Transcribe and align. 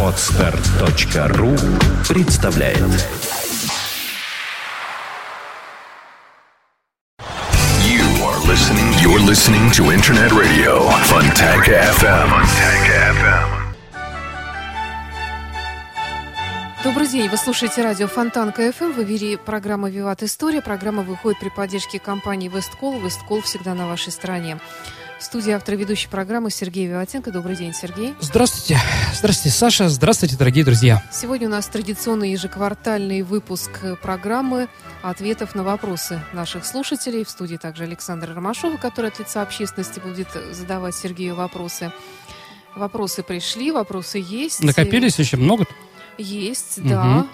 Podster.ru 0.00 1.56
представляет 2.08 2.78
You 7.82 8.04
are 8.22 8.38
listening. 8.46 8.92
You're 9.02 9.18
listening 9.18 9.72
to 9.72 9.90
Internet 9.90 10.30
Radio 10.30 10.88
Funtank 11.10 11.66
FM. 11.66 12.30
FM. 12.84 13.64
Добрый 16.84 17.08
день, 17.08 17.28
вы 17.28 17.36
слушаете 17.36 17.82
радио 17.82 18.06
Funtank 18.06 18.52
FM. 18.52 18.92
В 18.92 19.02
эфире 19.02 19.36
программа 19.36 19.90
«Виват 19.90 20.22
История». 20.22 20.62
Программа 20.62 21.02
выходит 21.02 21.40
при 21.40 21.48
поддержке 21.48 21.98
компании 21.98 22.48
«Весткол». 22.48 23.00
«Весткол» 23.00 23.40
всегда 23.40 23.74
на 23.74 23.88
вашей 23.88 24.12
стороне. 24.12 24.60
В 25.18 25.22
студии 25.22 25.52
автор 25.52 25.76
ведущей 25.76 26.08
программы 26.08 26.50
Сергей 26.50 26.86
Виватенко. 26.86 27.30
Добрый 27.30 27.56
день, 27.56 27.72
Сергей. 27.72 28.14
Здравствуйте. 28.20 28.80
Здравствуйте, 29.14 29.56
Саша. 29.56 29.88
Здравствуйте, 29.88 30.36
дорогие 30.36 30.64
друзья. 30.64 31.02
Сегодня 31.12 31.46
у 31.46 31.50
нас 31.50 31.66
традиционный 31.68 32.32
ежеквартальный 32.32 33.22
выпуск 33.22 33.70
программы 34.02 34.68
ответов 35.02 35.54
на 35.54 35.62
вопросы 35.62 36.20
наших 36.32 36.66
слушателей. 36.66 37.24
В 37.24 37.30
студии 37.30 37.56
также 37.56 37.84
Александра 37.84 38.34
Ромашова, 38.34 38.76
который 38.76 39.10
от 39.10 39.18
лица 39.20 39.42
общественности 39.42 40.00
будет 40.00 40.28
задавать 40.52 40.96
Сергею 40.96 41.36
вопросы. 41.36 41.92
Вопросы 42.74 43.22
пришли, 43.22 43.70
вопросы 43.70 44.18
есть. 44.18 44.62
Накопились 44.64 45.18
очень 45.20 45.38
много? 45.38 45.64
Есть, 46.18 46.78
угу. 46.78 46.88
да. 46.88 47.26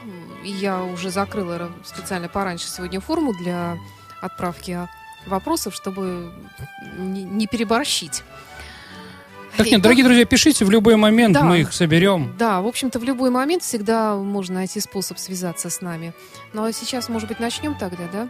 Я 0.44 0.82
уже 0.82 1.10
закрыла 1.10 1.70
специально 1.84 2.28
пораньше 2.28 2.68
сегодня 2.68 3.00
форму 3.00 3.32
для 3.34 3.78
отправки 4.20 4.78
вопросов, 5.26 5.74
чтобы 5.74 6.32
не, 6.96 7.24
не 7.24 7.46
переборщить. 7.46 8.22
Так 9.56 9.66
нет, 9.66 9.82
дорогие 9.82 10.04
друзья, 10.04 10.24
пишите 10.24 10.64
в 10.64 10.70
любой 10.70 10.96
момент, 10.96 11.34
да, 11.34 11.42
мы 11.42 11.60
их 11.60 11.72
соберем. 11.72 12.34
Да, 12.38 12.60
в 12.60 12.66
общем-то, 12.66 12.98
в 12.98 13.04
любой 13.04 13.30
момент 13.30 13.62
всегда 13.62 14.16
можно 14.16 14.56
найти 14.56 14.80
способ 14.80 15.18
связаться 15.18 15.68
с 15.70 15.80
нами. 15.80 16.14
Ну 16.52 16.64
а 16.64 16.72
сейчас, 16.72 17.08
может 17.08 17.28
быть, 17.28 17.40
начнем 17.40 17.74
тогда, 17.74 18.08
да? 18.12 18.28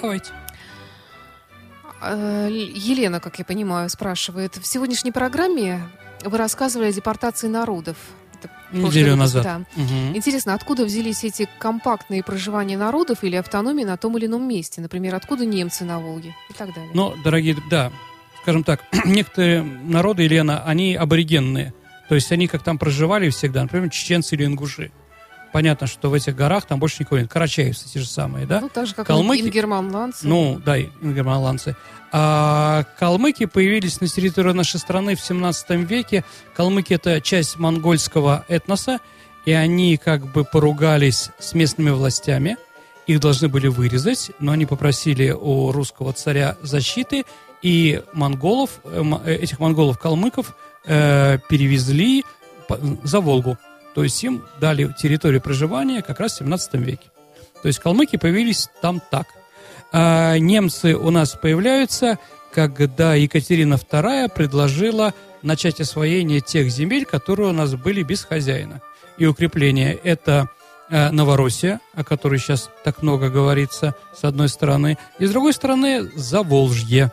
Давайте. 0.00 0.30
Э, 2.02 2.48
Елена, 2.50 3.20
как 3.20 3.38
я 3.38 3.44
понимаю, 3.44 3.88
спрашивает. 3.88 4.56
В 4.56 4.66
сегодняшней 4.66 5.12
программе 5.12 5.82
вы 6.24 6.36
рассказывали 6.36 6.88
о 6.88 6.92
депортации 6.92 7.48
народов. 7.48 7.96
Неделю 8.72 9.16
назад. 9.16 9.44
Да. 9.44 9.62
Угу. 9.76 10.16
Интересно, 10.16 10.54
откуда 10.54 10.84
взялись 10.84 11.24
эти 11.24 11.48
компактные 11.58 12.22
проживания 12.22 12.76
народов 12.76 13.24
или 13.24 13.36
автономии 13.36 13.84
на 13.84 13.96
том 13.96 14.16
или 14.18 14.26
ином 14.26 14.46
месте? 14.46 14.80
Например, 14.80 15.14
откуда 15.14 15.44
немцы 15.46 15.84
на 15.84 16.00
Волге 16.00 16.34
и 16.50 16.52
так 16.52 16.74
далее? 16.74 16.90
Ну, 16.94 17.14
дорогие, 17.24 17.56
да, 17.70 17.92
скажем 18.42 18.64
так, 18.64 18.84
некоторые 19.04 19.62
народы, 19.62 20.22
Елена, 20.22 20.62
они 20.64 20.94
аборигенные. 20.94 21.72
То 22.08 22.14
есть 22.14 22.32
они 22.32 22.46
как 22.46 22.62
там 22.62 22.78
проживали 22.78 23.28
всегда, 23.28 23.62
например, 23.62 23.90
чеченцы 23.90 24.34
или 24.34 24.44
ингуши. 24.44 24.90
Понятно, 25.52 25.86
что 25.86 26.10
в 26.10 26.14
этих 26.14 26.36
горах 26.36 26.66
там 26.66 26.78
больше 26.78 26.96
никого 27.00 27.20
нет. 27.20 27.30
Карачаевцы 27.30 27.88
те 27.88 28.00
же 28.00 28.06
самые, 28.06 28.46
да? 28.46 28.60
Ну, 28.60 28.68
так 28.68 28.86
же, 28.86 28.94
как 28.94 29.06
Калмыки, 29.06 29.42
ингерманландцы. 29.42 30.26
Ну, 30.26 30.60
да, 30.64 30.78
ингерманландцы. 30.78 31.76
А 32.12 32.84
калмыки 32.98 33.46
появились 33.46 34.00
на 34.00 34.08
территории 34.08 34.52
нашей 34.52 34.78
страны 34.78 35.14
в 35.14 35.20
17 35.20 35.70
веке. 35.88 36.24
Калмыки– 36.54 36.92
это 36.94 37.20
часть 37.20 37.58
монгольского 37.58 38.44
этноса, 38.48 39.00
и 39.44 39.52
они 39.52 39.96
как 39.96 40.26
бы 40.26 40.44
поругались 40.44 41.30
с 41.38 41.54
местными 41.54 41.90
властями. 41.90 42.56
Их 43.06 43.20
должны 43.20 43.48
были 43.48 43.68
вырезать, 43.68 44.30
но 44.38 44.52
они 44.52 44.66
попросили 44.66 45.30
у 45.30 45.72
русского 45.72 46.12
царя 46.12 46.56
защиты, 46.62 47.24
и 47.62 48.02
монголов, 48.12 48.80
э, 48.84 49.02
э, 49.24 49.34
этих 49.34 49.58
монголов-калмыков 49.58 50.54
э, 50.84 51.38
перевезли 51.48 52.24
за 53.02 53.20
Волгу. 53.20 53.56
То 53.94 54.04
есть 54.04 54.22
им 54.22 54.44
дали 54.60 54.92
территорию 54.98 55.40
проживания 55.40 56.02
как 56.02 56.20
раз 56.20 56.34
в 56.34 56.38
17 56.38 56.74
веке. 56.74 57.08
То 57.62 57.68
есть 57.68 57.80
калмыки 57.80 58.16
появились 58.16 58.68
там 58.80 59.00
так. 59.10 59.26
А 59.92 60.38
немцы 60.38 60.94
у 60.94 61.10
нас 61.10 61.30
появляются, 61.32 62.18
когда 62.52 63.14
Екатерина 63.14 63.74
II 63.74 64.30
предложила 64.30 65.14
начать 65.42 65.80
освоение 65.80 66.40
тех 66.40 66.70
земель, 66.70 67.04
которые 67.04 67.50
у 67.50 67.52
нас 67.52 67.74
были 67.74 68.02
без 68.02 68.24
хозяина. 68.24 68.80
И 69.16 69.26
укрепление– 69.26 69.94
это 70.04 70.48
э, 70.90 71.10
Новороссия, 71.10 71.80
о 71.94 72.04
которой 72.04 72.38
сейчас 72.38 72.70
так 72.84 73.02
много 73.02 73.30
говорится, 73.30 73.94
с 74.14 74.24
одной 74.24 74.48
стороны, 74.48 74.98
и 75.18 75.26
с 75.26 75.30
другой 75.30 75.52
стороны– 75.52 76.10
Заволжье. 76.14 77.12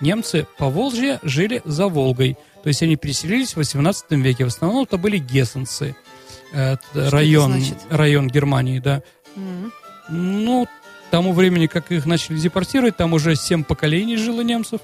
Немцы 0.00 0.46
по 0.58 0.68
Волжье 0.68 1.20
жили 1.22 1.62
за 1.64 1.88
Волгой, 1.88 2.36
то 2.64 2.68
есть 2.68 2.82
они 2.82 2.96
переселились 2.96 3.52
в 3.52 3.58
18 3.58 4.10
веке. 4.12 4.44
В 4.44 4.48
основном 4.48 4.84
это 4.84 4.96
были 4.96 5.18
гессенцы, 5.18 5.94
это 6.50 7.10
район, 7.10 7.62
район 7.90 8.28
Германии, 8.28 8.78
да. 8.78 9.02
Mm-hmm. 9.36 9.70
Ну, 10.08 10.66
тому 11.14 11.32
времени, 11.32 11.66
как 11.66 11.92
их 11.92 12.06
начали 12.06 12.38
депортировать, 12.38 12.96
там 12.96 13.12
уже 13.12 13.36
семь 13.36 13.62
поколений 13.62 14.16
жило 14.16 14.40
немцев. 14.40 14.80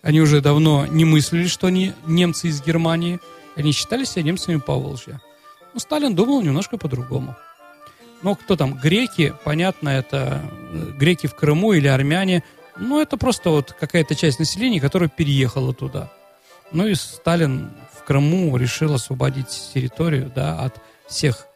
Они 0.00 0.20
уже 0.20 0.40
давно 0.40 0.86
не 0.86 1.04
мыслили, 1.04 1.48
что 1.48 1.66
они 1.66 1.92
немцы 2.06 2.46
из 2.46 2.62
Германии. 2.62 3.18
Они 3.56 3.72
считали 3.72 4.04
себя 4.04 4.22
немцами 4.22 4.58
по 4.58 4.74
Волжье. 4.74 5.20
Но 5.74 5.80
Сталин 5.80 6.14
думал 6.14 6.42
немножко 6.42 6.76
по-другому. 6.76 7.34
Ну, 8.22 8.36
кто 8.36 8.54
там? 8.56 8.74
Греки, 8.74 9.32
понятно, 9.42 9.88
это 9.88 10.42
э, 10.70 10.92
греки 10.98 11.26
в 11.26 11.34
Крыму 11.34 11.72
или 11.72 11.88
армяне. 11.88 12.44
Ну, 12.76 13.00
это 13.00 13.16
просто 13.16 13.50
вот 13.50 13.72
какая-то 13.72 14.14
часть 14.14 14.38
населения, 14.38 14.80
которая 14.80 15.08
переехала 15.08 15.74
туда. 15.74 16.12
Ну 16.72 16.86
и 16.86 16.94
Сталин 16.94 17.70
в 17.92 18.04
Крыму 18.04 18.56
решил 18.56 18.94
освободить 18.94 19.70
территорию 19.74 20.30
да, 20.34 20.60
от 20.60 20.80
всех 21.06 21.46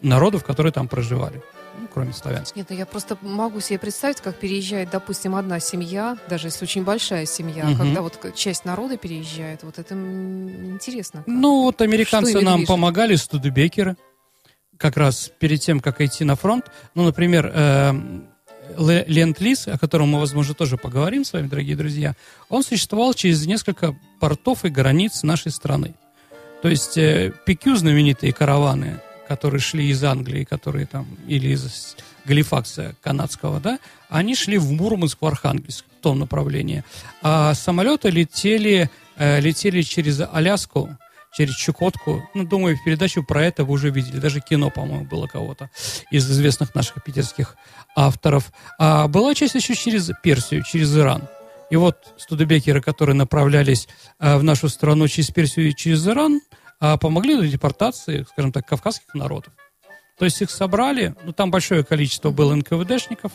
народов, 0.00 0.44
которые 0.44 0.72
там 0.72 0.88
проживали 0.88 1.42
ну, 1.80 1.88
кроме 1.92 2.12
славянских. 2.12 2.56
Нет, 2.56 2.66
ну 2.70 2.76
я 2.76 2.86
просто 2.86 3.16
могу 3.22 3.60
себе 3.60 3.78
представить, 3.78 4.20
как 4.20 4.36
переезжает, 4.36 4.90
допустим, 4.90 5.34
одна 5.34 5.60
семья, 5.60 6.18
даже 6.28 6.48
если 6.48 6.64
очень 6.64 6.84
большая 6.84 7.26
семья, 7.26 7.68
угу. 7.68 7.76
когда 7.76 8.02
вот 8.02 8.34
часть 8.34 8.64
народа 8.64 8.96
переезжает, 8.96 9.62
вот 9.62 9.78
это 9.78 9.94
интересно. 9.94 11.20
Как. 11.20 11.28
Ну, 11.28 11.62
вот 11.62 11.80
американцы 11.80 12.40
нам 12.40 12.66
помогали, 12.66 13.16
студебекеры, 13.16 13.96
как 14.76 14.96
раз 14.96 15.30
перед 15.38 15.60
тем, 15.60 15.80
как 15.80 16.00
идти 16.00 16.24
на 16.24 16.36
фронт. 16.36 16.66
Ну, 16.94 17.04
например, 17.04 17.50
э, 17.52 17.92
Ленд-Лиз, 18.76 19.68
о 19.68 19.78
котором 19.78 20.10
мы, 20.10 20.20
возможно, 20.20 20.54
тоже 20.54 20.76
поговорим 20.76 21.24
с 21.24 21.32
вами, 21.32 21.48
дорогие 21.48 21.76
друзья, 21.76 22.14
он 22.48 22.62
существовал 22.62 23.14
через 23.14 23.46
несколько 23.46 23.96
портов 24.18 24.64
и 24.64 24.68
границ 24.68 25.22
нашей 25.22 25.52
страны. 25.52 25.94
То 26.62 26.68
есть 26.68 26.98
э, 26.98 27.32
PQ 27.46 27.76
знаменитые 27.76 28.32
караваны, 28.32 29.00
которые 29.28 29.60
шли 29.60 29.88
из 29.88 30.02
Англии, 30.04 30.44
которые 30.44 30.86
там, 30.86 31.06
или 31.26 31.48
из 31.48 31.96
Галифакса 32.24 32.94
канадского, 33.00 33.60
да, 33.60 33.78
они 34.08 34.34
шли 34.34 34.58
в 34.58 34.70
Мурманск, 34.70 35.18
в 35.20 35.26
Архангельск, 35.26 35.84
в 35.98 36.02
том 36.02 36.18
направлении. 36.18 36.84
А 37.22 37.54
самолеты 37.54 38.10
летели, 38.10 38.90
э, 39.16 39.40
летели 39.40 39.82
через 39.82 40.20
Аляску, 40.20 40.90
через 41.32 41.54
Чукотку. 41.54 42.28
Ну, 42.34 42.44
думаю, 42.44 42.76
передачу 42.84 43.22
про 43.22 43.44
это 43.44 43.64
вы 43.64 43.74
уже 43.74 43.90
видели. 43.90 44.18
Даже 44.18 44.40
кино, 44.40 44.70
по-моему, 44.70 45.04
было 45.04 45.26
кого-то 45.26 45.70
из 46.10 46.30
известных 46.30 46.74
наших 46.74 47.02
питерских 47.02 47.56
авторов. 47.96 48.52
А 48.78 49.08
была 49.08 49.34
часть 49.34 49.54
еще 49.54 49.74
через 49.74 50.10
Персию, 50.22 50.62
через 50.64 50.96
Иран. 50.96 51.28
И 51.70 51.76
вот 51.76 52.14
студебекеры, 52.16 52.80
которые 52.80 53.14
направлялись 53.14 53.88
э, 54.18 54.36
в 54.36 54.42
нашу 54.42 54.68
страну 54.68 55.06
через 55.06 55.30
Персию 55.30 55.68
и 55.68 55.74
через 55.74 56.06
Иран, 56.06 56.40
а 56.80 56.96
помогли 56.96 57.38
для 57.38 57.48
депортации, 57.48 58.26
скажем 58.28 58.52
так, 58.52 58.66
кавказских 58.66 59.14
народов. 59.14 59.52
То 60.18 60.24
есть 60.24 60.42
их 60.42 60.50
собрали, 60.50 61.14
ну 61.24 61.32
там 61.32 61.50
большое 61.50 61.84
количество 61.84 62.30
было 62.30 62.54
НКВДшников, 62.54 63.32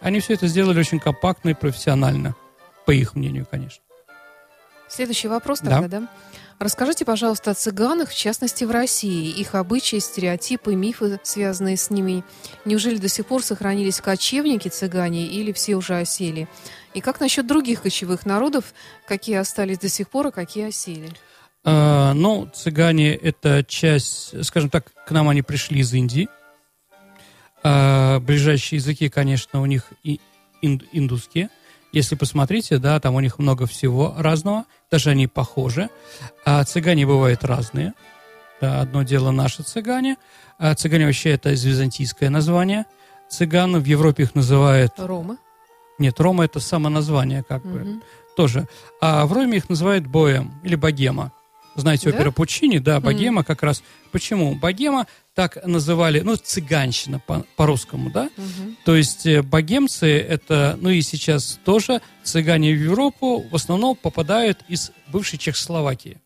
они 0.00 0.20
все 0.20 0.34
это 0.34 0.46
сделали 0.46 0.78
очень 0.78 1.00
компактно 1.00 1.50
и 1.50 1.54
профессионально, 1.54 2.34
по 2.86 2.92
их 2.92 3.14
мнению, 3.14 3.46
конечно. 3.50 3.82
Следующий 4.88 5.28
вопрос 5.28 5.60
тогда, 5.60 5.80
да? 5.80 6.00
да? 6.00 6.08
Расскажите, 6.58 7.04
пожалуйста, 7.04 7.50
о 7.50 7.54
цыганах, 7.54 8.10
в 8.10 8.16
частности 8.16 8.64
в 8.64 8.70
России, 8.70 9.28
их 9.28 9.54
обычаи, 9.54 9.98
стереотипы, 9.98 10.74
мифы, 10.74 11.20
связанные 11.22 11.76
с 11.76 11.90
ними. 11.90 12.24
Неужели 12.64 12.96
до 12.96 13.08
сих 13.08 13.26
пор 13.26 13.42
сохранились 13.42 14.00
кочевники 14.00 14.68
цыгане 14.68 15.26
или 15.26 15.52
все 15.52 15.74
уже 15.74 15.96
осели? 15.96 16.48
И 16.94 17.00
как 17.00 17.20
насчет 17.20 17.46
других 17.46 17.82
кочевых 17.82 18.24
народов, 18.24 18.72
какие 19.06 19.36
остались 19.36 19.78
до 19.78 19.88
сих 19.88 20.08
пор, 20.08 20.28
а 20.28 20.30
какие 20.30 20.68
осели? 20.68 21.10
А, 21.64 22.12
ну, 22.14 22.48
цыгане 22.54 23.14
это 23.14 23.64
часть, 23.64 24.44
скажем 24.44 24.70
так, 24.70 24.92
к 25.06 25.10
нам 25.10 25.28
они 25.28 25.42
пришли 25.42 25.80
из 25.80 25.92
Индии. 25.92 26.28
А, 27.62 28.20
ближайшие 28.20 28.78
языки, 28.78 29.08
конечно, 29.08 29.60
у 29.60 29.66
них 29.66 29.92
и 30.02 30.20
ин, 30.62 30.82
индусские. 30.92 31.50
Если 31.94 32.16
посмотрите, 32.16 32.78
да, 32.78 32.98
там 32.98 33.14
у 33.14 33.20
них 33.20 33.38
много 33.38 33.66
всего 33.66 34.16
разного, 34.18 34.64
даже 34.90 35.10
они 35.10 35.28
похожи. 35.28 35.90
А 36.44 36.64
цыгане 36.64 37.06
бывают 37.06 37.44
разные. 37.44 37.92
Да, 38.60 38.80
одно 38.80 39.04
дело 39.04 39.30
наши 39.30 39.62
цыгане. 39.62 40.16
А 40.58 40.74
цыгане 40.74 41.06
вообще 41.06 41.30
это 41.30 41.50
византийское 41.50 42.30
название. 42.30 42.86
Цыган 43.30 43.80
в 43.80 43.84
Европе 43.84 44.24
их 44.24 44.34
называют... 44.34 44.94
Рома? 44.96 45.36
Нет, 46.00 46.18
Рома 46.18 46.46
это 46.46 46.58
само 46.58 46.88
название 46.88 47.44
как 47.44 47.64
угу. 47.64 47.74
бы 47.74 48.00
тоже. 48.36 48.66
А 49.00 49.24
в 49.24 49.32
Роме 49.32 49.58
их 49.58 49.68
называют 49.68 50.04
боем 50.04 50.52
или 50.64 50.74
богема. 50.74 51.30
Знаете, 51.76 52.10
да? 52.10 52.16
опера 52.16 52.30
Пучини, 52.30 52.78
да, 52.78 53.00
богема 53.00 53.42
mm. 53.42 53.44
как 53.44 53.62
раз. 53.62 53.82
Почему? 54.12 54.54
Богема 54.54 55.06
так 55.34 55.64
называли, 55.66 56.20
ну, 56.20 56.36
цыганщина 56.36 57.18
по- 57.18 57.44
по-русскому, 57.56 58.10
да? 58.10 58.30
Mm-hmm. 58.36 58.74
То 58.84 58.94
есть 58.94 59.26
э, 59.26 59.42
богемцы 59.42 60.06
это, 60.06 60.78
ну 60.80 60.90
и 60.90 61.02
сейчас 61.02 61.58
тоже, 61.64 62.00
цыгане 62.22 62.72
в 62.72 62.80
Европу 62.80 63.44
в 63.50 63.54
основном 63.56 63.96
попадают 63.96 64.60
из 64.68 64.92
бывшей 65.08 65.38
Чехословакии. 65.38 66.20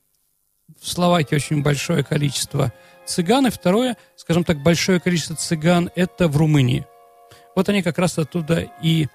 В 0.81 0.89
Словакии 0.89 1.35
очень 1.35 1.63
большое 1.63 2.05
количество 2.05 2.73
цыган, 3.07 3.47
и 3.47 3.51
второе, 3.51 3.97
скажем 4.17 4.45
так, 4.45 4.63
большое 4.63 5.01
количество 5.01 5.35
цыган 5.35 5.91
это 5.95 6.29
в 6.29 6.37
Румынии. 6.37 6.87
Вот 7.57 7.69
они 7.71 7.83
как 7.83 7.99
раз 7.99 8.19
оттуда 8.19 8.71
и 8.83 9.09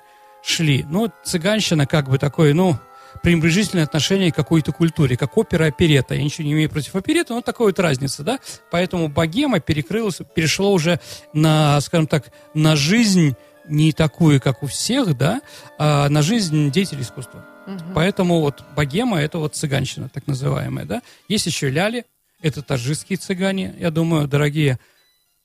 шли. 0.44 0.84
Ну, 0.90 1.12
цыганщина 1.24 1.86
как 1.86 2.10
бы 2.10 2.18
такой, 2.18 2.54
ну, 2.54 2.78
пренебрежительное 3.22 3.84
отношение 3.84 4.32
к 4.32 4.36
какой-то 4.36 4.72
культуре, 4.72 5.18
как 5.18 5.38
опера, 5.38 5.66
оперета. 5.66 6.16
Я 6.16 6.24
ничего 6.24 6.46
не 6.46 6.54
имею 6.54 6.70
против 6.70 6.96
опереты, 6.96 7.34
но 7.34 7.42
такая 7.42 7.68
вот 7.68 7.80
разница, 7.80 8.24
да? 8.24 8.40
Поэтому 8.72 9.08
богема 9.08 9.60
перекрылась, 9.60 10.20
перешло 10.34 10.74
уже 10.74 11.00
на, 11.34 11.80
скажем 11.82 12.08
так, 12.08 12.32
на 12.54 12.76
жизнь 12.76 13.36
не 13.68 13.94
такую, 13.94 14.42
как 14.42 14.64
у 14.64 14.68
всех, 14.68 15.18
да, 15.18 15.42
а 15.78 16.10
на 16.10 16.22
жизнь 16.22 16.72
деятелей 16.72 17.04
искусства. 17.04 17.46
Угу. 17.66 17.94
Поэтому 17.96 18.42
вот 18.42 18.64
богема– 18.76 19.22
это 19.22 19.38
вот 19.38 19.56
цыганщина, 19.56 20.10
так 20.10 20.28
называемая, 20.28 20.86
да. 20.86 21.02
Есть 21.30 21.46
еще 21.46 21.70
ляли, 21.70 22.06
это 22.42 22.62
таджикские 22.62 23.18
цыгане, 23.18 23.74
я 23.80 23.90
думаю, 23.90 24.28
дорогие 24.28 24.80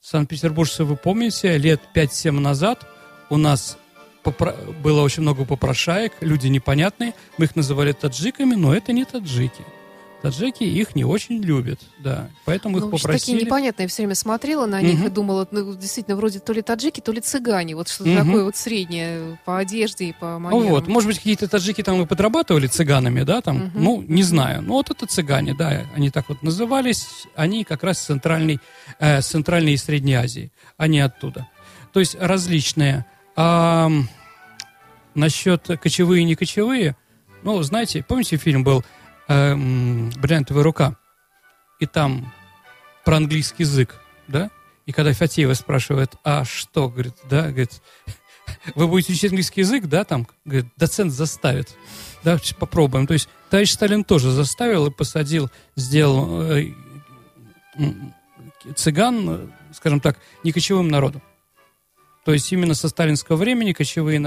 санкт-петербуржцы, 0.00 0.84
вы 0.84 0.96
помните, 0.96 1.56
лет 1.58 1.80
5-7 1.94 2.32
назад 2.32 2.86
у 3.30 3.36
нас 3.36 3.77
было 4.82 5.02
очень 5.02 5.22
много 5.22 5.44
попрошаек, 5.44 6.12
люди 6.20 6.48
непонятные. 6.48 7.14
Мы 7.36 7.46
их 7.46 7.56
называли 7.56 7.92
таджиками, 7.92 8.54
но 8.54 8.74
это 8.74 8.92
не 8.92 9.04
таджики. 9.04 9.64
Таджики 10.22 10.64
их 10.64 10.96
не 10.96 11.04
очень 11.04 11.40
любят, 11.40 11.80
да. 12.00 12.28
Поэтому 12.44 12.78
их 12.78 12.84
ну, 12.84 12.90
попросили... 12.90 13.36
Такие 13.36 13.46
непонятные, 13.46 13.84
я 13.84 13.88
все 13.88 14.02
время 14.02 14.16
смотрела 14.16 14.66
на 14.66 14.82
них 14.82 14.98
угу. 14.98 15.06
и 15.06 15.10
думала, 15.10 15.46
ну, 15.52 15.76
действительно, 15.76 16.16
вроде 16.16 16.40
то 16.40 16.52
ли 16.52 16.60
таджики, 16.60 17.00
то 17.00 17.12
ли 17.12 17.20
цыгане. 17.20 17.76
Вот 17.76 17.88
что-то 17.88 18.10
угу. 18.10 18.18
такое 18.18 18.44
вот 18.44 18.56
среднее 18.56 19.38
по 19.44 19.58
одежде 19.58 20.06
и 20.06 20.12
по 20.12 20.40
манерам. 20.40 20.64
Ну 20.64 20.70
вот, 20.70 20.88
может 20.88 21.08
быть, 21.08 21.18
какие-то 21.18 21.46
таджики 21.46 21.84
там 21.84 22.02
и 22.02 22.06
подрабатывали 22.06 22.66
цыганами, 22.66 23.22
да, 23.22 23.40
там, 23.42 23.66
угу. 23.66 23.70
ну, 23.74 24.04
не 24.08 24.24
знаю. 24.24 24.62
Ну, 24.62 24.74
вот 24.74 24.90
это 24.90 25.06
цыгане, 25.06 25.54
да, 25.54 25.84
они 25.94 26.10
так 26.10 26.28
вот 26.28 26.42
назывались. 26.42 27.06
Они 27.36 27.62
как 27.62 27.84
раз 27.84 28.00
с 28.00 28.06
центральной, 28.06 28.58
э, 28.98 29.20
центральной 29.20 29.74
и 29.74 29.76
Средней 29.76 30.14
Азии. 30.14 30.50
Они 30.76 30.98
оттуда. 30.98 31.46
То 31.92 32.00
есть 32.00 32.16
различные 32.18 33.06
а, 33.36 33.88
насчет 35.14 35.66
кочевые 35.80 36.22
и 36.22 36.24
не 36.24 36.34
кочевые, 36.34 36.96
ну, 37.42 37.62
знаете, 37.62 38.04
помните, 38.06 38.36
фильм 38.36 38.64
был 38.64 38.84
э, 39.28 39.54
«Бриллиантовая 39.54 40.64
рука»? 40.64 40.96
И 41.78 41.86
там 41.86 42.32
про 43.04 43.16
английский 43.16 43.62
язык, 43.62 44.00
да? 44.26 44.50
И 44.86 44.92
когда 44.92 45.12
Фатеева 45.12 45.54
спрашивает, 45.54 46.14
а 46.24 46.44
что, 46.44 46.88
говорит, 46.88 47.14
да, 47.28 47.42
говорит, 47.48 47.80
вы 48.74 48.88
будете 48.88 49.12
учить 49.12 49.26
английский 49.26 49.60
язык, 49.60 49.84
да, 49.84 50.04
там, 50.04 50.26
говорит, 50.44 50.66
доцент 50.76 51.12
заставит. 51.12 51.76
Да, 52.24 52.38
попробуем. 52.58 53.06
То 53.06 53.14
есть 53.14 53.28
товарищ 53.50 53.72
Сталин 53.72 54.02
тоже 54.02 54.30
заставил 54.30 54.86
и 54.86 54.90
посадил, 54.90 55.50
сделал 55.76 56.42
э, 56.42 56.72
цыган, 58.74 59.52
скажем 59.72 60.00
так, 60.00 60.18
не 60.42 60.52
кочевым 60.52 60.88
народом. 60.88 61.22
То 62.24 62.32
есть 62.32 62.52
именно 62.52 62.74
со 62.74 62.88
сталинского 62.88 63.36
времени 63.36 63.72
кочевые. 63.72 64.18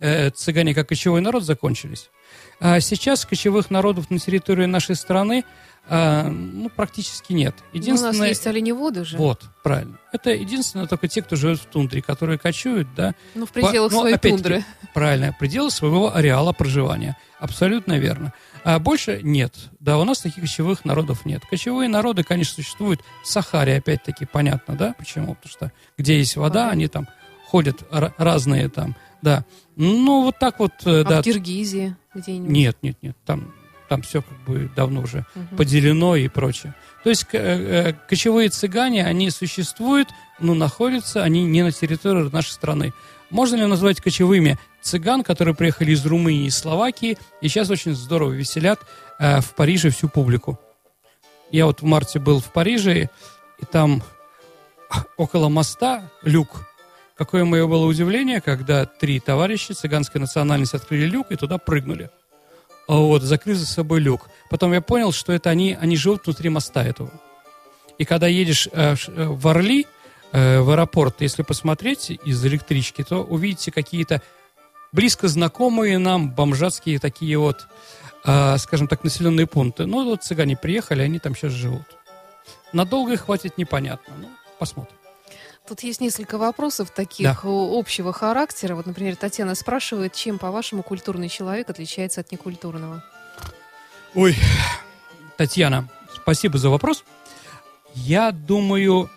Э, 0.00 0.30
цыгане 0.30 0.74
как 0.74 0.88
кочевой 0.88 1.20
народ 1.20 1.44
закончились. 1.44 2.10
А 2.58 2.80
сейчас 2.80 3.24
кочевых 3.24 3.70
народов 3.70 4.10
на 4.10 4.18
территории 4.18 4.66
нашей 4.66 4.96
страны 4.96 5.44
а, 5.88 6.28
ну, 6.28 6.68
практически 6.68 7.32
нет. 7.32 7.54
Единственное... 7.72 8.12
Ну, 8.12 8.18
у 8.18 8.20
нас 8.20 8.28
есть 8.28 8.46
оленеводы 8.46 9.04
же. 9.04 9.16
Вот, 9.16 9.42
правильно. 9.64 9.98
Это 10.12 10.30
единственное 10.30 10.86
только 10.86 11.08
те, 11.08 11.20
кто 11.22 11.36
живет 11.36 11.58
в 11.58 11.66
тундре, 11.66 12.00
которые 12.02 12.38
кочуют, 12.38 12.94
да. 12.94 13.14
Ну, 13.34 13.46
в 13.46 13.50
пределах 13.50 13.90
По... 13.90 14.00
своей 14.00 14.16
ну, 14.22 14.30
тундры. 14.30 14.64
Правильно, 14.94 15.34
пределы 15.38 15.70
своего 15.70 16.14
ареала 16.14 16.52
проживания. 16.52 17.16
Абсолютно 17.40 17.98
верно. 17.98 18.32
А 18.62 18.78
больше 18.78 19.20
нет. 19.22 19.54
Да, 19.80 19.98
у 19.98 20.04
нас 20.04 20.20
таких 20.20 20.44
кочевых 20.44 20.84
народов 20.84 21.24
нет. 21.24 21.42
Кочевые 21.48 21.88
народы, 21.88 22.22
конечно, 22.22 22.54
существуют 22.54 23.00
в 23.24 23.26
Сахаре, 23.26 23.78
опять-таки, 23.78 24.26
понятно, 24.26 24.76
да, 24.76 24.94
почему? 24.96 25.34
Потому 25.34 25.50
что 25.50 25.72
где 25.98 26.18
есть 26.18 26.36
вода, 26.36 26.70
они 26.70 26.86
там 26.86 27.08
ходят 27.46 27.82
разные 27.90 28.68
там, 28.68 28.94
да. 29.22 29.44
Ну, 29.82 30.24
вот 30.24 30.38
так 30.38 30.58
вот, 30.58 30.72
э, 30.84 31.00
а 31.00 31.04
да. 31.04 31.22
в 31.22 31.24
Киргизии 31.24 31.96
где-нибудь? 32.14 32.50
Нет, 32.50 32.76
нет, 32.82 32.98
нет, 33.00 33.16
там, 33.24 33.54
там 33.88 34.02
все 34.02 34.20
как 34.20 34.38
бы 34.44 34.70
давно 34.76 35.00
уже 35.00 35.24
угу. 35.34 35.56
поделено 35.56 36.16
и 36.16 36.28
прочее. 36.28 36.74
То 37.02 37.08
есть 37.08 37.26
э, 37.32 37.94
кочевые 38.06 38.50
цыгане, 38.50 39.06
они 39.06 39.30
существуют, 39.30 40.10
но 40.38 40.52
находятся 40.52 41.22
они 41.22 41.44
не 41.44 41.62
на 41.62 41.72
территории 41.72 42.28
нашей 42.30 42.50
страны. 42.50 42.92
Можно 43.30 43.56
ли 43.56 43.64
назвать 43.64 44.02
кочевыми 44.02 44.58
цыган, 44.82 45.22
которые 45.22 45.54
приехали 45.54 45.92
из 45.92 46.04
Румынии 46.04 46.44
и 46.44 46.50
Словакии, 46.50 47.16
и 47.40 47.48
сейчас 47.48 47.70
очень 47.70 47.94
здорово 47.94 48.32
веселят 48.32 48.80
э, 49.18 49.40
в 49.40 49.54
Париже 49.54 49.88
всю 49.88 50.10
публику. 50.10 50.60
Я 51.50 51.64
вот 51.64 51.80
в 51.80 51.84
марте 51.86 52.18
был 52.18 52.40
в 52.40 52.52
Париже, 52.52 53.08
и 53.58 53.64
там 53.64 54.02
около 55.16 55.48
моста 55.48 56.10
люк 56.22 56.66
Какое 57.20 57.44
мое 57.44 57.66
было 57.66 57.84
удивление, 57.84 58.40
когда 58.40 58.86
три 58.86 59.20
товарища 59.20 59.74
цыганской 59.74 60.22
национальности 60.22 60.76
открыли 60.76 61.04
люк 61.04 61.26
и 61.30 61.36
туда 61.36 61.58
прыгнули. 61.58 62.08
А 62.88 62.94
вот, 62.94 63.20
закрыв 63.20 63.58
за 63.58 63.66
собой 63.66 64.00
люк. 64.00 64.30
Потом 64.48 64.72
я 64.72 64.80
понял, 64.80 65.12
что 65.12 65.34
это 65.34 65.50
они, 65.50 65.76
они 65.78 65.98
живут 65.98 66.24
внутри 66.24 66.48
моста 66.48 66.82
этого. 66.82 67.10
И 67.98 68.06
когда 68.06 68.26
едешь 68.26 68.70
э, 68.72 68.94
э 69.06 69.26
в 69.26 69.48
Орли, 69.48 69.86
э, 70.32 70.60
в 70.60 70.70
аэропорт, 70.70 71.20
если 71.20 71.42
посмотреть 71.42 72.08
из 72.08 72.42
электрички, 72.46 73.04
то 73.04 73.22
увидите 73.22 73.70
какие-то 73.70 74.22
близко 74.90 75.28
знакомые 75.28 75.98
нам 75.98 76.30
бомжатские 76.30 76.98
такие 76.98 77.36
вот, 77.36 77.68
э, 78.24 78.56
скажем 78.56 78.88
так, 78.88 79.04
населенные 79.04 79.46
пункты. 79.46 79.84
Ну, 79.84 80.04
вот 80.06 80.22
цыгане 80.22 80.56
приехали, 80.56 81.02
они 81.02 81.18
там 81.18 81.36
сейчас 81.36 81.52
живут. 81.52 81.84
Надолго 82.72 83.12
их 83.12 83.26
хватит, 83.26 83.58
непонятно. 83.58 84.14
Ну, 84.18 84.30
посмотрим. 84.58 84.99
Тут 85.68 85.80
есть 85.82 86.00
несколько 86.00 86.36
вопросов 86.36 86.90
таких 86.90 87.24
да. 87.26 87.40
общего 87.44 88.12
характера. 88.12 88.74
Вот, 88.74 88.86
например, 88.86 89.16
Татьяна 89.16 89.54
спрашивает, 89.54 90.14
чем, 90.14 90.38
по-вашему, 90.38 90.82
культурный 90.82 91.28
человек 91.28 91.70
отличается 91.70 92.20
от 92.22 92.32
некультурного? 92.32 93.04
Ой, 94.14 94.36
Татьяна, 95.36 95.88
спасибо 96.14 96.58
за 96.58 96.70
вопрос. 96.70 97.04
Я 97.94 98.32
думаю, 98.32 99.10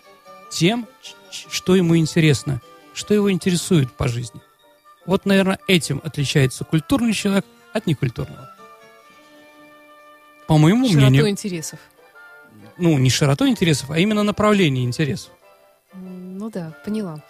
тем, 0.50 0.86
что 1.30 1.74
ему 1.74 1.96
интересно, 1.96 2.60
что 2.92 3.14
его 3.14 3.30
интересует 3.32 3.92
по 3.92 4.06
жизни. 4.06 4.40
Вот, 5.06 5.26
наверное, 5.26 5.58
этим 5.66 6.00
отличается 6.04 6.64
культурный 6.64 7.12
человек 7.12 7.44
от 7.72 7.86
некультурного. 7.86 8.50
По 10.46 10.56
моему 10.58 10.86
широтой 10.86 11.10
мнению... 11.10 11.28
интересов. 11.28 11.78
Ну, 12.78 12.98
не 12.98 13.10
широтой 13.10 13.50
интересов, 13.50 13.90
а 13.90 13.98
именно 13.98 14.22
направление 14.22 14.84
интересов. 14.84 15.32
Ну 15.94 16.50
да, 16.50 16.72
поняла. 16.84 17.22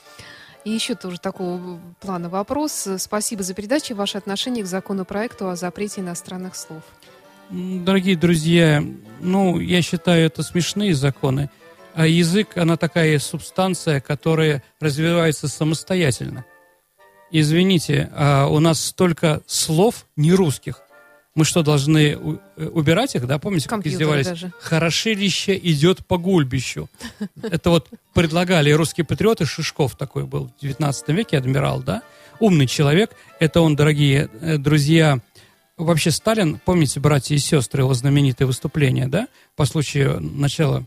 И 0.65 0.71
еще 0.71 0.95
тоже 0.95 1.19
такого 1.19 1.79
плана 2.01 2.29
вопрос. 2.29 2.89
Спасибо 2.99 3.43
за 3.43 3.53
передачу. 3.55 3.95
Ваше 3.95 4.19
отношение 4.19 4.65
к 4.65 4.67
законопроекту 4.67 5.49
о 5.49 5.57
запрете 5.57 6.01
иностранных 6.01 6.57
слов. 6.57 6.83
Дорогие 7.51 8.17
друзья, 8.17 8.83
ну, 9.21 9.61
я 9.61 9.83
считаю, 9.83 10.25
это 10.27 10.43
смешные 10.43 10.95
законы. 10.95 11.51
А 11.95 12.07
язык, 12.07 12.57
она 12.57 12.77
такая 12.77 13.19
субстанция, 13.19 14.01
которая 14.01 14.63
развивается 14.81 15.47
самостоятельно. 15.49 16.45
Извините, 17.31 18.11
а 18.15 18.47
у 18.47 18.59
нас 18.59 18.83
столько 18.83 19.43
слов 19.47 20.07
нерусских, 20.17 20.81
мы 21.35 21.45
что, 21.45 21.63
должны 21.63 22.13
э, 22.13 22.17
убирать 22.69 23.17
их, 23.17 23.27
да? 23.27 23.39
Помните, 23.39 23.69
как 23.69 23.85
издевались? 23.87 24.27
Даже. 24.27 24.53
Хорошилище 24.61 25.57
идет 25.57 26.07
по 26.07 26.17
гульбищу. 26.17 26.89
Это 27.43 27.71
вот 27.71 27.89
предлагали 28.13 28.71
русские 28.71 29.05
патриоты, 29.05 29.45
Шишков 29.45 29.97
такой 29.97 30.25
был 30.27 30.51
в 30.57 30.61
19 30.61 31.09
веке, 31.09 31.39
адмирал, 31.39 31.83
да? 31.83 32.03
Умный 32.39 32.67
человек. 32.67 33.11
Это 33.41 33.61
он, 33.63 33.75
дорогие 33.75 34.31
э, 34.41 34.59
друзья, 34.59 35.19
вообще 35.77 36.13
Сталин, 36.13 36.61
помните, 36.65 37.01
братья 37.01 37.35
и 37.35 37.39
сестры, 37.39 37.83
его 37.83 37.95
знаменитое 37.95 38.47
выступление, 38.47 39.09
да? 39.09 39.27
По 39.57 39.65
случаю 39.65 40.21
начала 40.21 40.85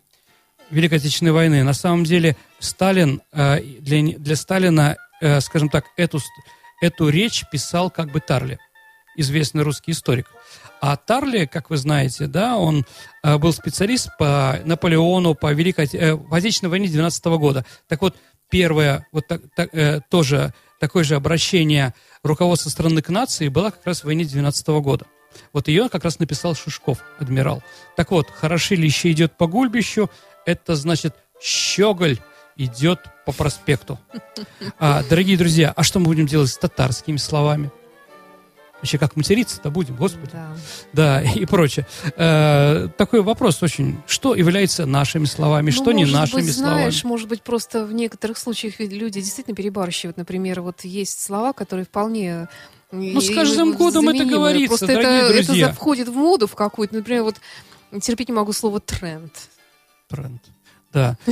Великой 0.70 1.00
Отечественной 1.00 1.34
войны. 1.34 1.64
На 1.64 1.74
самом 1.74 2.06
деле 2.06 2.38
Сталин, 2.60 3.22
э, 3.34 3.62
для, 3.82 4.02
для 4.18 4.36
Сталина, 4.38 4.96
скажем 5.42 5.68
так, 5.70 5.86
эту, 5.98 6.20
эту 6.80 7.10
речь 7.10 7.44
писал 7.52 7.90
как 7.90 8.12
бы 8.12 8.20
Тарли 8.22 8.60
известный 9.18 9.64
русский 9.64 9.92
историк. 9.92 10.28
А 10.80 10.96
Тарли, 10.96 11.46
как 11.46 11.70
вы 11.70 11.78
знаете, 11.78 12.28
да, 12.28 12.58
он 12.58 12.86
э, 13.24 13.38
был 13.38 13.52
специалист 13.52 14.10
по 14.18 14.60
Наполеону, 14.64 15.34
по 15.34 15.52
Великой 15.52 15.90
э, 15.92 16.14
в 16.14 16.34
Отечественной 16.34 16.70
войне 16.70 16.88
12 16.88 17.26
-го 17.26 17.38
года. 17.38 17.66
Так 17.88 18.02
вот, 18.02 18.16
первое, 18.50 19.08
вот 19.12 19.28
так, 19.28 19.42
так, 19.56 19.74
э, 19.74 20.02
тоже 20.10 20.54
такое 20.80 21.04
же 21.04 21.16
обращение 21.16 21.94
руководства 22.24 22.70
страны 22.70 23.02
к 23.02 23.10
нации 23.10 23.48
было 23.48 23.72
как 23.72 23.86
раз 23.86 24.02
в 24.02 24.06
войне 24.06 24.24
12 24.24 24.68
-го 24.68 24.82
года. 24.82 25.06
Вот 25.54 25.68
ее 25.68 25.90
как 25.90 26.04
раз 26.04 26.20
написал 26.20 26.56
Шишков, 26.56 27.00
адмирал. 27.20 27.64
Так 27.96 28.12
вот, 28.12 28.30
хорошилище 28.30 29.12
идет 29.12 29.38
по 29.38 29.48
гульбищу, 29.48 30.10
это 30.46 30.76
значит 30.76 31.16
щеголь 31.42 32.20
идет 32.56 33.00
по 33.26 33.32
проспекту. 33.32 34.00
А, 34.80 35.04
дорогие 35.04 35.38
друзья, 35.38 35.74
а 35.76 35.84
что 35.84 36.00
мы 36.00 36.06
будем 36.06 36.26
делать 36.26 36.50
с 36.50 36.58
татарскими 36.58 37.18
словами? 37.18 37.72
Вообще, 38.78 39.00
как 39.00 39.16
материться-то 39.16 39.72
будем, 39.72 39.96
господи. 39.96 40.32
Да, 40.34 40.56
да 40.94 41.22
и 41.22 41.46
прочее. 41.46 41.88
Э, 42.16 42.88
такой 42.96 43.22
вопрос 43.22 43.64
очень. 43.64 44.00
Что 44.06 44.36
является 44.36 44.86
нашими 44.86 45.26
словами, 45.26 45.68
ну, 45.68 45.72
что 45.72 45.92
не 45.92 46.06
нашими 46.06 46.42
быть, 46.42 46.56
словами? 46.56 46.80
знаешь, 46.82 47.04
может 47.04 47.28
быть, 47.28 47.42
просто 47.42 47.86
в 47.86 47.94
некоторых 47.94 48.38
случаях 48.38 48.80
люди 48.80 49.20
действительно 49.20 49.56
перебарщивают. 49.56 50.18
Например, 50.18 50.62
вот 50.62 50.82
есть 50.82 51.20
слова, 51.22 51.54
которые 51.54 51.86
вполне 51.86 52.48
ну, 52.92 53.20
с 53.20 53.34
каждым 53.34 53.74
годом 53.74 54.08
это 54.10 54.26
говорится, 54.26 54.78
Просто 54.78 54.94
это, 54.94 55.34
друзья. 55.34 55.68
это 55.68 55.76
входит 55.76 56.08
в 56.08 56.14
моду 56.14 56.48
в 56.48 56.56
какую-то. 56.56 56.96
Например, 56.96 57.24
вот 57.24 57.36
терпеть 58.02 58.30
не 58.30 58.36
могу 58.36 58.54
слово 58.54 58.80
тренд. 58.80 59.34
Тренд. 60.08 60.42
Да. 60.94 61.18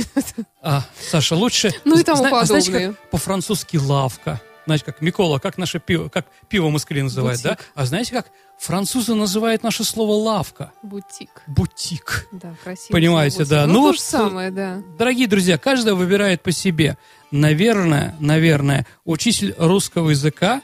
А, 0.62 0.82
Саша, 1.00 1.36
лучше... 1.36 1.72
Ну 1.84 1.98
и 1.98 2.02
тому 2.02 2.28
подобное. 2.28 2.94
По-французски 3.10 3.76
лавка. 3.76 4.40
Знаете, 4.66 4.84
как 4.84 5.00
Микола, 5.00 5.38
как 5.38 5.58
наше 5.58 5.78
пиво, 5.78 6.08
как 6.08 6.26
пиво 6.48 6.70
Москве 6.70 7.02
называют, 7.02 7.40
Бутик. 7.40 7.58
да? 7.58 7.64
А 7.74 7.86
знаете, 7.86 8.12
как 8.12 8.26
французы 8.58 9.14
называют 9.14 9.62
наше 9.62 9.84
слово 9.84 10.12
лавка? 10.12 10.72
Бутик. 10.82 11.42
Бутик. 11.46 12.26
Да, 12.32 12.52
красиво. 12.64 12.92
Понимаете, 12.92 13.44
да. 13.44 13.66
Ну, 13.66 13.74
ну, 13.74 13.82
то 13.88 13.92
же 13.92 14.00
самое, 14.00 14.50
да. 14.50 14.82
Дорогие 14.98 15.28
друзья, 15.28 15.56
каждый 15.56 15.94
выбирает 15.94 16.42
по 16.42 16.50
себе. 16.50 16.98
Наверное, 17.30 18.16
наверное, 18.18 18.86
учитель 19.04 19.54
русского 19.56 20.10
языка, 20.10 20.62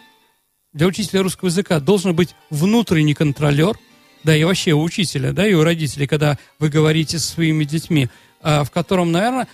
для 0.72 0.88
учителя 0.88 1.22
русского 1.22 1.48
языка 1.48 1.78
должен 1.78 2.16
быть 2.16 2.34
внутренний 2.50 3.14
контролер, 3.14 3.78
да, 4.24 4.34
и 4.34 4.42
вообще 4.42 4.72
у 4.72 4.82
учителя, 4.82 5.32
да, 5.32 5.46
и 5.46 5.54
у 5.54 5.62
родителей, 5.62 6.08
когда 6.08 6.38
вы 6.58 6.70
говорите 6.70 7.20
со 7.20 7.28
своими 7.28 7.64
детьми, 7.64 8.08
а, 8.40 8.64
в 8.64 8.70
котором, 8.72 9.12
наверное, 9.12 9.46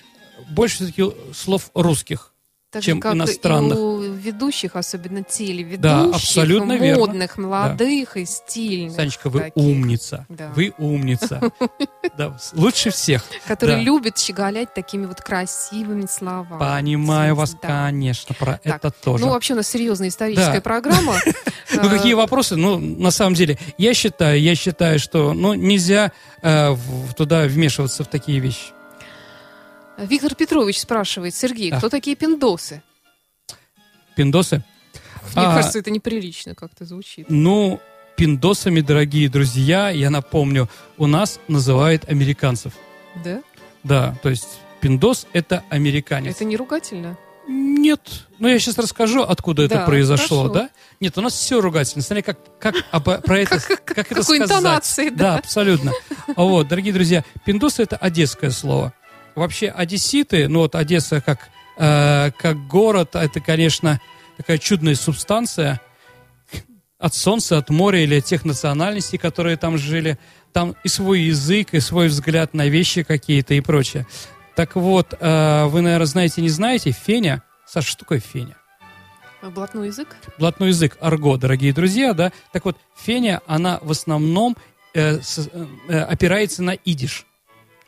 больше 0.49 0.77
все-таки 0.77 1.05
слов 1.35 1.71
русских 1.75 2.33
так 2.71 2.83
чем 2.83 3.01
как 3.01 3.15
иностранных. 3.15 3.79
И 3.79 3.81
у 3.81 3.98
ведущих, 4.19 4.77
особенно 4.77 5.23
телеведущих, 5.23 5.81
да, 5.81 6.05
абсолютно 6.05 6.75
модных, 6.77 7.37
верно. 7.37 7.49
молодых 7.49 8.11
да. 8.15 8.21
и 8.21 8.25
стильных. 8.25 8.97
Санечка, 8.97 9.31
вы 9.31 9.41
таких. 9.41 9.57
умница. 9.57 10.27
Да. 10.29 10.53
Вы 10.55 10.73
умница. 10.79 11.41
Да, 12.17 12.37
лучше 12.55 12.91
всех. 12.91 13.25
Которые 13.47 13.77
Да. 13.79 13.83
любят 13.83 14.19
щеголять 14.19 14.75
такими 14.75 15.07
вот 15.07 15.21
красивыми 15.21 16.07
словами. 16.07 16.59
Понимаю 16.59 17.35
вас, 17.35 17.53
Да. 17.61 17.69
конечно, 17.89 18.35
про 18.35 18.61
Так, 18.63 18.77
это 18.77 18.91
тоже. 18.91 19.25
Ну, 19.25 19.31
вообще 19.31 19.55
у 19.55 19.57
нас 19.57 19.69
серьезная 19.69 20.09
историческая 20.09 20.53
Да. 20.55 20.61
программа. 20.61 21.15
Ну, 21.71 21.91
какие 21.91 22.15
Э, 22.15 22.17
вопросы? 22.17 22.57
Ну, 22.57 22.79
на 22.79 23.11
самом 23.11 23.35
деле, 23.35 23.59
я 23.77 23.93
считаю, 23.95 24.41
я 24.41 24.55
считаю, 24.55 24.99
что 24.99 25.35
ну, 25.35 25.53
нельзя 25.55 26.13
э, 26.43 26.71
в- 26.71 27.13
туда 27.15 27.43
вмешиваться 27.45 28.05
в 28.05 28.09
такие 28.09 28.41
вещи. 28.41 28.73
Виктор 29.99 30.35
Петрович 30.35 30.81
спрашивает, 30.81 31.35
Сергей, 31.35 31.71
Да. 31.71 31.79
кто 31.79 31.89
такие 31.89 32.17
пиндосы? 32.17 32.83
Пиндосы? 34.23 34.65
Мне 35.37 35.47
А, 35.47 35.55
кажется, 35.55 35.79
это 35.79 35.93
неприлично 35.93 36.57
как-то 36.57 36.85
звучит. 36.85 37.27
Ну, 37.29 37.81
пиндосами, 38.17 38.81
дорогие 38.81 39.29
друзья, 39.29 39.91
я 39.91 40.11
напомню, 40.11 40.69
у 40.97 41.07
нас 41.07 41.39
называют 41.47 42.09
американцев. 42.09 42.73
Да? 43.25 43.41
Да, 43.85 44.17
то 44.21 44.29
есть 44.29 44.59
пиндос– 44.81 45.29
это 45.33 45.63
американец. 45.71 46.35
Это 46.35 46.45
не 46.45 46.57
ругательно? 46.57 47.17
Нет. 47.47 48.01
Ну, 48.41 48.49
я 48.49 48.59
сейчас 48.59 48.77
расскажу, 48.77 49.23
откуда 49.23 49.63
это 49.63 49.77
Да, 49.77 49.87
произошло, 49.87 50.49
хорошо. 50.49 50.55
да? 50.55 50.71
Нет, 50.99 51.17
у 51.17 51.21
нас 51.21 51.35
все 51.35 51.61
ругательно. 51.61 52.03
Смотри, 52.03 52.23
как, 52.23 52.39
как 52.59 52.75
обо- 52.91 53.21
про 53.23 53.39
это, 53.39 53.61
как 53.61 53.93
это 53.99 54.03
какой 54.17 54.25
сказать. 54.25 54.43
интонацией, 54.51 55.11
да. 55.11 55.17
Да, 55.17 55.37
абсолютно. 55.37 55.93
А 56.35 56.43
Вот, 56.43 56.67
дорогие 56.67 56.93
друзья, 56.93 57.23
пиндосы– 57.45 57.83
это 57.85 57.97
одесское 57.97 58.51
слово. 58.51 58.93
Вообще, 59.37 59.69
одесситы, 59.69 60.49
ну 60.49 60.59
вот 60.59 60.75
Одесса 60.75 61.21
как, 61.21 61.49
э, 61.79 62.31
как 62.39 62.67
город, 62.67 63.15
это, 63.17 63.41
конечно, 63.41 64.01
такая 64.37 64.59
чудная 64.59 64.95
субстанция 64.95 65.81
от 66.99 67.15
солнца, 67.15 67.59
от 67.59 67.71
моря 67.71 68.03
или 68.03 68.19
от 68.19 68.25
тех 68.25 68.45
национальностей, 68.45 69.19
которые 69.19 69.57
там 69.57 69.79
жили. 69.79 70.19
Там 70.53 70.75
и 70.83 70.89
свой 70.89 71.21
язык, 71.21 71.69
и 71.73 71.81
свой 71.81 72.09
взгляд 72.09 72.55
на 72.55 72.67
вещи 72.69 73.03
какие-то 73.05 73.55
и 73.55 73.61
прочее. 73.61 74.07
Так 74.57 74.75
вот, 74.75 75.15
э, 75.19 75.65
вы, 75.67 75.81
наверное, 75.83 76.07
знаете, 76.07 76.43
не 76.43 76.49
знаете, 76.49 76.91
феня. 76.91 77.43
Саша, 77.67 77.89
что 77.91 78.01
такое 78.01 78.19
феня? 78.21 78.57
Блатной 79.43 79.87
язык? 79.89 80.17
Блатной 80.39 80.69
язык, 80.69 80.97
арго, 81.01 81.37
дорогие 81.37 81.73
друзья, 81.73 82.13
да? 82.13 82.33
Так 82.53 82.65
вот, 82.65 82.77
феня, 83.01 83.41
она 83.47 83.79
в 83.83 83.91
основном 83.93 84.57
э, 84.95 85.21
с- 85.21 85.49
э, 85.89 86.01
опирается 86.01 86.63
на 86.65 86.71
идиш. 86.73 87.25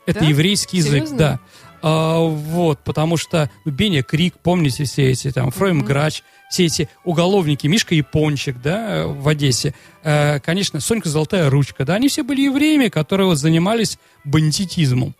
Это 0.05 0.21
Да? 0.21 0.25
еврейский 0.27 0.77
язык, 0.77 0.91
Серьезно? 1.07 1.17
да. 1.17 1.39
А, 1.83 2.19
вот, 2.19 2.79
потому 2.79 3.17
что 3.17 3.49
ну, 3.65 3.71
Беня 3.71 4.03
Крик, 4.03 4.35
помните 4.41 4.83
все 4.83 5.09
эти, 5.09 5.31
там, 5.31 5.51
Фройм. 5.51 5.83
Грач, 5.83 6.23
все 6.49 6.65
эти 6.65 6.89
уголовники, 7.03 7.67
Мишка 7.67 7.95
Япончик, 7.95 8.61
да, 8.61 9.05
в 9.07 9.27
Одессе, 9.27 9.73
Э, 10.03 10.39
конечно, 10.39 10.79
Сонька 10.79 11.09
Золотая 11.09 11.49
Ручка, 11.49 11.85
да, 11.85 11.95
они 11.95 12.07
все 12.07 12.23
были 12.23 12.41
евреями, 12.41 12.87
которые 12.87 13.27
вот 13.27 13.37
занимались 13.37 13.99
бандитизмом 14.23 15.13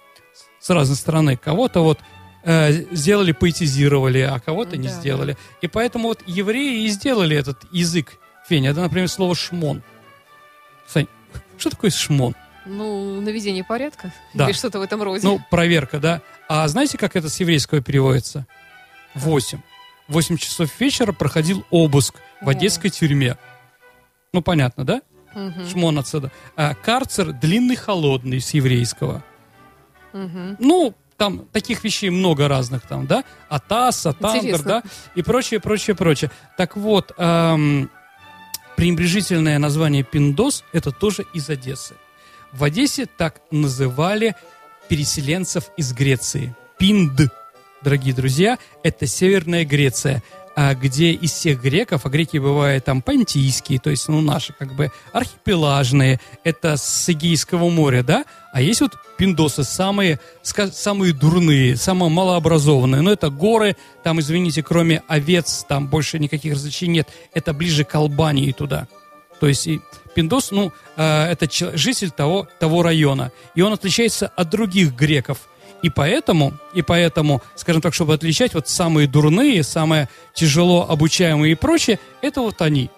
с 0.59 0.69
разной 0.69 0.97
стороны. 0.97 1.37
Кого-то 1.37 1.81
вот 1.81 1.99
э, 2.43 2.85
сделали, 2.91 3.31
поэтизировали, 3.31 4.19
а 4.19 4.39
кого-то 4.39 4.77
не 4.77 4.87
Да, 4.87 4.93
сделали. 4.93 5.37
И 5.61 5.67
поэтому 5.67 6.09
вот 6.09 6.23
евреи 6.25 6.85
и 6.85 6.87
сделали 6.87 7.37
этот 7.37 7.63
язык 7.71 8.13
феня. 8.49 8.71
Это, 8.71 8.81
например, 8.81 9.07
слово 9.07 9.35
шмон. 9.35 9.83
Сань, 10.87 11.07
что 11.57 11.69
такое 11.69 11.91
шмон? 11.91 12.35
Ну, 12.65 13.19
наведение 13.21 13.63
порядка? 13.63 14.11
Да. 14.33 14.45
Или 14.45 14.53
что-то 14.53 14.79
в 14.79 14.81
этом 14.81 15.01
роде? 15.01 15.25
Ну, 15.27 15.41
проверка, 15.49 15.99
да. 15.99 16.21
А 16.47 16.67
знаете, 16.67 16.97
как 16.97 17.15
это 17.15 17.29
с 17.29 17.39
еврейского 17.39 17.81
переводится? 17.81 18.45
Восемь. 19.15 19.59
Восемь 20.07 20.37
часов 20.37 20.69
вечера 20.79 21.11
проходил 21.11 21.65
обыск 21.69 22.15
в 22.41 22.49
одесской 22.49 22.89
тюрьме. 22.89 23.37
Ну, 24.33 24.41
понятно, 24.41 24.85
да? 24.85 25.01
Мгм, 25.33 25.67
Шмон 25.69 25.99
отсюда. 25.99 26.31
А 26.55 26.75
карцер 26.75 27.31
длинный, 27.31 27.75
холодный 27.75 28.41
с 28.41 28.53
еврейского. 28.53 29.23
мгм. 30.13 30.57
Ну, 30.59 30.93
там 31.17 31.45
таких 31.51 31.83
вещей 31.83 32.09
много 32.09 32.47
разных 32.47 32.81
там, 32.81 33.05
да? 33.07 33.23
Атас, 33.47 34.05
Интересно. 34.07 34.65
да? 34.65 34.83
И 35.15 35.21
прочее, 35.21 35.59
прочее, 35.59 35.95
прочее. 35.95 36.31
Так 36.57 36.75
вот, 36.75 37.11
эм, 37.17 37.89
пренебрежительное 38.75 39.59
название 39.59 40.03
Пиндос 40.03 40.63
это 40.73 40.91
тоже 40.91 41.25
из 41.33 41.47
Одессы. 41.49 41.95
В 42.53 42.63
Одессе 42.65 43.05
так 43.05 43.41
называли 43.49 44.35
переселенцев 44.89 45.69
из 45.77 45.93
Греции. 45.93 46.53
Пинд, 46.77 47.31
дорогие 47.81 48.13
друзья, 48.13 48.57
это 48.83 49.07
Северная 49.07 49.63
Греция, 49.63 50.21
а 50.53 50.75
где 50.75 51.11
из 51.11 51.31
всех 51.31 51.61
греков, 51.61 52.05
а 52.05 52.09
греки 52.09 52.37
бывают 52.37 52.83
там 52.83 53.01
понтийские, 53.01 53.79
то 53.79 53.89
есть, 53.89 54.09
ну, 54.09 54.19
наши 54.19 54.51
как 54.51 54.75
бы 54.75 54.91
архипелагные, 55.13 56.19
это 56.43 56.75
с 56.75 57.09
Эгейского 57.09 57.69
моря, 57.69 58.03
да, 58.03 58.25
а 58.51 58.61
есть 58.61 58.81
вот 58.81 58.97
пиндосы, 59.17 59.63
самые, 59.63 60.19
самые 60.41 61.13
дурные, 61.13 61.77
самые 61.77 62.09
малообразованные, 62.09 63.01
но 63.01 63.13
это 63.13 63.29
горы, 63.29 63.77
там, 64.03 64.19
извините, 64.19 64.61
кроме 64.61 65.03
овец, 65.07 65.65
там 65.69 65.87
больше 65.87 66.19
никаких 66.19 66.55
развлечений 66.55 66.95
нет, 66.95 67.09
это 67.33 67.53
ближе 67.53 67.85
к 67.85 67.95
Албании 67.95 68.51
туда. 68.51 68.89
То 69.39 69.47
есть 69.47 69.67
и 69.67 69.81
Пиндос, 70.13 70.51
ну, 70.51 70.71
э, 70.97 71.31
это 71.31 71.47
житель 71.77 72.11
того, 72.11 72.47
того 72.59 72.83
района. 72.83 73.31
И 73.55 73.61
он 73.61 73.73
отличается 73.73 74.27
от 74.35 74.49
других 74.49 74.93
греков. 74.93 75.39
И 75.81 75.89
поэтому, 75.89 76.53
и 76.73 76.81
поэтому, 76.81 77.41
скажем 77.55 77.81
так, 77.81 77.93
чтобы 77.93 78.13
отличать 78.13 78.53
вот 78.53 78.67
самые 78.67 79.07
дурные, 79.07 79.63
самые 79.63 80.09
тяжело 80.33 80.87
обучаемые 80.87 81.53
и 81.53 81.55
прочее, 81.55 81.99
это 82.21 82.41
вот 82.41 82.61
они. 82.61 82.89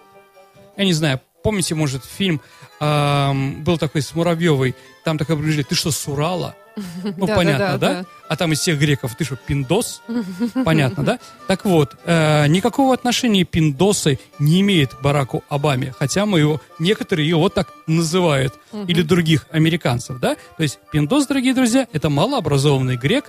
Я 0.76 0.84
не 0.84 0.92
знаю, 0.92 1.20
помните, 1.42 1.74
может, 1.74 2.04
фильм 2.04 2.42
эм, 2.80 3.64
был 3.64 3.78
такой 3.78 4.02
с 4.02 4.14
Муравьевой, 4.14 4.74
там 5.02 5.16
такое 5.16 5.36
приближили, 5.36 5.62
ты 5.62 5.74
что, 5.74 5.90
с 5.90 6.06
Урала? 6.06 6.56
Ну, 7.16 7.26
Да, 7.26 7.36
понятно, 7.36 7.66
да, 7.66 7.78
да, 7.78 8.02
да, 8.02 8.04
А 8.28 8.36
там 8.36 8.52
из 8.52 8.60
всех 8.60 8.78
греков, 8.78 9.14
ты 9.14 9.24
что, 9.24 9.36
пиндос? 9.36 10.02
Понятно, 10.64 11.04
да? 11.04 11.18
Так 11.46 11.64
вот, 11.64 11.96
э, 12.04 12.46
никакого 12.48 12.94
отношения 12.94 13.44
пиндосы 13.44 14.18
не 14.38 14.60
имеет 14.60 14.94
к 14.94 15.00
Бараку 15.02 15.44
Обаме, 15.48 15.94
хотя 15.98 16.26
мы 16.26 16.40
его, 16.40 16.60
некоторые 16.78 17.28
его 17.28 17.48
так 17.48 17.68
называют, 17.86 18.54
или 18.88 19.02
других 19.02 19.46
американцев, 19.50 20.18
да? 20.18 20.36
То 20.56 20.62
есть 20.62 20.78
пиндос, 20.92 21.26
дорогие 21.26 21.54
друзья, 21.54 21.86
это 21.92 22.10
малообразованный 22.10 22.96
грек 22.96 23.26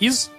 из 0.00 0.30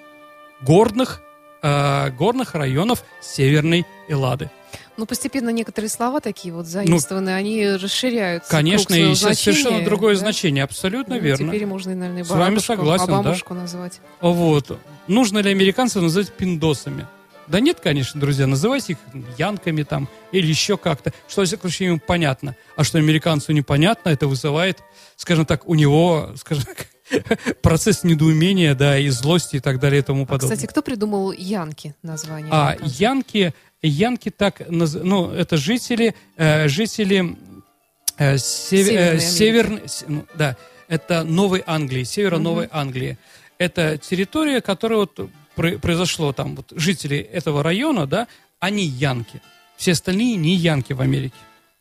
горных, 0.62 1.22
э, 1.62 2.10
горных 2.12 2.56
районов 2.56 3.04
Северной 3.22 3.86
Эллады. 4.10 4.50
Ну, 4.98 5.06
постепенно 5.06 5.50
некоторые 5.50 5.90
слова 5.90 6.20
такие 6.20 6.54
вот 6.54 6.66
заимствованные, 6.66 7.36
они 7.36 7.68
расширяются. 7.68 8.52
Ну, 8.52 8.58
Конечно, 8.58 8.94
и 8.94 9.16
совершенно 9.16 9.84
другое 9.84 10.16
да? 10.16 10.20
значение, 10.22 10.64
абсолютно 10.64 11.16
Ну, 11.16 11.22
верно. 11.22 11.48
Теперь 11.48 11.66
можно, 11.66 11.92
и, 11.92 11.96
наверное, 11.96 12.22
и 12.22 12.26
С 12.26 12.30
вами 12.30 12.56
бабушку, 12.56 12.66
согласен, 12.74 13.08
да. 13.08 13.22
бабушку 13.22 13.54
назвать. 13.54 14.02
Вот. 14.22 14.80
Нужно 15.08 15.40
ли 15.40 15.52
американцев 15.52 16.02
называть 16.02 16.32
пиндосами? 16.34 17.08
Да 17.48 17.60
нет, 17.60 17.80
конечно, 17.80 18.22
друзья, 18.22 18.46
называйте 18.46 18.94
их 18.94 18.98
янками 19.40 19.82
там 19.82 20.08
или 20.32 20.46
еще 20.46 20.78
как-то, 20.78 21.12
что, 21.28 21.42
во 21.42 21.46
всяком 21.46 21.72
случае, 21.72 21.90
им 21.90 22.00
понятно. 22.00 22.56
А 22.76 22.84
что 22.84 23.00
американцу 23.00 23.54
непонятно, 23.54 24.10
это 24.10 24.28
вызывает, 24.28 24.84
скажем 25.16 25.48
так, 25.48 25.68
у 25.68 25.74
него, 25.74 26.32
скажем 26.36 26.66
так, 26.66 26.88
процесс 27.64 28.04
недоумения, 28.04 28.76
да, 28.76 29.00
и 29.00 29.10
злости 29.10 29.56
и 29.56 29.60
так 29.60 29.80
далее 29.80 30.02
и 30.02 30.04
тому 30.04 30.28
подобное. 30.28 30.54
А, 30.54 30.56
кстати, 30.56 30.70
кто 30.70 30.84
придумал 30.84 31.32
Янки 31.32 31.96
название? 32.04 32.50
А, 32.52 32.78
Янки, 32.84 33.56
Янки 33.82 34.30
так, 34.30 34.62
ну, 34.70 35.32
это 35.32 35.56
жители, 35.58 36.14
э, 36.36 36.68
жители 36.68 37.38
э, 38.18 38.38
север, 38.38 39.16
э, 39.16 39.20
север, 39.20 39.82
ну, 40.08 40.26
да, 40.36 40.58
это 40.90 41.24
Новой 41.24 41.64
Англии, 41.66 42.04
севера 42.04 42.40
угу. 42.40 42.68
Англии. 42.72 43.18
Это 43.58 43.98
территория, 43.98 44.62
которая 44.62 45.00
вот 45.00 45.30
произошло 45.82 46.34
там, 46.34 46.56
вот 46.56 46.74
жители 46.76 47.18
этого 47.18 47.64
района, 47.64 48.06
да, 48.06 48.28
они 48.60 48.86
янки. 48.86 49.42
Все 49.78 49.94
остальные 49.94 50.36
не 50.36 50.56
янки 50.56 50.94
в 50.94 51.02
Америке. 51.02 51.36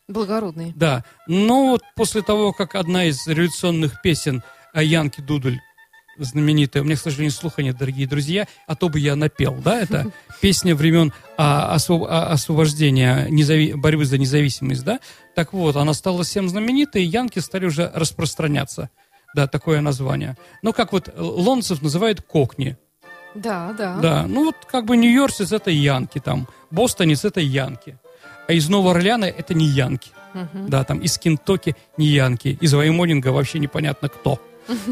Благородные. 0.07 0.73
Да. 0.75 1.03
Но 1.27 1.71
вот 1.71 1.83
после 1.95 2.21
того, 2.21 2.53
как 2.53 2.75
одна 2.75 3.05
из 3.05 3.27
революционных 3.27 4.01
песен 4.01 4.41
о 4.73 4.81
Янке 4.81 5.21
Дудуль 5.21 5.59
знаменитая, 6.19 6.83
у 6.83 6.85
меня, 6.85 6.95
к 6.95 6.99
сожалению, 6.99 7.31
слуха 7.31 7.63
нет, 7.63 7.77
дорогие 7.77 8.07
друзья, 8.07 8.47
а 8.67 8.75
то 8.75 8.89
бы 8.89 8.99
я 8.99 9.15
напел, 9.15 9.55
да, 9.55 9.79
это 9.79 10.11
песня 10.41 10.75
времен 10.75 11.13
а, 11.37 11.73
освоб, 11.73 12.05
а, 12.09 12.27
освобождения, 12.27 13.27
незави, 13.29 13.73
борьбы 13.73 14.05
за 14.05 14.17
независимость, 14.17 14.83
да, 14.83 14.99
так 15.35 15.53
вот, 15.53 15.75
она 15.75 15.93
стала 15.93 16.23
всем 16.23 16.49
знаменитой, 16.49 17.03
и 17.03 17.07
янки 17.07 17.39
стали 17.39 17.65
уже 17.65 17.91
распространяться, 17.93 18.89
да, 19.35 19.47
такое 19.47 19.81
название. 19.81 20.37
Ну, 20.61 20.73
как 20.73 20.91
вот 20.91 21.13
лондонцев 21.17 21.81
называют 21.81 22.21
кокни, 22.21 22.77
да, 23.35 23.73
да. 23.77 23.97
Да, 23.97 24.27
ну 24.27 24.45
вот 24.45 24.55
как 24.65 24.85
бы 24.85 24.97
Нью-Йоркец 24.97 25.51
это 25.51 25.69
Янки, 25.69 26.19
там, 26.19 26.47
Бостонец 26.71 27.25
это 27.25 27.39
Янки, 27.39 27.97
а 28.47 28.53
из 28.53 28.67
Нового 28.69 28.91
Орлеана 28.91 29.25
это 29.25 29.53
не 29.53 29.65
Янки. 29.65 30.11
Угу. 30.33 30.67
Да, 30.67 30.83
там 30.83 30.99
из 30.99 31.17
Кентоки 31.17 31.75
не 31.97 32.07
Янки, 32.07 32.57
из 32.61 32.73
Ваймонинга 32.73 33.29
вообще 33.29 33.59
непонятно 33.59 34.09
кто. 34.09 34.39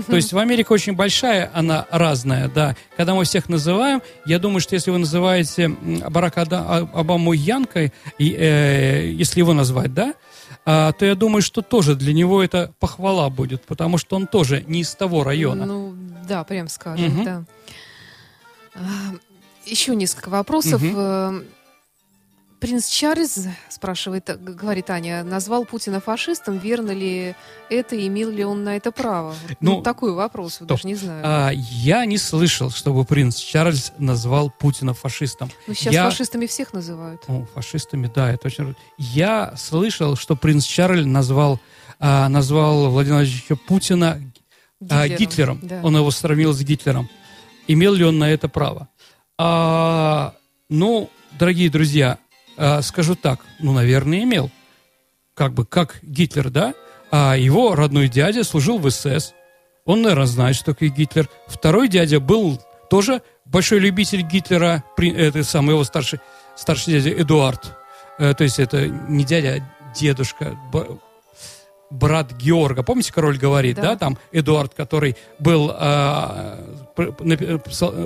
То 0.08 0.16
есть 0.16 0.34
в 0.34 0.38
Америке 0.38 0.70
очень 0.70 0.94
большая, 0.94 1.52
она 1.54 1.86
разная, 1.92 2.48
да. 2.48 2.76
Когда 2.96 3.14
мы 3.14 3.26
всех 3.26 3.50
называем, 3.50 4.02
я 4.26 4.40
думаю, 4.40 4.60
что 4.60 4.76
если 4.76 4.92
вы 4.92 4.98
называете 4.98 5.70
Барака 5.70 6.48
а, 6.50 6.90
Обаму 6.94 7.34
Янкой, 7.34 7.94
и, 8.18 8.34
э, 8.34 9.12
если 9.12 9.40
его 9.40 9.54
назвать, 9.54 9.94
да, 9.94 10.14
а, 10.66 10.92
то 10.92 11.06
я 11.06 11.16
думаю, 11.16 11.42
что 11.42 11.62
тоже 11.62 11.96
для 11.96 12.14
него 12.14 12.44
это 12.44 12.74
похвала 12.80 13.30
будет, 13.30 13.64
потому 13.64 13.98
что 13.98 14.16
он 14.16 14.28
тоже 14.28 14.64
не 14.68 14.82
из 14.82 14.96
того 14.96 15.24
района. 15.24 15.66
Ну, 15.66 15.96
да, 16.28 16.44
прям 16.44 16.68
скажем, 16.68 17.20
угу. 17.20 17.24
да. 17.24 17.44
Еще 19.66 19.96
несколько 19.96 20.30
вопросов. 20.30 20.82
Угу. 20.82 21.44
Принц 22.60 22.88
Чарльз, 22.88 23.48
спрашивает, 23.70 24.30
говорит 24.42 24.90
Аня, 24.90 25.24
назвал 25.24 25.66
Путина 25.66 26.00
фашистом. 26.00 26.58
Верно 26.58 26.92
ли 26.92 27.36
это? 27.70 28.08
Имел 28.08 28.30
ли 28.30 28.44
он 28.44 28.64
на 28.64 28.76
это 28.76 28.92
право? 28.92 29.36
Ну, 29.60 29.78
ну 29.78 29.82
такой 29.82 30.14
вопрос, 30.14 30.56
стоп. 30.56 30.68
даже 30.68 30.88
не 30.88 30.96
знаю. 30.96 31.22
А, 31.24 31.52
я 31.54 32.06
не 32.06 32.18
слышал, 32.18 32.72
чтобы 32.72 33.06
принц 33.06 33.38
Чарльз 33.38 33.94
назвал 33.98 34.50
Путина 34.50 34.94
фашистом. 34.94 35.52
Ну, 35.68 35.74
сейчас 35.74 35.94
я... 35.94 36.04
фашистами 36.06 36.48
всех 36.48 36.74
называют. 36.74 37.22
О, 37.28 37.46
фашистами, 37.54 38.10
да, 38.14 38.32
это 38.32 38.48
очень... 38.48 38.76
Я 38.98 39.54
слышал, 39.56 40.16
что 40.16 40.36
принц 40.36 40.66
Чарльз 40.66 41.06
назвал, 41.06 41.60
а, 42.00 42.28
назвал 42.30 42.90
Владимира 42.90 43.20
Владимировича 43.20 43.56
Путина 43.68 44.22
Гитлером. 44.80 45.02
А, 45.02 45.08
Гитлером. 45.08 45.60
Да. 45.62 45.80
Он 45.84 45.96
его 45.96 46.12
сравнил 46.12 46.54
с 46.54 46.62
Гитлером 46.62 47.10
имел 47.68 47.94
ли 47.94 48.04
он 48.04 48.18
на 48.18 48.32
это 48.32 48.50
право. 48.50 48.90
А, 49.38 50.34
ну, 50.70 51.10
дорогие 51.38 51.70
друзья, 51.70 52.18
а, 52.18 52.27
скажу 52.82 53.16
так, 53.16 53.40
ну, 53.60 53.72
наверное, 53.74 54.24
имел. 54.24 54.50
Как 55.34 55.54
бы, 55.54 55.66
как 55.66 56.00
Гитлер, 56.02 56.50
да? 56.50 56.74
А 57.12 57.36
его 57.36 57.76
родной 57.76 58.08
дядя 58.08 58.44
служил 58.44 58.80
в 58.80 58.90
СС. 58.90 59.34
Он, 59.86 60.02
наверное, 60.02 60.26
знает, 60.26 60.56
что 60.56 60.74
такое 60.74 60.90
Гитлер. 60.90 61.30
Второй 61.48 61.88
дядя 61.88 62.20
был 62.20 62.60
тоже 62.90 63.22
большой 63.46 63.80
любитель 63.80 64.22
Гитлера, 64.22 64.84
это 64.98 65.44
самый 65.44 65.72
его 65.72 65.84
старший, 65.84 66.20
старший 66.56 66.94
дядя 66.94 67.22
Эдуард. 67.22 67.78
Э, 68.20 68.34
то 68.34 68.44
есть 68.44 68.60
это 68.60 68.88
не 68.88 69.24
дядя, 69.24 69.64
а 69.64 69.94
дедушка, 69.98 70.58
брат 71.90 72.34
Георга. 72.34 72.84
Помните, 72.84 73.14
король 73.14 73.38
говорит, 73.38 73.78
да, 73.78 73.82
да 73.82 73.98
там 73.98 74.18
Эдуард, 74.32 74.74
который 74.74 75.16
был, 75.40 75.72
э, 75.74 76.80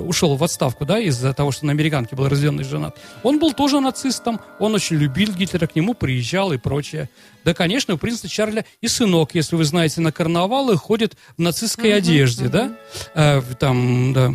ушел 0.06 0.36
в 0.36 0.44
отставку, 0.44 0.84
да, 0.84 0.98
из-за 1.00 1.32
того, 1.32 1.50
что 1.52 1.66
на 1.66 1.72
американке 1.72 2.14
был 2.14 2.28
рожденный 2.28 2.64
женат. 2.64 2.96
Он 3.22 3.38
был 3.38 3.52
тоже 3.52 3.80
нацистом, 3.80 4.40
он 4.58 4.74
очень 4.74 4.96
любил 4.96 5.32
Гитлера, 5.32 5.66
к 5.66 5.74
нему 5.74 5.94
приезжал 5.94 6.52
и 6.52 6.58
прочее. 6.58 7.08
Да, 7.44 7.54
конечно, 7.54 7.94
у 7.94 7.98
принца 7.98 8.28
Чарля 8.28 8.64
и 8.80 8.88
сынок, 8.88 9.34
если 9.34 9.56
вы 9.56 9.64
знаете, 9.64 10.00
на 10.00 10.12
карнавалы 10.12 10.76
ходит 10.76 11.16
в 11.36 11.42
нацистской 11.42 11.90
uh-huh, 11.90 11.96
одежде, 11.96 12.44
uh-huh. 12.44 12.50
да, 12.50 12.76
э, 13.14 13.42
там, 13.58 14.12
да. 14.12 14.32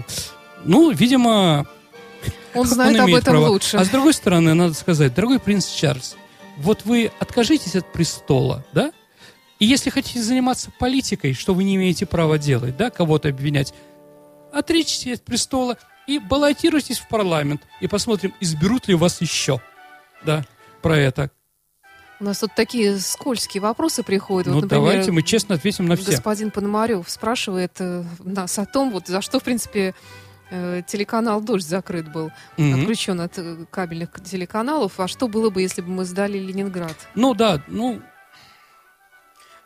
Ну, 0.66 0.92
видимо, 0.92 1.68
он 2.54 2.66
знает 2.68 2.96
он 2.96 3.02
об 3.02 3.16
этом 3.16 3.34
право. 3.34 3.48
лучше. 3.48 3.78
А 3.78 3.86
с 3.86 3.90
другой 3.90 4.14
стороны, 4.14 4.54
надо 4.54 4.74
сказать, 4.74 5.14
дорогой 5.14 5.40
принц 5.40 5.68
Чарльз, 5.68 6.18
вот 6.58 6.82
вы 6.86 7.12
откажитесь 7.20 7.76
от 7.76 7.92
престола, 7.94 8.66
да, 8.74 8.92
и 9.60 9.66
если 9.66 9.90
хотите 9.90 10.22
заниматься 10.22 10.72
политикой, 10.80 11.34
что 11.34 11.54
вы 11.54 11.64
не 11.64 11.76
имеете 11.76 12.06
права 12.06 12.38
делать, 12.38 12.78
да, 12.78 12.90
кого-то 12.90 13.30
обвинять, 13.30 13.74
отречьтесь 14.52 15.16
от 15.16 15.24
престола 15.24 15.78
и 16.08 16.20
баллотируйтесь 16.20 17.00
в 17.00 17.08
парламент, 17.08 17.62
и 17.82 17.88
посмотрим, 17.88 18.34
изберут 18.40 18.88
ли 18.88 18.96
вас 18.96 19.22
еще, 19.22 19.62
да, 20.26 20.46
про 20.82 20.98
это. 20.98 21.32
У 22.20 22.24
нас 22.24 22.40
тут 22.40 22.56
такие 22.56 22.98
скользкие 22.98 23.62
вопросы 23.62 24.02
приходят. 24.02 24.48
Ну, 24.48 24.54
вот, 24.56 24.64
например, 24.64 24.86
давайте 24.86 25.12
мы 25.12 25.22
честно 25.22 25.56
ответим 25.56 25.86
на 25.86 25.96
все. 25.96 26.12
Господин 26.12 26.50
Пономарев 26.50 27.08
спрашивает 27.10 27.74
э, 27.80 28.04
нас 28.24 28.58
о 28.58 28.66
том, 28.66 28.92
вот 28.92 29.08
за 29.08 29.22
что, 29.22 29.40
в 29.40 29.44
принципе, 29.44 29.94
э, 30.50 30.82
телеканал 30.88 31.42
«Дождь» 31.42 31.68
закрыт 31.68 32.12
был, 32.12 32.32
mm-hmm. 32.58 32.80
отключен 32.80 33.22
от 33.22 33.38
э, 33.38 33.66
кабельных 33.70 34.10
телеканалов. 34.24 35.00
А 35.00 35.08
что 35.08 35.28
было 35.28 35.52
бы, 35.52 35.62
если 35.62 35.82
бы 35.82 35.90
мы 35.90 36.06
сдали 36.06 36.40
Ленинград? 36.40 36.96
Ну 37.14 37.36
да, 37.36 37.62
ну 37.68 38.02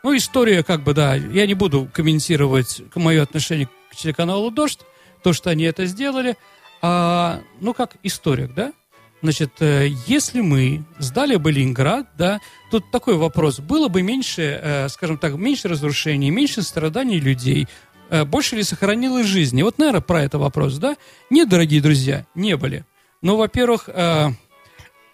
ну, 0.03 0.15
история, 0.15 0.63
как 0.63 0.83
бы, 0.83 0.93
да, 0.93 1.15
я 1.15 1.45
не 1.45 1.53
буду 1.53 1.89
комментировать 1.93 2.81
мое 2.95 3.21
отношение 3.21 3.67
к 3.91 3.95
телеканалу 3.95 4.51
«Дождь», 4.51 4.79
то, 5.23 5.33
что 5.33 5.49
они 5.49 5.63
это 5.65 5.85
сделали, 5.85 6.37
а, 6.81 7.41
ну, 7.59 7.73
как 7.73 7.95
историк, 8.03 8.53
да? 8.53 8.73
Значит, 9.21 9.61
э, 9.61 9.89
если 10.07 10.41
мы 10.41 10.83
сдали 10.97 11.35
бы 11.35 11.51
Ленинград, 11.51 12.07
да, 12.17 12.39
тут 12.71 12.89
такой 12.89 13.17
вопрос, 13.17 13.59
было 13.59 13.87
бы 13.87 14.01
меньше, 14.01 14.59
э, 14.61 14.89
скажем 14.89 15.19
так, 15.19 15.35
меньше 15.35 15.67
разрушений, 15.67 16.31
меньше 16.31 16.63
страданий 16.63 17.19
людей, 17.19 17.67
э, 18.09 18.25
больше 18.25 18.55
ли 18.55 18.63
сохранилось 18.63 19.27
жизни? 19.27 19.61
Вот, 19.61 19.77
наверное, 19.77 20.01
про 20.01 20.23
это 20.23 20.39
вопрос, 20.39 20.77
да? 20.77 20.95
Нет, 21.29 21.49
дорогие 21.49 21.81
друзья, 21.81 22.25
не 22.33 22.57
были. 22.57 22.83
Ну, 23.21 23.37
во-первых, 23.37 23.87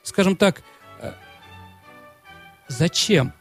скажем 0.02 0.38
так, 0.38 0.64
зачем 2.70 3.34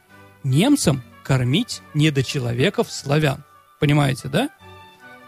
немцам 0.43 1.01
кормить 1.27 1.81
недочеловеков 1.93 2.89
славян. 2.89 3.43
Понимаете, 3.81 4.29
да? 4.29 4.49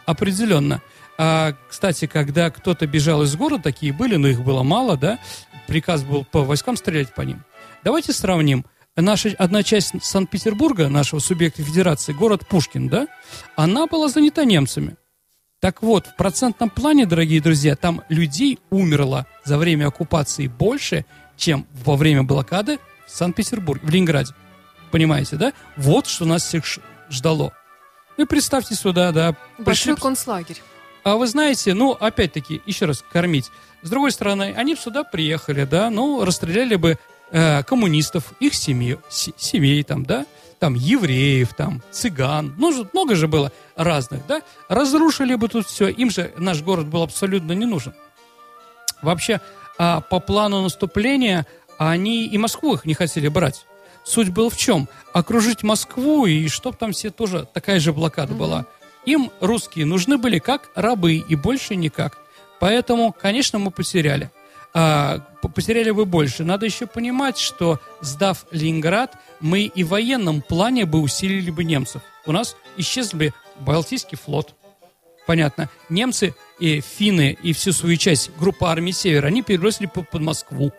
Определенно. 0.05 0.81
А, 1.17 1.53
кстати, 1.67 2.07
когда 2.07 2.49
кто-то 2.49 2.88
бежал 2.88 3.23
из 3.23 3.35
города, 3.35 3.63
такие 3.63 3.91
были, 3.91 4.15
но 4.15 4.29
их 4.29 4.41
было 4.41 4.63
мало, 4.63 4.95
да, 4.95 5.19
приказ 5.67 6.03
был 6.03 6.23
по 6.23 6.43
войскам 6.43 6.77
стрелять 6.77 7.13
по 7.13 7.21
ним. 7.21 7.43
Давайте 7.83 8.13
сравним. 8.13 8.65
Наша, 8.95 9.35
одна 9.38 9.62
часть 9.62 9.93
Санкт-Петербурга, 10.01 10.88
нашего 10.88 11.19
субъекта 11.19 11.63
федерации, 11.63 12.13
город 12.13 12.47
Пушкин, 12.47 12.88
да, 12.88 13.07
она 13.57 13.85
была 13.85 14.07
занята 14.07 14.45
немцами. 14.45 14.95
Так 15.59 15.83
вот, 15.83 16.07
в 16.07 16.15
процентном 16.15 16.69
плане, 16.69 17.05
дорогие 17.05 17.41
друзья, 17.41 17.75
там 17.75 18.03
людей 18.07 18.57
умерло 18.69 19.27
за 19.43 19.57
время 19.57 19.88
оккупации 19.88 20.47
больше, 20.47 21.05
чем 21.35 21.67
во 21.83 21.97
время 21.97 22.23
блокады 22.23 22.79
в 23.05 23.12
Санкт-Петербурге, 23.12 23.85
в 23.85 23.89
Ленинграде. 23.89 24.33
Понимаете, 24.91 25.36
да? 25.36 25.54
Вот 25.78 26.08
что 26.08 26.25
нас 26.25 26.43
всех 26.43 26.63
ждало. 27.10 27.54
Ну 28.17 28.23
и 28.25 28.28
представьте 28.28 28.75
сюда, 28.75 29.12
да. 29.12 29.36
Большой 29.58 29.93
пришли... 29.93 30.02
концлагерь. 30.02 30.62
А 31.04 31.15
вы 31.15 31.28
знаете, 31.28 31.73
ну, 31.73 31.91
опять-таки, 31.91 32.62
еще 32.65 32.86
раз, 32.86 33.04
кормить. 33.12 33.52
С 33.82 33.89
другой 33.89 34.12
стороны, 34.12 34.54
они 34.56 34.75
сюда 34.75 35.04
приехали, 35.04 35.63
да, 35.63 35.89
ну, 35.89 36.25
расстреляли 36.25 36.75
бы 36.75 36.99
э, 37.32 37.63
коммунистов, 37.63 38.34
их 38.39 38.54
семьи, 38.54 38.99
семей 39.10 39.84
там, 39.84 40.06
да, 40.06 40.25
там, 40.60 40.73
евреев, 40.73 41.54
там, 41.54 41.82
цыган, 41.91 42.54
ну, 42.58 42.86
много 42.91 43.15
же 43.15 43.30
было 43.30 43.52
разных, 43.78 44.28
да, 44.28 44.41
разрушили 44.67 45.36
бы 45.36 45.47
тут 45.47 45.65
все, 45.67 45.88
им 45.88 46.12
же 46.12 46.34
наш 46.38 46.62
город 46.62 46.88
был 46.88 47.04
абсолютно 47.04 47.54
не 47.54 47.65
нужен. 47.65 47.93
Вообще, 49.02 49.39
а, 49.78 50.02
по 50.02 50.19
плану 50.19 50.62
наступления 50.62 51.47
они 51.78 52.28
и 52.28 52.38
Москву 52.38 52.73
их 52.73 52.84
не 52.84 52.93
хотели 52.93 53.30
брать. 53.30 53.65
Суть 54.03 54.29
была 54.29 54.49
в 54.49 54.57
чем? 54.57 54.88
Окружить 55.13 55.63
Москву, 55.63 56.25
и 56.25 56.47
чтоб 56.47 56.75
там 56.75 56.91
все 56.91 57.09
тоже 57.09 57.47
такая 57.53 57.79
же 57.79 57.93
блокада 57.93 58.33
mm-hmm. 58.33 58.38
была. 58.38 58.65
Им 59.05 59.31
русские 59.39 59.85
нужны 59.85 60.17
были 60.17 60.39
как 60.39 60.69
рабы, 60.75 61.15
и 61.15 61.35
больше 61.35 61.75
никак. 61.75 62.17
Поэтому, 62.59 63.13
конечно, 63.13 63.59
мы 63.59 63.71
потеряли. 63.71 64.31
а, 64.73 65.19
потеряли 65.41 65.91
бы 65.91 66.05
больше. 66.05 66.43
Надо 66.43 66.65
еще 66.65 66.85
понимать, 66.85 67.38
что 67.38 67.79
сдав 68.01 68.45
Ленинград, 68.51 69.15
мы 69.39 69.63
и 69.63 69.83
в 69.83 69.89
военном 69.89 70.41
плане 70.41 70.85
бы 70.85 70.99
усилили 70.99 71.49
бы 71.49 71.63
немцев. 71.63 72.01
У 72.25 72.31
нас 72.31 72.55
исчез 72.77 73.13
бы 73.13 73.33
Балтийский 73.59 74.17
флот. 74.17 74.53
Понятно. 75.25 75.69
Немцы 75.89 76.35
и 76.59 76.81
финны 76.81 77.38
и 77.41 77.53
всю 77.53 77.71
свою 77.71 77.97
часть 77.97 78.31
группы 78.38 78.65
армии 78.65 78.91
Север, 78.91 79.25
они 79.25 79.41
перебросили 79.43 79.88
под 79.88 80.21
Москву. 80.21 80.71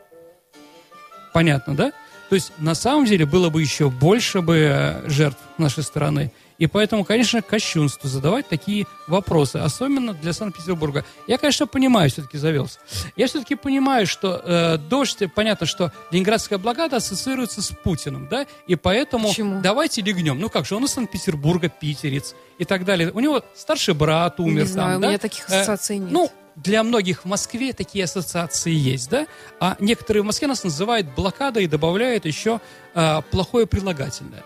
Понятно, 1.32 1.74
да? 1.74 1.92
То 2.30 2.36
есть 2.36 2.52
на 2.58 2.76
самом 2.76 3.06
деле 3.06 3.26
было 3.26 3.50
бы 3.50 3.60
еще 3.60 3.90
больше 3.90 4.40
бы 4.40 4.56
э, 4.56 5.08
жертв 5.10 5.40
нашей 5.58 5.82
стороны. 5.82 6.30
И 6.58 6.66
поэтому, 6.68 7.04
конечно, 7.04 7.42
кощунство 7.42 8.08
задавать 8.08 8.46
такие 8.46 8.86
вопросы, 9.08 9.56
особенно 9.56 10.12
для 10.12 10.32
Санкт-Петербурга. 10.32 11.04
Я, 11.26 11.38
конечно, 11.38 11.66
понимаю, 11.66 12.08
все-таки 12.08 12.38
завелся. 12.38 12.78
Я 13.16 13.26
все-таки 13.26 13.56
понимаю, 13.56 14.06
что 14.06 14.40
э, 14.44 14.76
дождь, 14.76 15.22
понятно, 15.34 15.66
что 15.66 15.90
Ленинградская 16.12 16.58
блокада 16.58 16.96
ассоциируется 16.98 17.62
с 17.62 17.70
Путиным, 17.70 18.28
да, 18.28 18.46
и 18.68 18.76
поэтому 18.76 19.28
Почему? 19.28 19.60
давайте 19.60 20.00
легнем. 20.02 20.38
Ну 20.38 20.50
как 20.50 20.66
же, 20.66 20.76
он 20.76 20.84
из 20.84 20.92
Санкт-Петербурга, 20.92 21.68
питерец 21.68 22.36
и 22.58 22.64
так 22.64 22.84
далее. 22.84 23.10
У 23.10 23.18
него 23.20 23.42
старший 23.56 23.94
брат 23.94 24.38
умер 24.38 24.62
Не 24.62 24.68
знаю, 24.68 24.92
там, 24.92 24.98
у 24.98 25.00
да? 25.00 25.08
меня 25.08 25.18
таких 25.18 25.50
Э, 25.50 25.62
ассоциаций 25.62 25.98
нет. 25.98 26.12
Ну, 26.12 26.30
для 26.62 26.82
многих 26.82 27.22
в 27.22 27.24
Москве 27.24 27.72
такие 27.72 28.04
ассоциации 28.04 28.72
есть, 28.72 29.08
да? 29.10 29.26
А 29.60 29.76
некоторые 29.80 30.22
в 30.22 30.26
Москве 30.26 30.48
нас 30.48 30.62
называют 30.64 31.06
блокадой 31.14 31.64
и 31.64 31.66
добавляют 31.66 32.26
еще 32.26 32.60
а, 32.94 33.22
плохое 33.22 33.66
прилагательное. 33.66 34.42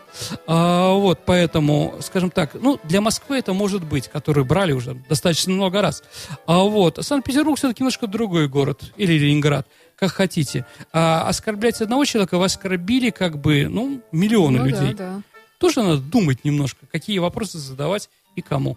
А, 0.46 0.92
вот, 0.92 1.20
поэтому, 1.24 1.96
скажем 2.00 2.31
так, 2.31 2.55
ну, 2.55 2.79
для 2.85 3.00
Москвы 3.00 3.38
это 3.38 3.53
может 3.53 3.85
быть, 3.85 4.09
которые 4.09 4.44
брали 4.44 4.72
уже 4.72 4.94
достаточно 5.09 5.53
много 5.53 5.81
раз. 5.83 6.03
А 6.46 6.59
вот, 6.61 6.98
Санкт-Петербург 7.00 7.59
все-таки 7.59 7.83
немножко 7.83 8.07
другой 8.07 8.48
город, 8.48 8.92
или 8.96 9.14
Ленинград, 9.14 9.66
как 9.96 10.12
хотите. 10.12 10.66
А 10.92 11.29
оскорблять 11.29 11.81
одного 11.81 12.05
человека, 12.05 12.38
вы 12.38 12.44
оскорбили 12.44 13.11
как 13.11 13.38
бы, 13.38 13.66
ну, 13.68 14.00
миллионы 14.12 14.59
Ну 14.59 14.64
да, 14.64 14.70
людей. 14.70 14.94
да. 14.94 15.22
Тоже 15.59 15.83
надо 15.83 15.98
думать 15.98 16.44
немножко, 16.44 16.87
какие 16.90 17.18
вопросы 17.18 17.59
задавать 17.59 18.11
и 18.37 18.42
кому. 18.42 18.77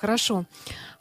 Хорошо. 0.00 0.46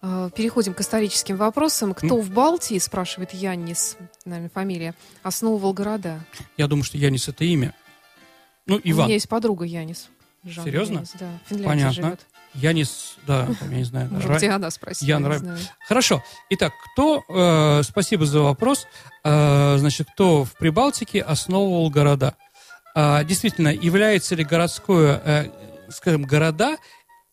Э, 0.01 0.29
Переходим 0.35 0.73
к 0.73 0.81
историческим 0.81 1.37
вопросам. 1.37 1.93
Кто 1.93 2.17
в 2.19 2.29
Балтии, 2.31 2.77
спрашивает 2.79 3.33
Яннис, 3.33 3.95
наверное, 4.25 4.49
фамилия, 4.49 4.93
основывал 5.23 5.73
города? 5.73 6.19
Я 6.57 6.67
думаю, 6.67 6.83
что 6.83 6.97
Янис 6.97 7.29
это 7.29 7.45
имя. 7.45 7.73
Ну, 8.65 8.75
У 8.75 8.81
Иван. 8.83 9.05
меня 9.05 9.13
есть 9.15 9.29
подруга 9.29 9.63
Янис. 9.63 10.09
Жанна 10.43 10.67
Серьезно? 10.69 10.93
Янис, 10.95 11.11
да. 11.19 11.31
В 11.45 11.49
Финляндии 11.49 11.67
Понятно. 11.67 11.93
живет. 11.93 12.19
Янис, 12.55 13.17
да, 13.27 13.45
там, 13.59 13.71
я 13.71 13.77
не 13.77 13.83
знаю. 13.83 14.09
Может, 14.11 14.37
где 14.37 14.49
она 14.49 14.69
спросила, 14.71 15.07
Я 15.07 15.19
нрав-. 15.19 15.41
Хорошо. 15.87 16.23
Итак, 16.49 16.73
кто, 16.93 17.23
э, 17.29 17.83
спасибо 17.83 18.25
за 18.25 18.41
вопрос, 18.41 18.85
Э, 19.23 19.75
значит, 19.77 20.07
кто 20.13 20.45
в 20.45 20.53
Прибалтике 20.53 21.21
основывал 21.21 21.89
города? 21.89 22.35
А, 22.95 23.23
действительно, 23.25 23.67
является 23.67 24.33
ли 24.35 24.43
городское, 24.45 25.21
э, 25.23 25.49
скажем, 25.91 26.23
города 26.23 26.77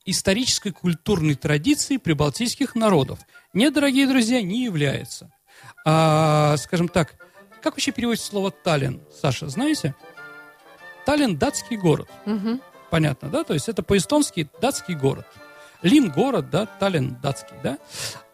исторической 0.07 0.71
культурной 0.71 1.35
традицией 1.35 1.99
прибалтийских 1.99 2.75
народов? 2.75 3.21
Нет, 3.53 3.75
дорогие 3.75 4.07
друзья, 4.07 4.41
не 4.41 4.65
является. 4.65 5.31
А, 5.85 6.57
скажем 6.57 6.89
так, 6.89 7.15
как 7.63 7.75
вообще 7.75 7.93
переводится 7.93 8.29
слово 8.29 8.51
Таллин, 8.51 9.03
Саша, 9.21 9.49
знаете? 9.49 9.95
Таллин– 11.05 11.37
датский 11.39 11.77
город. 11.77 12.09
Мгм. 12.25 12.61
Понятно, 12.91 13.29
да? 13.29 13.45
То 13.45 13.55
есть 13.55 13.69
это 13.69 13.83
по-эстонски 13.83 14.49
датский 14.61 14.95
город. 14.95 15.27
Лин 15.83 16.11
город, 16.11 16.51
да, 16.51 16.67
Таллин 16.67 17.17
датский, 17.23 17.57
да. 17.63 17.79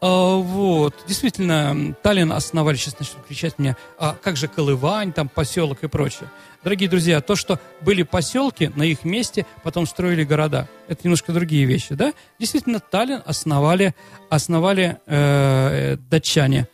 А, 0.01 0.37
вот, 0.37 0.95
действительно, 1.07 1.95
Таллин 2.03 2.33
основали, 2.33 2.77
сейчас 2.77 2.99
начнут 2.99 3.25
кричать 3.27 3.59
мне, 3.59 3.77
а 3.99 4.17
как 4.21 4.37
же 4.37 4.49
Колывань, 4.49 5.13
там 5.13 5.29
поселок 5.29 5.83
и 5.83 5.89
прочее. 5.89 6.29
Дорогие 6.65 6.89
друзья, 6.89 7.21
то, 7.21 7.35
что 7.37 7.59
были 7.81 8.03
поселки, 8.03 8.71
на 8.75 8.85
их 8.85 9.05
месте 9.05 9.47
потом 9.63 9.87
строили 9.87 10.25
города, 10.25 10.69
это 10.89 11.01
немножко 11.05 11.33
другие 11.33 11.65
вещи, 11.65 11.95
да. 11.95 12.13
Действительно, 12.39 12.81
Таллин 12.81 13.23
основали, 13.25 13.95
основали 14.31 14.99
э, 15.07 15.97
датчане. 16.09 16.69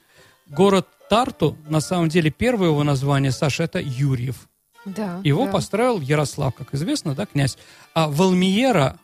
Город 0.46 0.86
Тарту, 1.08 1.56
на 1.68 1.80
самом 1.80 2.08
деле, 2.08 2.30
первое 2.30 2.68
его 2.68 2.84
название, 2.84 3.32
Саша, 3.32 3.64
это 3.64 3.80
Юрьев. 3.80 4.48
Да, 4.84 5.20
Его 5.24 5.46
да. 5.46 5.52
построил 5.52 6.00
Ярослав, 6.00 6.54
как 6.54 6.74
известно, 6.74 7.14
да, 7.14 7.26
князь. 7.26 7.58
А 7.94 8.08
Валмиера, 8.08 8.98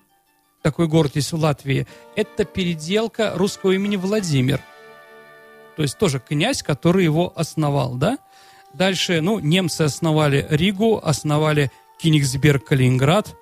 такой 0.65 0.89
город 0.89 1.13
есть 1.15 1.31
в 1.31 1.37
Латвии, 1.37 1.87
это 2.17 2.47
переделка 2.47 3.33
русского 3.35 3.73
имени 3.73 3.97
Владимир. 3.97 4.63
То 5.77 5.83
есть 5.83 5.99
тоже 5.99 6.23
князь, 6.27 6.63
который 6.63 7.05
его 7.05 7.35
основал, 7.37 7.97
да. 7.97 8.17
Дальше, 8.73 9.21
ну, 9.21 9.39
немцы 9.41 9.83
основали 9.83 10.47
Ригу, 10.49 10.99
основали 11.05 11.71
Кенигсберг, 11.99 12.65
Калининград, 12.65 13.37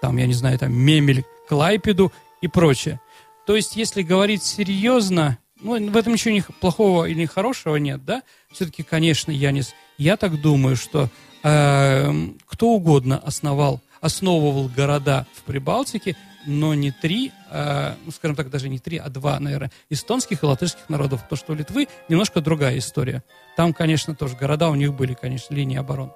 там, 0.00 0.16
я 0.16 0.26
не 0.26 0.34
знаю, 0.34 0.58
там, 0.58 0.74
Мемель, 0.74 1.24
Клайпеду 1.48 2.12
и 2.40 2.48
прочее. 2.48 3.00
То 3.46 3.54
есть, 3.54 3.76
если 3.76 4.02
говорить 4.02 4.42
серьезно, 4.42 5.38
ну, 5.60 5.90
в 5.90 5.96
этом 5.96 6.14
ничего 6.14 6.34
не 6.34 6.42
плохого 6.60 7.04
или 7.04 7.24
хорошего 7.24 7.76
нет, 7.76 8.04
да? 8.04 8.24
Все-таки, 8.50 8.82
конечно, 8.82 9.30
Янис, 9.30 9.74
я 9.96 10.16
так 10.16 10.40
думаю, 10.40 10.74
что 10.74 11.08
эм, 11.44 12.36
кто 12.46 12.70
угодно 12.70 13.16
основал, 13.18 13.80
основывал 14.00 14.68
города 14.68 15.24
в 15.34 15.42
Прибалтике, 15.42 16.16
но 16.46 16.74
не 16.74 16.90
три, 16.90 17.32
э, 17.50 17.94
ну, 18.04 18.10
скажем 18.12 18.36
так, 18.36 18.50
даже 18.50 18.68
не 18.68 18.78
три, 18.78 18.98
а 18.98 19.08
два, 19.08 19.38
наверное, 19.40 19.70
эстонских 19.90 20.42
и 20.42 20.46
латышских 20.46 20.88
народов. 20.88 21.22
То, 21.28 21.36
что 21.36 21.52
у 21.52 21.54
Литвы, 21.56 21.88
немножко 22.08 22.40
другая 22.40 22.78
история. 22.78 23.22
Там, 23.56 23.72
конечно, 23.72 24.14
тоже 24.14 24.36
города 24.36 24.68
у 24.70 24.74
них 24.74 24.92
были, 24.94 25.14
конечно, 25.14 25.54
линии 25.54 25.76
обороны. 25.78 26.12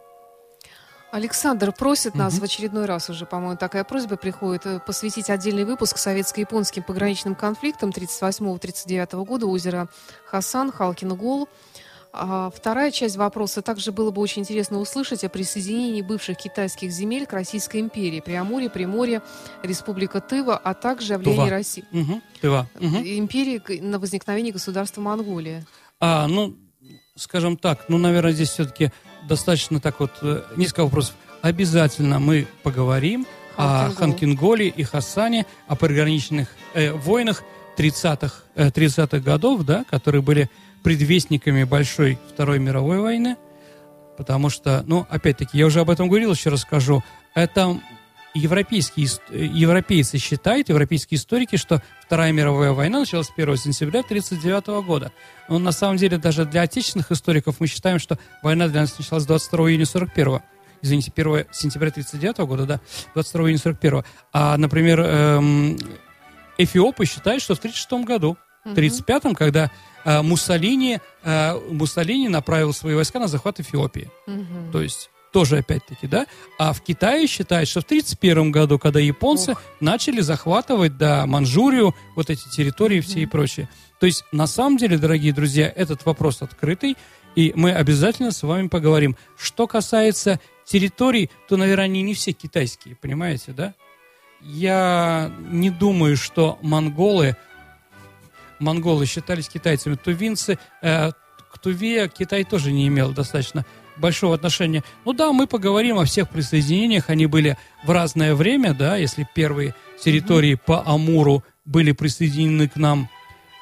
Александр 1.11 1.73
просит 1.73 2.15
нас 2.15 2.35
Мгм. 2.35 2.41
в 2.43 2.45
очередной 2.45 2.85
раз 2.85 3.09
уже, 3.09 3.25
по-моему, 3.25 3.57
такая 3.57 3.83
просьба 3.83 4.17
приходит, 4.17 4.67
э, 4.67 4.79
посвятить 4.79 5.31
отдельный 5.31 5.65
выпуск 5.65 5.97
советско-японским 5.97 6.83
пограничным 6.83 7.35
конфликтам 7.35 7.93
38-39 7.93 9.25
года 9.25 9.47
озера 9.47 9.89
Хасан, 10.27 10.71
Халкин-Гол. 10.71 11.49
А 12.13 12.51
вторая 12.51 12.91
часть 12.91 13.17
вопроса. 13.17 13.63
Также 13.63 13.93
было 13.93 14.11
бы 14.11 14.21
очень 14.23 14.43
интересно 14.43 14.79
услышать 14.79 15.25
о 15.25 15.29
присоединении 15.29 16.03
бывших 16.03 16.39
китайских 16.39 16.91
земель 16.91 17.27
к 17.27 17.33
Российской 17.33 17.81
империи. 17.81 18.21
Преамурье, 18.21 18.71
Приморье, 18.71 19.23
Республика 19.63 20.21
Тыва, 20.21 20.57
а 20.57 20.75
также 20.75 21.15
о 21.15 21.19
влиянии 21.19 21.37
Тува. 21.37 21.51
России. 21.51 21.85
Угу, 21.93 22.21
Тыва. 22.41 22.69
Мгм. 22.81 22.97
Империи 22.97 23.81
на 23.81 23.99
возникновение 23.99 24.53
государства 24.53 25.01
Монголия. 25.01 25.67
А, 26.01 26.27
ну, 26.27 26.57
скажем 27.15 27.57
так, 27.57 27.85
ну, 27.89 27.99
наверное, 27.99 28.33
здесь 28.33 28.51
все-таки 28.51 28.91
достаточно 29.29 29.81
так 29.81 30.01
вот 30.01 30.13
э, 30.23 30.43
несколько 30.57 30.85
вопросов. 30.85 31.15
Обязательно 31.43 32.19
мы 32.19 32.47
поговорим 32.63 33.27
о 33.57 33.91
Халкин-Гол. 33.91 33.97
Ханкинголе 33.97 34.69
и 34.69 34.83
Хасане, 34.83 35.47
о 35.67 35.77
пограничных 35.77 36.49
э, 36.75 36.93
войнах 36.93 37.43
30-х, 37.77 38.43
э, 38.55 38.69
30-х 38.69 39.19
годов, 39.19 39.65
да, 39.65 39.85
которые 39.91 40.23
были 40.23 40.49
предвестниками 40.89 41.65
Большой 41.65 42.19
Второй 42.33 42.59
мировой 42.59 42.99
войны. 43.01 43.37
Потому 44.17 44.49
что, 44.49 44.83
ну, 44.87 45.07
опять-таки, 45.11 45.59
я 45.59 45.67
уже 45.67 45.81
об 45.81 45.91
этом 45.91 46.09
говорил, 46.09 46.33
еще 46.33 46.49
расскажу. 46.49 47.05
Это 47.35 47.79
европейские, 48.33 49.07
европейцы 49.31 50.17
считают, 50.17 50.71
европейские 50.71 51.19
историки, 51.19 51.57
что 51.57 51.83
Вторая 52.01 52.33
мировая 52.33 52.73
война 52.73 53.01
началась 53.01 53.29
1 53.37 53.59
сентября 53.59 54.01
1939 54.01 54.87
года. 54.87 55.13
Но 55.51 55.59
на 55.59 55.73
самом 55.73 55.99
деле 55.99 56.17
даже 56.17 56.47
для 56.47 56.63
отечественных 56.63 57.13
историков 57.13 57.61
мы 57.61 57.67
считаем, 57.67 57.99
что 57.99 58.19
война 58.43 58.67
для 58.69 58.81
нас 58.81 58.99
началась 58.99 59.27
22 59.27 59.71
июня 59.73 59.85
41 59.85 60.41
Извините, 60.81 61.13
1 61.15 61.49
сентября 61.53 61.89
1939 61.89 62.39
года, 62.49 62.65
да, 62.65 62.81
22 63.13 63.43
июня 63.43 63.59
41 63.59 64.05
А, 64.33 64.57
например, 64.57 65.01
эм, 65.01 65.79
эфиопы 66.57 67.05
считают, 67.05 67.43
что 67.43 67.55
в 67.55 67.59
1936 67.59 68.07
году, 68.07 68.39
в 68.65 68.73
1935-м, 68.73 69.35
когда 69.35 69.71
Муссолини, 70.05 71.01
э, 71.23 71.61
Муссолини 71.71 72.29
направил 72.29 72.73
свои 72.73 72.95
войска 72.95 73.19
на 73.19 73.29
захват 73.29 73.61
Эфиопии. 73.61 74.11
Мгм. 74.27 74.73
То 74.73 74.83
есть 74.83 75.11
тоже 75.33 75.59
опять-таки, 75.59 76.07
да? 76.07 76.27
А 76.59 76.73
в 76.73 76.81
Китае 76.81 77.27
считают, 77.27 77.69
что 77.69 77.81
в 77.81 77.85
1931 77.85 78.51
году, 78.51 78.79
когда 78.79 79.01
японцы 79.01 79.57
начали 79.81 80.21
захватывать, 80.21 80.97
да, 80.97 81.27
Манчжурию, 81.27 81.95
вот 82.17 82.31
эти 82.31 82.49
территории 82.49 83.01
все 83.01 83.21
и 83.21 83.27
прочее. 83.27 83.69
То 84.01 84.07
есть, 84.07 84.25
на 84.33 84.47
самом 84.47 84.79
деле, 84.79 84.97
дорогие 84.97 85.33
друзья, 85.33 85.73
этот 85.75 86.07
вопрос 86.07 86.43
открытый, 86.43 86.97
и 87.35 87.53
мы 87.55 87.73
обязательно 87.73 88.31
с 88.31 88.43
вами 88.43 88.69
поговорим. 88.69 89.17
Что 89.37 89.67
касается 89.67 90.41
территорий, 90.65 91.31
то, 91.49 91.57
наверное, 91.57 91.85
они 91.85 92.03
не 92.03 92.15
все 92.15 92.33
китайские, 92.33 92.97
понимаете, 92.97 93.53
да? 93.53 93.75
Я 94.41 95.33
не 95.51 95.71
думаю, 95.71 96.17
что 96.17 96.59
монголы, 96.63 97.37
монголы 98.61 99.07
считались 99.07 99.49
китайцами. 99.49 99.95
Тувинцы, 99.95 100.59
э, 100.83 101.11
к 101.11 101.59
Туве 101.59 102.09
Китай 102.09 102.45
тоже 102.45 102.73
не 102.73 102.89
имел 102.89 103.13
достаточно 103.13 103.65
большого 103.97 104.35
отношения. 104.35 104.85
Ну 105.05 105.13
да, 105.13 105.33
мы 105.33 105.47
поговорим 105.47 105.99
о 105.99 106.05
всех 106.05 106.29
присоединениях. 106.29 107.11
Они 107.11 107.27
были 107.27 107.57
в 107.85 107.91
разное 107.91 108.35
время, 108.35 108.75
да, 108.75 108.97
если 108.97 109.27
первые 109.35 109.75
территории 110.03 110.55
по 110.55 110.87
Амуру 110.87 111.45
были 111.65 111.93
присоединены 111.93 112.69
к 112.69 112.77
нам 112.77 113.09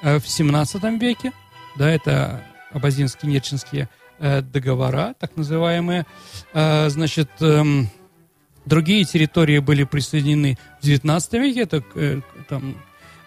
э, 0.03 0.19
в 0.19 0.29
17 0.29 0.83
веке, 1.01 1.33
да, 1.77 1.91
это 1.91 2.45
абазинские, 2.73 3.33
нерчинские 3.33 3.89
э, 4.19 4.43
договора, 4.43 5.15
так 5.19 5.37
называемые. 5.37 6.07
Э, 6.53 6.89
значит, 6.89 7.31
э, 7.41 7.65
другие 8.65 9.05
территории 9.05 9.59
были 9.59 9.85
присоединены 9.85 10.59
в 10.81 10.85
XIX 10.85 11.41
веке, 11.41 11.61
это 11.63 11.83
э, 11.95 12.21
там, 12.49 12.77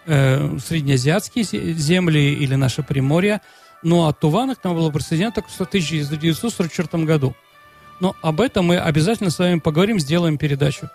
э, 0.06 0.58
среднеазиатские 0.58 1.44
земли 1.44 2.34
или 2.34 2.54
наше 2.54 2.82
Приморье. 2.82 3.40
Ну, 3.82 4.06
а 4.06 4.12
Туван 4.12 4.54
к 4.54 4.62
нам 4.64 4.74
было 4.74 4.90
присоединено 4.90 5.32
только 5.32 5.48
в 5.48 5.60
1944 5.60 7.04
году. 7.04 7.34
Но 8.00 8.16
об 8.22 8.40
этом 8.40 8.66
мы 8.66 8.78
обязательно 8.78 9.30
с 9.30 9.38
вами 9.38 9.58
поговорим, 9.58 9.98
сделаем 10.00 10.38
передачу. 10.38 10.88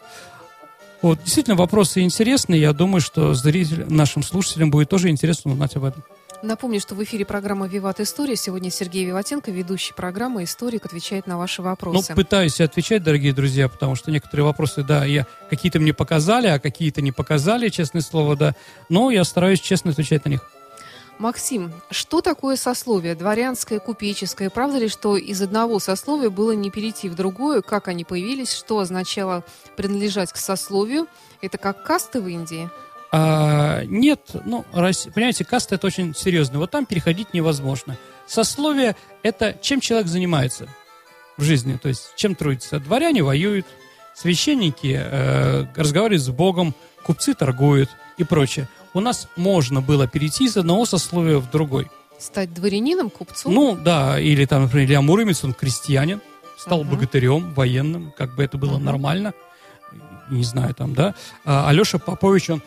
Вот, 1.01 1.19
действительно, 1.23 1.55
вопросы 1.55 2.01
интересные. 2.01 2.61
Я 2.61 2.73
думаю, 2.73 3.01
что 3.01 3.33
зрителям, 3.33 3.95
нашим 3.95 4.23
слушателям 4.23 4.71
будет 4.71 4.89
тоже 4.89 5.09
интересно 5.09 5.51
узнать 5.51 5.75
об 5.75 5.83
этом. 5.83 6.03
Напомню, 6.41 6.79
что 6.79 6.95
в 6.95 7.03
эфире 7.03 7.25
программа 7.25 7.67
«Виват 7.67 7.99
История». 7.99 8.35
Сегодня 8.35 8.69
Сергей 8.69 9.05
Виватенко, 9.05 9.51
ведущий 9.51 9.93
программы 9.93 10.43
«Историк», 10.43 10.85
отвечает 10.85 11.27
на 11.27 11.37
ваши 11.37 11.61
вопросы. 11.61 12.07
Ну, 12.09 12.15
пытаюсь 12.15 12.59
отвечать, 12.61 13.03
дорогие 13.03 13.33
друзья, 13.33 13.67
потому 13.69 13.95
что 13.95 14.11
некоторые 14.11 14.45
вопросы, 14.45 14.83
да, 14.83 15.05
я 15.05 15.25
какие-то 15.49 15.79
мне 15.79 15.93
показали, 15.93 16.47
а 16.47 16.59
какие-то 16.59 17.01
не 17.01 17.11
показали, 17.11 17.69
честное 17.69 18.01
слово, 18.01 18.35
да. 18.35 18.55
Но 18.89 19.11
я 19.11 19.23
стараюсь 19.23 19.59
честно 19.59 19.91
отвечать 19.91 20.25
на 20.25 20.29
них. 20.29 20.41
Максим, 21.17 21.71
что 21.91 22.21
такое 22.21 22.57
сословие? 22.57 23.15
Дворянское, 23.15 23.79
купеческое? 23.79 24.49
Правда 24.49 24.79
ли, 24.79 24.89
что 24.89 25.15
из 25.15 25.41
одного 25.41 25.79
сословия 25.79 26.29
было 26.29 26.51
не 26.51 26.69
перейти 26.69 27.07
в 27.07 27.15
другое? 27.15 27.61
Как 27.61 27.87
они 27.87 28.03
появились? 28.03 28.51
Что 28.51 28.79
означало 28.79 29.45
принадлежать 29.77 30.33
к 30.33 30.37
сословию? 30.37 31.07
Это 31.41 31.57
как 31.57 31.83
касты 31.83 32.19
в 32.19 32.27
Индии? 32.27 32.69
А, 33.17 33.85
нет, 33.85 34.19
ну, 34.43 34.65
понимаете, 34.73 35.45
каста 35.45 35.75
это 35.75 35.87
очень 35.87 36.13
серьезно. 36.13 36.59
Вот 36.59 36.71
там 36.71 36.85
переходить 36.85 37.33
невозможно. 37.33 37.97
Сословие 38.27 38.97
это 39.23 39.57
чем 39.61 39.79
человек 39.79 40.07
занимается 40.07 40.67
в 41.37 41.43
жизни, 41.43 41.79
то 41.81 41.87
есть 41.87 42.11
чем 42.17 42.35
трудится. 42.35 42.77
Дворяне 42.81 43.23
воюют, 43.23 43.65
священники 44.13 44.99
э, 45.01 45.65
разговаривают 45.77 46.23
с 46.23 46.27
Богом, 46.27 46.75
купцы 47.05 47.33
торгуют 47.33 47.89
и 48.17 48.25
прочее. 48.25 48.67
У 48.93 48.99
нас 48.99 49.29
можно 49.37 49.79
было 49.79 50.07
перейти 50.07 50.43
из 50.43 50.57
одного 50.57 50.83
сословия 50.85 51.37
в 51.37 51.49
другой. 51.49 51.89
Стать 52.19 52.53
дворянином, 52.53 53.09
купцом? 53.09 53.53
Ну, 53.53 53.77
да, 53.77 54.19
или 54.19 54.43
там, 54.43 54.63
например, 54.63 54.87
Илья 54.87 55.01
Муромец, 55.01 55.41
он 55.45 55.53
крестьянин, 55.53 56.19
стал 56.57 56.81
uh-huh. 56.81 56.89
богатырем, 56.89 57.53
военным, 57.53 58.13
как 58.17 58.35
бы 58.35 58.43
это 58.43 58.57
было 58.57 58.77
uh-huh. 58.77 58.83
нормально. 58.83 59.33
Не 60.29 60.43
знаю, 60.43 60.73
там, 60.75 60.93
да. 60.93 61.15
А 61.45 61.69
Алеша 61.69 61.97
Попович, 61.97 62.49
он 62.49 62.61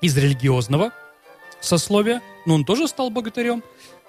из 0.00 0.16
религиозного 0.16 0.92
сословия, 1.60 2.22
но 2.44 2.54
он 2.54 2.64
тоже 2.64 2.88
стал 2.88 3.10
богатырем. 3.10 3.62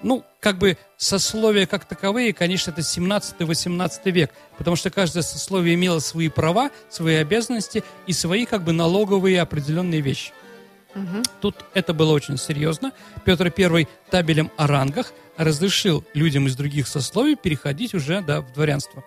Ну, 0.03 0.23
как 0.39 0.60
бы 0.60 0.77
сословия 0.97 1.65
как 1.65 1.86
таковые, 1.86 2.34
конечно, 2.34 2.69
это 2.69 2.82
17-18 2.82 4.12
век, 4.12 4.32
потому 4.58 4.75
что 4.75 4.91
каждое 4.91 5.23
сословие 5.23 5.73
имело 5.73 5.99
свои 5.99 6.30
права, 6.30 6.69
свои 6.89 7.15
обязанности 7.15 7.84
и 8.06 8.13
свои 8.13 8.45
как 8.45 8.63
бы 8.63 8.73
налоговые 8.73 9.41
определенные 9.41 10.01
вещи. 10.01 10.34
Угу. 10.93 11.23
Тут 11.41 11.56
это 11.73 11.93
было 11.93 12.13
очень 12.13 12.38
серьезно. 12.38 12.91
Петр 13.25 13.51
I 13.58 13.88
табелем 14.12 14.51
о 14.56 14.67
рангах 14.67 15.13
разрешил 15.36 16.03
людям 16.13 16.47
из 16.47 16.56
других 16.56 16.88
сословий 16.88 17.36
переходить 17.36 17.93
уже 17.93 18.21
да, 18.21 18.41
в 18.41 18.53
дворянство. 18.53 19.03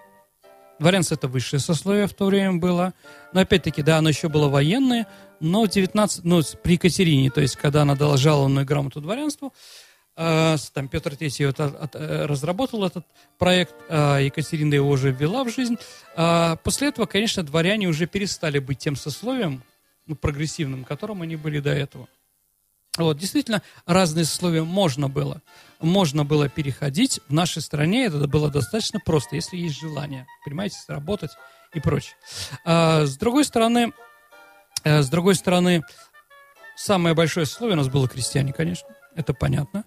Дворянство 0.80 1.14
это 1.14 1.28
высшее 1.28 1.60
сословие 1.60 2.06
в 2.06 2.14
то 2.14 2.24
время 2.24 2.54
было. 2.54 2.94
Но 3.34 3.40
опять-таки, 3.40 3.82
да, 3.82 3.98
оно 3.98 4.08
еще 4.08 4.30
было 4.30 4.48
военное, 4.48 5.06
но 5.38 5.66
19, 5.66 6.24
ну, 6.24 6.40
при 6.62 6.72
Екатерине, 6.72 7.30
то 7.30 7.42
есть 7.42 7.56
когда 7.56 7.82
она 7.82 7.94
дала 7.94 8.16
жалованную 8.16 8.64
грамоту 8.64 9.02
дворянству, 9.02 9.52
э, 10.16 10.56
там 10.72 10.88
Петр 10.88 11.12
III 11.12 11.46
вот, 11.48 11.60
от, 11.60 11.82
от, 11.82 11.94
э, 11.96 12.24
разработал 12.24 12.82
этот 12.82 13.04
проект, 13.38 13.74
э, 13.90 14.20
Екатерина 14.22 14.72
его 14.72 14.88
уже 14.88 15.10
ввела 15.10 15.44
в 15.44 15.50
жизнь. 15.50 15.76
Э, 16.16 16.56
после 16.64 16.88
этого, 16.88 17.04
конечно, 17.04 17.42
дворяне 17.42 17.86
уже 17.86 18.06
перестали 18.06 18.58
быть 18.58 18.78
тем 18.78 18.96
сословием, 18.96 19.62
ну, 20.06 20.16
прогрессивным, 20.16 20.84
которым 20.84 21.20
они 21.20 21.36
были 21.36 21.60
до 21.60 21.74
этого. 21.74 22.08
Вот, 23.04 23.18
действительно, 23.18 23.62
разные 23.86 24.24
сословия 24.24 24.62
можно 24.62 25.08
было. 25.08 25.42
Можно 25.80 26.24
было 26.24 26.48
переходить. 26.48 27.20
В 27.28 27.32
нашей 27.32 27.62
стране 27.62 28.06
это 28.06 28.26
было 28.26 28.50
достаточно 28.50 29.00
просто, 29.00 29.36
если 29.36 29.56
есть 29.56 29.80
желание, 29.80 30.26
понимаете, 30.44 30.76
работать 30.88 31.30
и 31.74 31.80
прочее. 31.80 32.14
А, 32.64 33.06
с 33.06 33.16
другой 33.16 33.44
стороны, 33.44 33.92
а, 34.84 35.02
с 35.02 35.08
другой 35.08 35.34
стороны, 35.34 35.82
самое 36.76 37.14
большое 37.14 37.46
сословие 37.46 37.74
у 37.74 37.78
нас 37.78 37.88
было 37.88 38.08
крестьяне, 38.08 38.52
конечно, 38.52 38.88
это 39.14 39.34
понятно. 39.34 39.84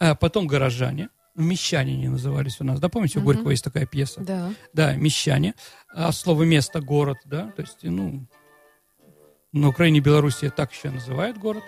А 0.00 0.14
потом 0.14 0.46
горожане, 0.46 1.10
мещане 1.34 1.92
они 1.92 2.08
назывались 2.08 2.60
у 2.60 2.64
нас. 2.64 2.80
Да, 2.80 2.88
помните, 2.88 3.18
у 3.18 3.22
угу. 3.22 3.32
Горького 3.32 3.50
есть 3.50 3.64
такая 3.64 3.86
пьеса? 3.86 4.20
Да. 4.20 4.52
Да, 4.72 4.94
мещане. 4.94 5.54
А 5.94 6.10
слово 6.12 6.44
место, 6.44 6.80
город, 6.80 7.18
да, 7.24 7.52
то 7.52 7.62
есть, 7.62 7.78
ну, 7.82 8.26
на 9.52 9.68
Украине 9.68 9.98
и 9.98 10.02
Белоруссии 10.02 10.48
так 10.48 10.72
еще 10.72 10.90
называют 10.90 11.38
город 11.38 11.62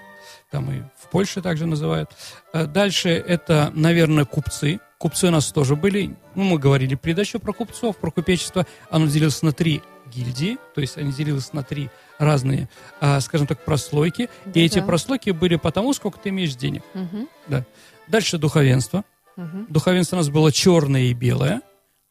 там 0.51 0.71
и 0.71 0.83
в 1.01 1.09
Польше 1.11 1.43
также 1.43 1.67
называют. 1.67 2.11
Э, 2.53 2.67
дальше 2.67 3.11
это, 3.11 3.71
наверное, 3.75 4.25
купцы. 4.25 4.81
Купцы 4.99 5.29
у 5.29 5.31
нас 5.31 5.53
тоже 5.53 5.77
были. 5.77 6.17
Ну, 6.35 6.45
мы 6.45 6.59
говорили 6.59 6.95
передачу 6.95 7.39
про 7.39 7.53
купцов, 7.53 7.97
про 7.97 8.11
купечество. 8.11 8.67
Оно 8.91 9.07
делилось 9.07 9.43
на 9.43 9.53
три 9.53 9.83
гильдии, 10.13 10.59
то 10.75 10.81
есть 10.81 10.97
они 10.97 11.13
делились 11.13 11.53
на 11.53 11.63
три 11.63 11.91
разные, 12.19 12.69
а, 13.01 13.21
скажем 13.21 13.47
так, 13.47 13.65
прослойки. 13.65 14.29
Да, 14.45 14.59
и 14.59 14.65
эти 14.65 14.81
прослойки 14.81 15.31
были 15.31 15.57
потому, 15.57 15.93
сколько 15.93 16.19
ты 16.19 16.31
имеешь 16.31 16.55
денег. 16.55 16.83
Угу. 16.95 17.29
Да. 17.49 17.65
Дальше 18.09 18.39
духовенство. 18.39 19.05
Угу. 19.37 19.67
Духовенство 19.69 20.17
у 20.17 20.19
нас 20.19 20.29
было 20.31 20.51
черное 20.51 21.03
и 21.03 21.15
белое. 21.15 21.63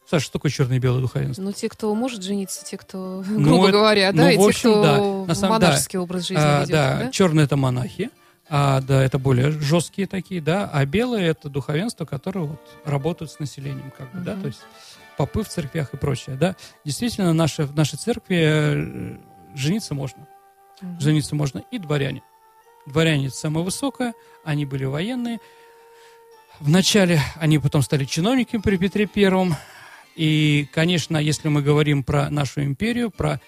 Саша, 0.10 0.26
что 0.26 0.34
такое 0.34 0.52
черное 0.52 0.78
и 0.78 0.80
белое 0.80 1.02
духовенство? 1.02 1.42
Ну, 1.44 1.52
те, 1.52 1.68
кто 1.68 1.94
может 1.94 2.24
жениться, 2.24 2.64
те, 2.64 2.78
кто, 2.78 3.24
ну, 3.28 3.44
грубо 3.44 3.68
это, 3.68 3.78
говоря, 3.78 4.12
да, 4.14 4.24
ну, 4.24 4.30
и 4.30 4.36
общем, 4.38 4.52
те, 4.52 4.58
кто 4.58 4.84
да. 4.84 5.28
На 5.28 5.36
самом, 5.36 5.62
монашеский 5.62 5.98
да. 5.98 6.04
образ 6.04 6.28
жизни 6.28 6.42
а, 6.42 6.62
ведет. 6.62 6.72
Да, 6.72 7.00
да? 7.00 7.12
черные 7.12 7.44
это 7.44 7.58
монахи, 7.58 8.10
а, 8.50 8.80
да, 8.80 9.04
это 9.04 9.20
более 9.20 9.52
жесткие 9.52 10.08
такие, 10.08 10.42
да, 10.42 10.70
а 10.72 10.86
белые 10.86 11.28
это 11.28 11.50
духовенство, 11.50 12.06
которое 12.06 12.46
вот 12.46 12.62
работают 12.86 13.32
с 13.32 13.40
населением, 13.40 13.92
как 13.98 14.10
бы, 14.14 14.20
угу. 14.20 14.26
да, 14.26 14.36
то 14.36 14.48
есть 14.48 14.62
попы 15.18 15.44
в 15.44 15.50
церквях 15.50 15.94
и 15.94 15.98
прочее, 15.98 16.38
да. 16.38 16.56
Действительно, 16.86 17.34
наши, 17.34 17.64
в 17.64 17.76
нашей 17.76 17.98
церкви 17.98 18.38
э, 18.40 19.18
жениться 19.56 19.94
можно. 19.94 20.26
Угу. 20.82 21.02
Жениться 21.02 21.36
можно 21.36 21.64
и 21.70 21.80
дворяне. 21.80 22.24
Дворяне 22.86 23.28
это 23.28 23.36
самое 23.36 23.66
высокое, 23.66 24.14
они 24.46 24.66
были 24.66 24.86
военные. 24.86 25.40
Вначале 26.62 27.20
они 27.36 27.60
потом 27.60 27.82
стали 27.82 28.06
чиновниками 28.06 28.62
при 28.62 28.78
Петре 28.78 29.06
Первом, 29.06 29.56
и, 30.18 30.68
конечно, 30.74 31.18
если 31.18 31.48
мы 31.48 31.62
говорим 31.62 32.04
про 32.04 32.30
нашу 32.32 32.64
империю, 32.64 33.12
про 33.12 33.40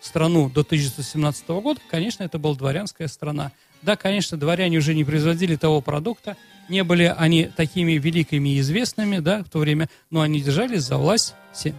страну 0.00 0.50
до 0.50 0.60
1917 0.60 1.48
года, 1.48 1.80
конечно, 1.90 2.22
это 2.22 2.38
была 2.38 2.54
дворянская 2.54 3.08
страна. 3.08 3.52
Да, 3.80 3.96
конечно, 3.96 4.36
дворяне 4.36 4.76
уже 4.76 4.94
не 4.94 5.02
производили 5.02 5.56
того 5.56 5.80
продукта, 5.80 6.36
не 6.68 6.84
были 6.84 7.12
они 7.16 7.46
такими 7.46 7.92
великими 7.92 8.50
и 8.50 8.60
известными, 8.60 9.20
да, 9.20 9.42
в 9.42 9.48
то 9.48 9.58
время, 9.58 9.88
но 10.10 10.20
они 10.20 10.42
держались 10.42 10.82
за 10.82 10.98
власть 10.98 11.34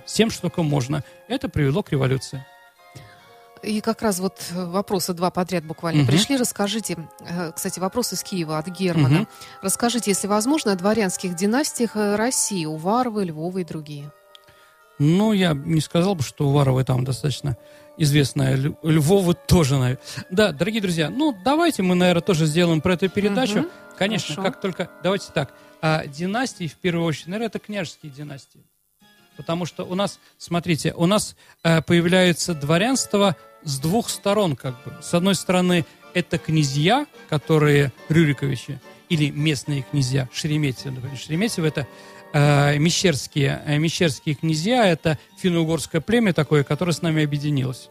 всем, 0.05 0.31
что 0.31 0.41
только 0.43 0.63
можно. 0.63 1.03
Это 1.27 1.47
привело 1.47 1.83
к 1.83 1.91
революции. 1.91 2.43
И 3.61 3.79
как 3.79 4.01
раз 4.01 4.17
вот 4.17 4.41
вопросы 4.51 5.13
два 5.13 5.29
подряд 5.29 5.63
буквально 5.63 6.01
угу. 6.01 6.09
пришли. 6.09 6.35
Расскажите, 6.35 6.97
э, 7.19 7.51
кстати, 7.51 7.79
вопрос 7.79 8.11
из 8.11 8.23
Киева 8.23 8.57
от 8.57 8.67
Германа. 8.69 9.21
Угу. 9.21 9.27
Расскажите, 9.61 10.09
если 10.09 10.25
возможно, 10.25 10.71
о 10.71 10.75
дворянских 10.75 11.35
династиях 11.35 11.95
э, 11.95 12.15
России, 12.15 12.65
Уваровы, 12.65 13.25
Львовы 13.25 13.61
и 13.61 13.63
другие. 13.63 14.11
Ну, 15.03 15.33
я 15.33 15.53
не 15.53 15.81
сказал 15.81 16.13
бы, 16.13 16.21
что 16.21 16.47
Уваровы 16.47 16.83
там 16.83 17.03
достаточно 17.03 17.57
известная. 17.97 18.55
Львовы 18.83 19.33
тоже, 19.33 19.79
наверное. 19.79 20.03
Да, 20.29 20.51
дорогие 20.51 20.79
друзья, 20.79 21.09
ну, 21.09 21.35
давайте 21.43 21.81
мы, 21.81 21.95
наверное, 21.95 22.21
тоже 22.21 22.45
сделаем 22.45 22.81
про 22.81 22.93
эту 22.93 23.09
передачу. 23.09 23.61
Угу, 23.61 23.69
Конечно, 23.97 24.35
хорошо. 24.35 24.51
как 24.51 24.61
только... 24.61 24.91
Давайте 25.01 25.31
так. 25.33 25.55
А 25.81 26.05
династии, 26.05 26.67
в 26.67 26.75
первую 26.75 27.07
очередь, 27.07 27.29
наверное, 27.29 27.47
это 27.47 27.57
княжеские 27.57 28.11
династии. 28.11 28.61
Потому 29.37 29.65
что 29.65 29.85
у 29.85 29.95
нас, 29.95 30.19
смотрите, 30.37 30.93
у 30.95 31.07
нас 31.07 31.35
э, 31.63 31.81
появляется 31.81 32.53
дворянство 32.53 33.35
с 33.63 33.79
двух 33.79 34.07
сторон, 34.07 34.55
как 34.55 34.83
бы. 34.83 34.95
С 35.01 35.15
одной 35.15 35.33
стороны, 35.33 35.83
это 36.13 36.37
князья, 36.37 37.07
которые 37.27 37.91
Рюриковичи, 38.07 38.79
или 39.09 39.31
местные 39.31 39.81
князья, 39.81 40.29
Шереметьево, 40.31 40.93
например. 40.93 41.17
Шереметьево 41.17 41.65
это 41.65 41.87
э, 42.33 42.77
Мещерские, 42.77 43.61
э, 43.65 43.77
Мещерские 43.77 44.35
князья, 44.35 44.87
это 44.87 45.17
финно-угорское 45.37 46.01
племя 46.01 46.33
такое, 46.33 46.63
которое 46.63 46.91
с 46.91 47.01
нами 47.01 47.23
объединилось. 47.23 47.89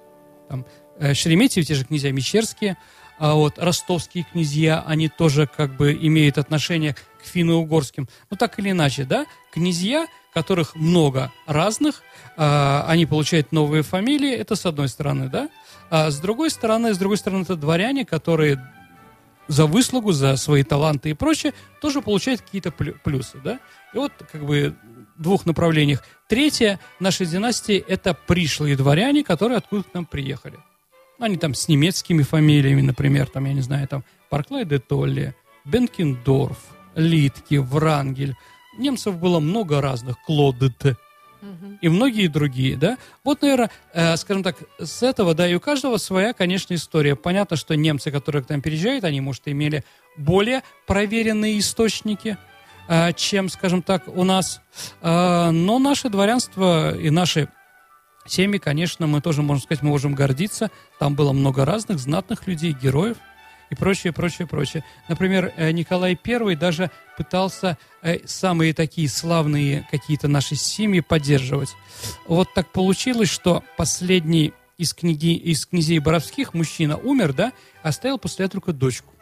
Там, 0.48 0.66
э, 0.98 1.14
те 1.14 1.74
же 1.74 1.84
князья 1.84 2.12
Мещерские, 2.12 2.76
а 3.18 3.34
вот 3.34 3.58
ростовские 3.58 4.24
князья, 4.24 4.82
они 4.86 5.08
тоже 5.08 5.46
как 5.46 5.76
бы 5.76 5.92
имеют 5.92 6.38
отношение 6.38 6.94
к 6.94 7.26
финно-угорским. 7.26 8.08
Ну, 8.30 8.36
так 8.36 8.58
или 8.58 8.70
иначе, 8.70 9.04
да, 9.04 9.26
князья, 9.52 10.06
которых 10.32 10.74
много 10.74 11.30
разных, 11.46 12.02
э, 12.36 12.82
они 12.86 13.06
получают 13.06 13.52
новые 13.52 13.82
фамилии, 13.82 14.32
это 14.32 14.56
с 14.56 14.64
одной 14.64 14.88
стороны, 14.88 15.28
да, 15.28 15.48
а 15.90 16.10
с 16.10 16.18
другой 16.18 16.50
стороны, 16.50 16.94
с 16.94 16.98
другой 16.98 17.18
стороны, 17.18 17.42
это 17.42 17.56
дворяне, 17.56 18.04
которые 18.04 18.58
за 19.50 19.66
выслугу, 19.66 20.12
за 20.12 20.36
свои 20.36 20.62
таланты 20.62 21.10
и 21.10 21.14
прочее, 21.14 21.52
тоже 21.80 22.00
получает 22.00 22.40
какие-то 22.40 22.70
плюсы, 22.70 23.38
да. 23.42 23.58
И 23.92 23.98
вот 23.98 24.12
как 24.30 24.46
бы 24.46 24.76
двух 25.18 25.44
направлениях. 25.44 26.04
Третье 26.28 26.78
нашей 27.00 27.26
династии– 27.26 27.84
это 27.88 28.14
пришлые 28.14 28.76
дворяне, 28.76 29.24
которые 29.24 29.58
откуда-то 29.58 29.90
к 29.90 29.94
нам 29.94 30.06
приехали. 30.06 30.58
Они 31.18 31.36
там 31.36 31.54
с 31.54 31.68
немецкими 31.68 32.22
фамилиями, 32.22 32.80
например, 32.80 33.28
там, 33.28 33.44
я 33.44 33.52
не 33.52 33.60
знаю, 33.60 33.88
там, 33.88 34.04
Парклай 34.30 34.64
де 34.64 34.78
Толли, 34.78 35.34
Бенкендорф, 35.64 36.58
Литки, 36.94 37.56
Врангель. 37.56 38.36
Немцев 38.78 39.16
было 39.18 39.40
много 39.40 39.80
разных, 39.80 40.16
Клодет, 40.24 40.96
и 41.80 41.88
многие 41.88 42.26
другие, 42.26 42.76
да. 42.76 42.98
Вот, 43.24 43.42
наверное, 43.42 43.70
э, 43.92 44.16
скажем 44.16 44.42
так, 44.42 44.56
с 44.78 45.02
этого, 45.02 45.34
да, 45.34 45.48
и 45.48 45.54
у 45.54 45.60
каждого 45.60 45.96
своя, 45.96 46.32
конечно, 46.32 46.74
история. 46.74 47.16
Понятно, 47.16 47.56
что 47.56 47.74
немцы, 47.74 48.10
которые 48.10 48.44
к 48.44 48.48
нам 48.48 48.60
переезжают, 48.60 49.04
они, 49.04 49.20
может, 49.20 49.48
имели 49.48 49.84
более 50.16 50.62
проверенные 50.86 51.58
источники, 51.58 52.36
э, 52.88 53.12
чем, 53.14 53.48
скажем 53.48 53.82
так, 53.82 54.08
у 54.08 54.24
нас. 54.24 54.60
Э, 55.00 55.50
но 55.50 55.78
наше 55.78 56.08
дворянство 56.08 56.96
и 56.96 57.10
наши 57.10 57.48
семьи, 58.26 58.58
конечно, 58.58 59.06
мы 59.06 59.20
тоже, 59.20 59.42
можно 59.42 59.62
сказать, 59.62 59.82
мы 59.82 59.90
можем 59.90 60.14
гордиться. 60.14 60.70
Там 60.98 61.14
было 61.14 61.32
много 61.32 61.64
разных 61.64 61.98
знатных 61.98 62.46
людей, 62.46 62.72
героев– 62.72 63.16
и 63.70 63.74
прочее, 63.74 64.12
прочее, 64.12 64.46
прочее. 64.46 64.84
Например, 65.08 65.52
э, 65.56 65.70
Николай 65.70 66.18
I 66.22 66.56
даже 66.56 66.90
пытался 67.16 67.78
э, 68.02 68.18
самые 68.26 68.74
такие 68.74 69.08
славные 69.08 69.86
какие-то 69.90 70.28
наши 70.28 70.56
семьи 70.56 71.00
поддерживать. 71.00 71.70
Вот 72.26 72.52
так 72.52 72.70
получилось, 72.72 73.30
что 73.30 73.62
последний 73.76 74.52
из, 74.76 74.92
книги, 74.92 75.34
из 75.34 75.66
князей 75.66 75.98
Боровских 75.98 76.52
мужчина 76.54 76.96
умер, 76.96 77.32
да, 77.32 77.52
оставил 77.82 78.18
после 78.18 78.46
этого 78.46 78.62
только 78.62 78.78
дочку. 78.78 79.14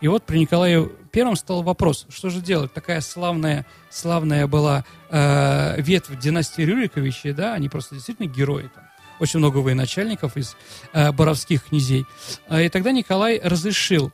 И 0.00 0.08
вот 0.08 0.24
при 0.24 0.38
Николае 0.38 0.90
Первом 1.10 1.36
стал 1.36 1.62
вопрос, 1.62 2.06
что 2.10 2.28
же 2.28 2.40
делать? 2.40 2.72
Такая 2.74 3.00
славная, 3.00 3.64
славная 3.88 4.46
была 4.46 4.84
э, 5.10 5.80
ветвь 5.80 6.18
династии 6.18 6.62
Рюриковичей, 6.62 7.32
да, 7.32 7.54
они 7.54 7.68
просто 7.68 7.94
действительно 7.94 8.26
герои 8.26 8.68
там 8.74 8.84
очень 9.20 9.38
много 9.38 9.58
военачальников 9.58 10.36
из 10.36 10.56
э, 10.92 11.12
боровских 11.12 11.64
князей. 11.64 12.06
Э, 12.48 12.64
и 12.64 12.68
тогда 12.68 12.92
Николай 12.92 13.40
разрешил 13.42 14.12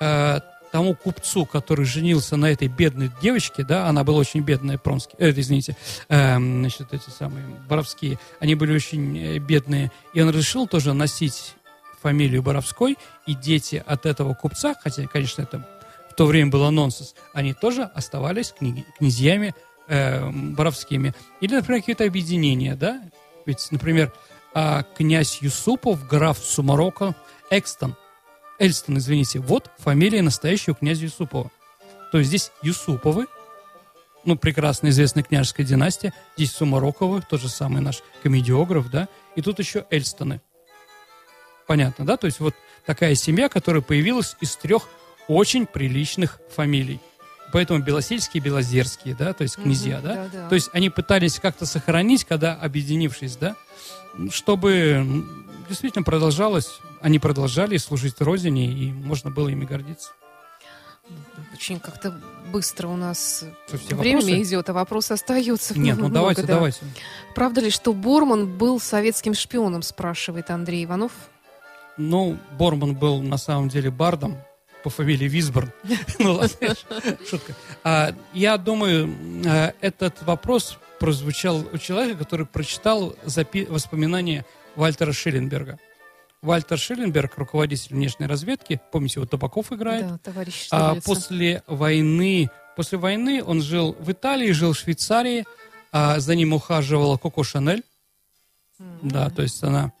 э, 0.00 0.40
тому 0.74 0.96
купцу, 0.96 1.46
который 1.46 1.84
женился 1.84 2.36
на 2.36 2.46
этой 2.46 2.66
бедной 2.66 3.08
девочке, 3.22 3.62
да, 3.62 3.86
она 3.86 4.02
была 4.02 4.18
очень 4.18 4.40
бедная, 4.40 4.76
промские, 4.76 5.16
э, 5.20 5.32
извините, 5.36 5.76
э, 6.08 6.36
значит, 6.36 6.92
эти 6.92 7.10
самые 7.10 7.44
боровские, 7.68 8.18
они 8.40 8.56
были 8.56 8.74
очень 8.74 9.16
э, 9.16 9.38
бедные, 9.38 9.92
и 10.14 10.20
он 10.20 10.30
решил 10.30 10.66
тоже 10.66 10.92
носить 10.92 11.54
фамилию 12.02 12.42
Боровской, 12.42 12.98
и 13.24 13.34
дети 13.34 13.84
от 13.86 14.04
этого 14.04 14.34
купца, 14.34 14.74
хотя, 14.82 15.06
конечно, 15.06 15.42
это 15.42 15.64
в 16.10 16.14
то 16.14 16.26
время 16.26 16.50
было 16.50 16.70
нонсенс, 16.70 17.14
они 17.32 17.54
тоже 17.54 17.84
оставались 17.84 18.50
книги, 18.50 18.84
князьями 18.98 19.54
э, 19.86 20.28
боровскими. 20.28 21.14
Или, 21.40 21.54
например, 21.54 21.82
какие-то 21.82 22.04
объединения, 22.04 22.74
да, 22.74 23.00
ведь, 23.46 23.68
например, 23.70 24.12
а, 24.54 24.84
князь 24.96 25.38
Юсупов, 25.42 26.06
граф 26.06 26.38
Сумарока, 26.38 27.14
Экстон, 27.50 27.96
Эльстон, 28.58 28.98
извините, 28.98 29.40
вот 29.40 29.70
фамилия 29.78 30.22
настоящего 30.22 30.76
князя 30.76 31.04
Юсупова. 31.04 31.50
То 32.12 32.18
есть 32.18 32.28
здесь 32.28 32.52
Юсуповы, 32.62 33.26
ну, 34.24 34.36
прекрасно 34.36 34.88
известная 34.88 35.24
княжеская 35.24 35.66
династия, 35.66 36.14
здесь 36.36 36.52
Сумароковы, 36.52 37.22
тот 37.28 37.40
же 37.40 37.48
самый 37.48 37.82
наш 37.82 38.02
комедиограф, 38.22 38.88
да, 38.90 39.08
и 39.34 39.42
тут 39.42 39.58
еще 39.58 39.86
Эльстоны. 39.90 40.40
Понятно, 41.66 42.04
да? 42.04 42.16
То 42.16 42.26
есть 42.26 42.40
вот 42.40 42.54
такая 42.86 43.14
семья, 43.14 43.48
которая 43.48 43.82
появилась 43.82 44.36
из 44.40 44.56
трех 44.56 44.88
очень 45.28 45.66
приличных 45.66 46.38
фамилий. 46.54 47.00
Поэтому 47.54 47.78
Белосельские 47.78 48.42
Белозерские, 48.42 49.14
да, 49.14 49.32
то 49.32 49.42
есть 49.42 49.54
князья, 49.54 49.98
угу, 49.98 50.06
да? 50.08 50.14
Да, 50.14 50.28
да? 50.32 50.48
То 50.48 50.56
есть 50.56 50.70
они 50.72 50.90
пытались 50.90 51.38
как-то 51.38 51.66
сохранить, 51.66 52.24
когда 52.24 52.54
объединившись, 52.54 53.36
да, 53.36 53.54
чтобы 54.28 55.24
действительно 55.68 56.02
продолжалось, 56.02 56.80
они 57.00 57.20
продолжали 57.20 57.76
служить 57.76 58.20
Родине, 58.20 58.66
и 58.66 58.90
можно 58.90 59.30
было 59.30 59.50
ими 59.50 59.64
гордиться. 59.64 60.10
Очень 61.52 61.78
как-то 61.78 62.20
быстро 62.52 62.88
у 62.88 62.96
нас 62.96 63.44
время 63.88 64.16
вопросы? 64.16 64.42
идет, 64.42 64.70
а 64.70 64.72
вопрос 64.72 65.12
остается. 65.12 65.78
Нет, 65.78 65.96
ну 65.96 66.06
много, 66.06 66.14
давайте, 66.14 66.42
да. 66.42 66.54
давайте. 66.54 66.80
Правда 67.36 67.60
ли, 67.60 67.70
что 67.70 67.92
Борман 67.92 68.58
был 68.58 68.80
советским 68.80 69.32
шпионом, 69.32 69.82
спрашивает 69.82 70.50
Андрей 70.50 70.86
Иванов? 70.86 71.12
Ну, 71.98 72.36
Борман 72.58 72.96
был 72.96 73.22
на 73.22 73.36
самом 73.36 73.68
деле 73.68 73.92
бардом 73.92 74.38
по 74.84 74.90
фамилии 74.90 75.26
Висборн. 75.26 75.72
Ну 76.18 76.34
ладно, 76.34 76.74
шутка. 77.28 77.54
А, 77.82 78.14
я 78.34 78.58
думаю, 78.58 79.12
э, 79.44 79.72
этот 79.80 80.22
вопрос 80.22 80.78
прозвучал 81.00 81.66
у 81.72 81.78
человека, 81.78 82.18
который 82.18 82.46
прочитал 82.46 83.16
воспоминания 83.68 84.44
Вальтера 84.76 85.12
Шилленберга. 85.12 85.78
Вальтер 86.42 86.78
Шилленберг, 86.78 87.38
руководитель 87.38 87.94
внешней 87.94 88.26
разведки, 88.26 88.78
помните, 88.92 89.20
вот 89.20 89.30
Табаков 89.30 89.72
играет. 89.72 90.06
Да, 90.06 90.18
товарищ 90.18 90.68
а, 90.70 90.96
после 91.02 91.62
войны, 91.66 92.50
после 92.76 92.98
войны 92.98 93.42
он 93.42 93.62
жил 93.62 93.96
в 93.98 94.12
Италии, 94.12 94.52
жил 94.52 94.74
в 94.74 94.78
Швейцарии, 94.78 95.46
а 95.92 96.20
за 96.20 96.34
ним 96.34 96.52
ухаживала 96.52 97.16
Коко 97.16 97.42
Шанель. 97.42 97.82
Mm-hmm. 98.78 98.98
Да, 99.02 99.30
то 99.30 99.40
есть 99.40 99.62
она 99.62 99.92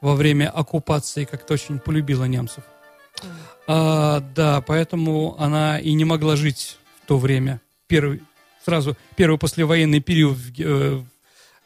во 0.00 0.14
время 0.14 0.48
оккупации 0.48 1.24
как-то 1.24 1.54
очень 1.54 1.80
полюбила 1.80 2.24
немцев. 2.24 2.62
А, 3.66 4.20
да, 4.34 4.60
поэтому 4.60 5.36
она 5.38 5.78
и 5.78 5.92
не 5.92 6.04
могла 6.04 6.36
жить 6.36 6.78
в 7.02 7.06
то 7.06 7.18
время. 7.18 7.60
Первый, 7.86 8.22
сразу 8.64 8.96
первый 9.16 9.38
послевоенный 9.38 10.00
период 10.00 10.36
в, 10.36 10.60
э, 10.60 11.02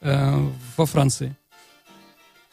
э, 0.01 0.49
во 0.77 0.87
Франции. 0.87 1.37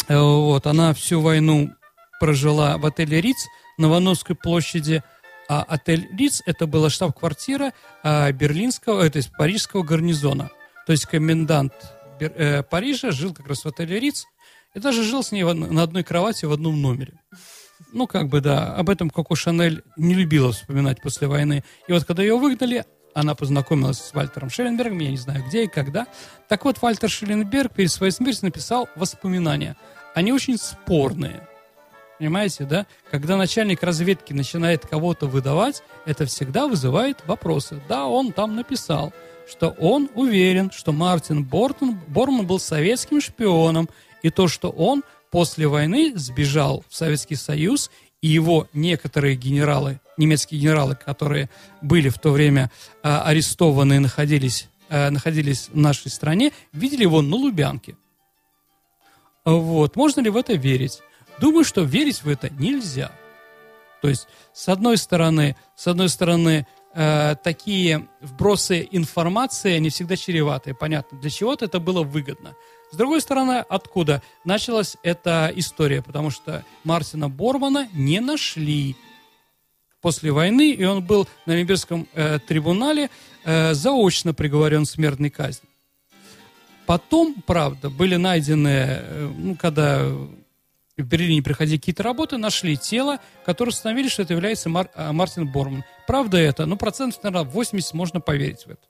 Э, 0.07 0.19
вот, 0.19 0.67
она 0.67 0.93
всю 0.93 1.21
войну 1.21 1.71
прожила 2.19 2.77
в 2.77 2.85
отеле 2.85 3.21
Риц 3.21 3.47
на 3.77 3.89
Вановской 3.89 4.35
площади, 4.35 5.03
а 5.47 5.63
отель 5.63 6.07
Риц 6.17 6.43
это 6.45 6.67
была 6.67 6.89
штаб-квартира 6.89 7.73
э, 8.03 8.31
берлинского, 8.31 9.03
э, 9.03 9.09
то 9.09 9.17
есть 9.17 9.31
парижского 9.37 9.83
гарнизона. 9.83 10.51
То 10.85 10.91
есть 10.91 11.05
комендант 11.05 11.73
Бер, 12.19 12.33
э, 12.35 12.63
Парижа 12.63 13.11
жил 13.11 13.33
как 13.33 13.47
раз 13.47 13.63
в 13.63 13.67
отеле 13.67 13.99
Риц 13.99 14.25
и 14.75 14.79
даже 14.79 15.03
жил 15.03 15.23
с 15.23 15.31
ней 15.31 15.43
в, 15.43 15.53
на 15.53 15.81
одной 15.81 16.03
кровати 16.03 16.45
в 16.45 16.51
одном 16.51 16.81
номере. 16.81 17.19
Ну, 17.91 18.07
как 18.07 18.27
бы, 18.27 18.41
да, 18.41 18.75
об 18.75 18.89
этом 18.89 19.09
Коко 19.09 19.35
Шанель 19.35 19.83
не 19.97 20.13
любила 20.13 20.51
вспоминать 20.51 21.01
после 21.01 21.27
войны. 21.27 21.63
И 21.87 21.93
вот 21.93 22.03
когда 22.03 22.21
ее 22.21 22.37
выгнали, 22.37 22.85
она 23.13 23.35
познакомилась 23.35 23.99
с 23.99 24.13
Вальтером 24.13 24.49
Шелленбергом, 24.49 24.99
я 24.99 25.11
не 25.11 25.17
знаю 25.17 25.43
где 25.47 25.63
и 25.63 25.67
когда. 25.67 26.07
Так 26.47 26.65
вот, 26.65 26.81
Вальтер 26.81 27.09
Шелленберг 27.09 27.73
перед 27.73 27.91
своей 27.91 28.11
смертью 28.11 28.45
написал 28.45 28.87
воспоминания. 28.95 29.75
Они 30.13 30.31
очень 30.31 30.57
спорные. 30.57 31.47
Понимаете, 32.19 32.65
да? 32.65 32.85
Когда 33.09 33.37
начальник 33.37 33.81
разведки 33.81 34.33
начинает 34.33 34.85
кого-то 34.85 35.27
выдавать, 35.27 35.83
это 36.05 36.25
всегда 36.25 36.67
вызывает 36.67 37.25
вопросы. 37.25 37.81
Да, 37.87 38.07
он 38.07 38.33
там 38.33 38.55
написал, 38.55 39.13
что 39.49 39.69
он 39.79 40.09
уверен, 40.15 40.69
что 40.69 40.91
Мартин 40.91 41.43
Бортон, 41.43 41.99
Борман 42.07 42.45
был 42.45 42.59
советским 42.59 43.21
шпионом, 43.21 43.89
и 44.21 44.29
то, 44.29 44.49
что 44.49 44.69
он 44.69 45.03
после 45.29 45.67
войны 45.67 46.13
сбежал 46.15 46.83
в 46.89 46.95
Советский 46.95 47.35
Союз 47.35 47.91
и 48.21 48.27
его 48.27 48.67
некоторые 48.73 49.35
генералы, 49.35 49.99
немецкие 50.17 50.59
генералы, 50.59 50.95
которые 50.95 51.49
были 51.81 52.09
в 52.09 52.19
то 52.19 52.31
время 52.31 52.71
э, 53.03 53.09
арестованы 53.09 53.95
и 53.95 53.99
находились, 53.99 54.67
э, 54.89 55.09
находились 55.09 55.69
в 55.69 55.77
нашей 55.77 56.11
стране, 56.11 56.51
видели 56.73 57.03
его 57.03 57.21
на 57.21 57.35
Лубянке. 57.35 57.95
Вот. 59.45 59.95
Можно 59.95 60.21
ли 60.21 60.29
в 60.29 60.37
это 60.37 60.53
верить? 60.53 61.01
Думаю, 61.39 61.63
что 61.63 61.81
верить 61.81 62.23
в 62.23 62.29
это 62.29 62.49
нельзя. 62.49 63.11
То 64.01 64.09
есть, 64.09 64.27
с 64.53 64.67
одной 64.69 64.97
стороны, 64.97 65.55
с 65.75 65.87
одной 65.87 66.09
стороны, 66.09 66.67
э, 66.93 67.35
такие 67.43 68.07
вбросы 68.21 68.87
информации, 68.91 69.73
они 69.73 69.89
всегда 69.89 70.15
чреватые. 70.15 70.73
Понятно, 70.73 71.19
для 71.19 71.29
чего-то 71.29 71.65
это 71.65 71.79
было 71.79 72.03
выгодно. 72.03 72.55
С 72.91 72.95
другой 72.95 73.21
стороны, 73.21 73.63
откуда 73.69 74.21
началась 74.43 74.97
эта 75.03 75.51
история? 75.55 76.01
Потому 76.01 76.31
что 76.31 76.63
Мартина 76.83 77.29
Бормана 77.29 77.87
не 77.93 78.19
нашли 78.19 78.95
после 80.01 80.31
войны, 80.31 80.71
и 80.71 80.83
он 80.85 81.03
был 81.03 81.27
на 81.45 81.55
Нюрнбергском 81.55 82.07
э, 82.13 82.39
трибунале 82.39 83.09
э, 83.43 83.73
заочно 83.73 84.33
приговорен 84.33 84.85
к 84.85 84.89
смертной 84.89 85.29
казни. 85.29 85.67
Потом, 86.85 87.35
правда, 87.45 87.89
были 87.89 88.15
найдены, 88.15 88.67
э, 88.69 89.31
ну, 89.37 89.55
когда 89.55 90.03
в 90.97 91.03
Берлине 91.03 91.43
приходили 91.43 91.77
какие-то 91.77 92.03
работы, 92.03 92.37
нашли 92.37 92.75
тело, 92.77 93.19
которое 93.45 93.69
установили, 93.69 94.07
что 94.07 94.23
это 94.23 94.33
является 94.33 94.69
Мар- 94.69 94.89
э, 94.95 95.11
Мартин 95.11 95.47
Борман. 95.47 95.83
Правда 96.07 96.37
это? 96.37 96.65
Ну, 96.65 96.77
процентов, 96.77 97.21
наверное, 97.23 97.51
80 97.51 97.93
можно 97.93 98.19
поверить 98.19 98.65
в 98.65 98.71
это. 98.71 98.81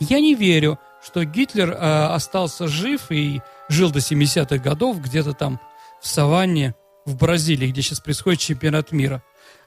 Я 0.00 0.20
не 0.20 0.34
верю, 0.34 0.78
что 1.02 1.24
Гитлер 1.24 1.70
э, 1.70 1.74
остался 1.74 2.68
жив 2.68 3.10
и 3.10 3.40
жил 3.68 3.90
до 3.90 3.98
70-х 3.98 4.58
годов 4.58 5.00
где-то 5.00 5.32
там 5.32 5.60
в 6.00 6.06
саванне 6.06 6.74
в 7.04 7.16
Бразилии, 7.16 7.68
где 7.68 7.82
сейчас 7.82 8.00
происходит 8.00 8.40
чемпионат 8.40 8.92
мира. 8.92 9.22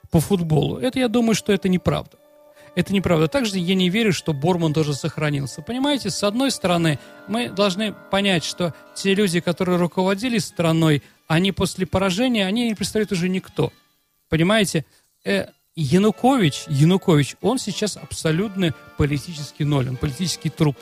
по 0.09 0.19
футболу. 0.19 0.77
Это 0.77 0.99
я 0.99 1.07
думаю, 1.07 1.35
что 1.35 1.53
это 1.53 1.69
неправда. 1.69 2.17
Это 2.75 2.93
неправда. 2.93 3.27
Также 3.27 3.57
я 3.57 3.75
не 3.75 3.89
верю, 3.89 4.13
что 4.13 4.33
Борман 4.33 4.73
тоже 4.73 4.93
сохранился. 4.93 5.61
Понимаете, 5.61 6.09
с 6.09 6.23
одной 6.23 6.51
стороны, 6.51 6.99
мы 7.27 7.49
должны 7.49 7.93
понять, 8.11 8.43
что 8.43 8.73
те 8.93 9.13
люди, 9.13 9.39
которые 9.39 9.77
руководили 9.77 10.37
страной, 10.37 11.03
они 11.27 11.51
после 11.51 11.85
поражения, 11.85 12.45
они 12.45 12.67
не 12.67 12.75
представляют 12.75 13.11
уже 13.11 13.29
никто. 13.29 13.71
Понимаете, 14.29 14.85
э, 15.25 15.47
Янукович, 15.75 16.65
Янукович, 16.67 17.35
он 17.41 17.57
сейчас 17.57 17.97
абсолютно 17.97 18.73
политический 18.97 19.63
ноль, 19.63 19.89
он 19.89 19.97
политический 19.97 20.49
труп. 20.49 20.77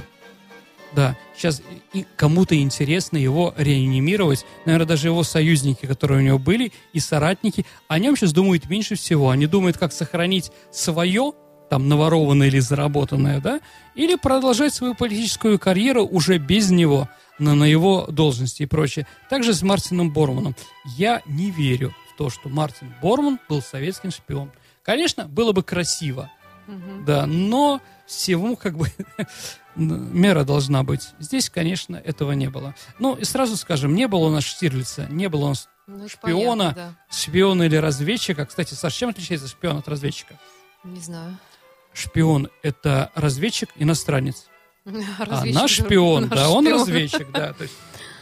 Да, 0.93 1.15
сейчас 1.35 1.61
и 1.93 2.05
кому-то 2.15 2.59
интересно 2.59 3.17
его 3.17 3.53
реанимировать. 3.57 4.45
Наверное, 4.65 4.87
даже 4.87 5.07
его 5.07 5.23
союзники, 5.23 5.85
которые 5.85 6.19
у 6.19 6.23
него 6.23 6.39
были, 6.39 6.71
и 6.93 6.99
соратники, 6.99 7.65
о 7.87 7.99
нем 7.99 8.15
сейчас 8.15 8.33
думают 8.33 8.69
меньше 8.69 8.95
всего. 8.95 9.29
Они 9.29 9.45
думают, 9.45 9.77
как 9.77 9.93
сохранить 9.93 10.51
свое, 10.71 11.33
там, 11.69 11.87
наворованное 11.87 12.47
или 12.47 12.59
заработанное, 12.59 13.39
да, 13.39 13.61
или 13.93 14.15
продолжать 14.15 14.73
свою 14.73 14.95
политическую 14.95 15.59
карьеру 15.59 16.05
уже 16.05 16.39
без 16.39 16.71
него, 16.71 17.07
но 17.37 17.53
на 17.53 17.65
его 17.65 18.07
должности 18.07 18.63
и 18.63 18.65
прочее. 18.65 19.05
Также 19.29 19.53
с 19.53 19.61
Мартином 19.61 20.11
Борманом. 20.11 20.55
Я 20.97 21.21
не 21.27 21.51
верю 21.51 21.93
в 22.11 22.17
то, 22.17 22.31
что 22.31 22.49
Мартин 22.49 22.93
Борман 23.01 23.39
был 23.47 23.61
советским 23.61 24.09
шпионом. 24.09 24.51
Конечно, 24.81 25.25
было 25.25 25.51
бы 25.51 25.61
красиво, 25.61 26.31
угу. 26.67 27.03
да, 27.05 27.27
но 27.27 27.79
всему 28.07 28.55
как 28.55 28.75
бы 28.75 28.91
мера 29.79 30.43
должна 30.43 30.83
быть. 30.83 31.09
Здесь, 31.19 31.49
конечно, 31.49 31.95
этого 31.95 32.33
не 32.33 32.49
было. 32.49 32.75
Ну, 32.99 33.15
и 33.15 33.23
сразу 33.23 33.57
скажем, 33.57 33.95
не 33.95 34.07
было 34.07 34.27
у 34.27 34.29
нас 34.29 34.43
Штирлица, 34.43 35.07
не 35.09 35.29
было 35.29 35.45
у 35.45 35.49
нас 35.49 35.69
ну, 35.87 36.07
шпиона, 36.07 36.73
понятно, 36.73 36.95
да. 37.09 37.15
шпиона 37.15 37.63
или 37.63 37.75
разведчика. 37.77 38.45
Кстати, 38.45 38.73
Саш, 38.73 38.93
чем 38.93 39.09
отличается 39.09 39.47
шпион 39.47 39.77
от 39.77 39.87
разведчика? 39.87 40.39
Не 40.83 40.99
знаю. 40.99 41.37
Шпион– 41.93 42.49
это 42.63 43.11
разведчик, 43.15 43.69
иностранец. 43.75 44.47
А 45.19 45.45
наш 45.45 45.71
шпион, 45.71 46.29
да, 46.29 46.49
он 46.49 46.67
разведчик, 46.67 47.31
да. 47.31 47.53
То 47.53 47.63
есть 47.63 47.75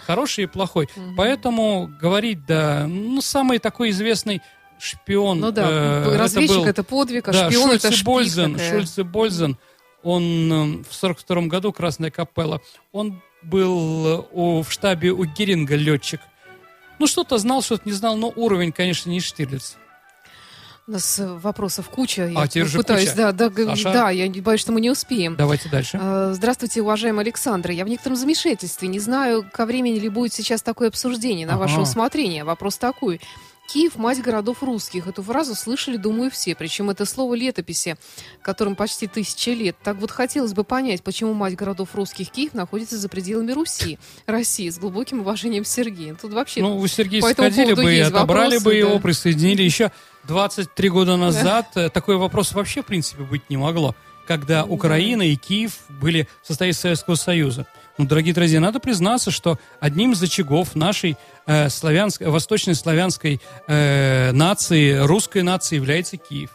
хороший 0.05 0.45
и 0.45 0.47
плохой. 0.47 0.87
Поэтому 1.15 1.89
говорить, 2.01 2.45
да, 2.45 2.87
ну, 2.87 3.21
самый 3.21 3.59
такой 3.59 3.89
известный 3.91 4.41
шпион. 4.79 5.39
Ну 5.39 5.51
да, 5.51 5.67
э, 5.69 6.17
разведчик 6.17 6.65
это, 6.65 6.83
подвиг, 6.83 7.27
а 7.27 7.33
шпион 7.33 7.71
это 7.71 7.91
Бользен, 8.03 8.57
Шульце 8.57 9.03
Бользен, 9.03 9.57
он 10.03 10.51
э, 10.51 10.83
в 10.89 10.93
сорок 10.93 11.19
втором 11.19 11.49
году, 11.49 11.71
Красная 11.71 12.11
Капелла, 12.11 12.61
он 12.91 13.21
был 13.41 14.07
э, 14.07 14.23
у, 14.31 14.61
в 14.61 14.71
штабе 14.71 15.11
у 15.11 15.25
Геринга 15.25 15.75
летчик. 15.75 16.21
Ну, 16.99 17.07
что-то 17.07 17.37
знал, 17.37 17.61
что-то 17.61 17.83
не 17.85 17.93
знал, 17.93 18.17
но 18.17 18.31
уровень, 18.35 18.71
конечно, 18.71 19.09
не 19.09 19.19
Штирлиц. 19.19 19.77
У 20.87 20.91
нас 20.91 21.19
э, 21.19 21.27
вопросов 21.27 21.89
куча. 21.89 22.31
А, 22.35 22.47
я 22.53 22.65
пытаюсь, 22.65 23.09
куча. 23.11 23.15
Да, 23.15 23.31
да, 23.31 23.51
Саша? 23.67 23.93
да, 23.93 24.09
я 24.09 24.31
боюсь, 24.41 24.61
что 24.61 24.71
мы 24.71 24.81
не 24.81 24.89
успеем. 24.89 25.35
Давайте 25.35 25.69
дальше. 25.69 25.99
Здравствуйте, 26.31 26.81
уважаемый 26.81 27.23
Александр. 27.23 27.71
Я 27.71 27.83
в 27.83 27.89
некотором 27.89 28.15
замешательстве. 28.15 28.87
Не 28.87 28.99
знаю, 28.99 29.45
ко 29.51 29.65
времени 29.65 29.99
ли 29.99 30.09
будет 30.09 30.33
сейчас 30.33 30.61
такое 30.61 30.87
обсуждение 30.87 31.45
на 31.45 31.53
ага. 31.53 31.63
ваше 31.63 31.81
усмотрение. 31.81 32.45
Вопрос 32.45 32.77
такой. 32.77 33.19
Киев– 33.67 33.95
мать 33.97 34.21
городов 34.21 34.63
русских. 34.63 35.07
Эту 35.07 35.21
фразу 35.21 35.53
слышали, 35.53 35.97
думаю, 35.97 36.31
все. 36.31 36.55
Причем 36.55 36.89
это 36.89 37.05
слово 37.05 37.33
летописи, 37.35 37.97
которым 38.41 38.75
почти 38.75 39.07
тысяча 39.07 39.51
лет. 39.51 39.75
Так 39.83 39.97
вот, 39.97 40.09
хотелось 40.09 40.53
бы 40.53 40.63
понять, 40.63 41.03
почему 41.03 41.33
мать 41.33 41.55
городов 41.55 41.93
русских 41.93 42.31
Киев 42.31 42.53
находится 42.53 42.97
за 42.97 43.09
пределами 43.09 43.51
Руси, 43.51 43.99
России, 44.25 44.69
с 44.69 44.79
глубоким 44.79 45.19
уважением 45.19 45.65
Сергея. 45.65 46.15
Тут 46.15 46.31
вообще... 46.33 46.61
Ну, 46.61 46.77
вы, 46.77 46.87
Сергей, 46.87 47.21
сходили 47.21 47.73
бы 47.73 47.93
и 47.93 47.99
отобрали 47.99 48.55
вопросы, 48.55 48.63
бы 48.63 48.73
его, 48.73 48.93
да. 48.93 48.99
присоединили. 48.99 49.63
Еще 49.63 49.91
23 50.27 50.89
года 50.89 51.17
назад 51.17 51.67
да. 51.75 51.89
такой 51.89 52.15
вопрос 52.15 52.53
вообще, 52.53 52.81
в 52.81 52.85
принципе, 52.85 53.23
быть 53.23 53.49
не 53.49 53.57
могло, 53.57 53.95
когда 54.27 54.65
Украина 54.65 55.23
и 55.23 55.35
Киев 55.35 55.79
были 55.89 56.27
в 56.43 56.47
составе 56.47 56.73
Советского 56.73 57.15
Союза. 57.15 57.65
Ну, 57.97 58.05
дорогие 58.05 58.33
друзья, 58.33 58.59
надо 58.59 58.79
признаться, 58.79 59.31
что 59.31 59.57
одним 59.79 60.11
из 60.11 60.21
очагов 60.21 60.75
нашей 60.75 61.17
э, 61.47 61.69
славянской, 61.69 62.27
восточной 62.27 62.75
славянской 62.75 63.41
э, 63.67 64.31
нации, 64.33 64.97
русской 64.97 65.41
нации 65.41 65.77
является 65.77 66.17
Киев. 66.17 66.51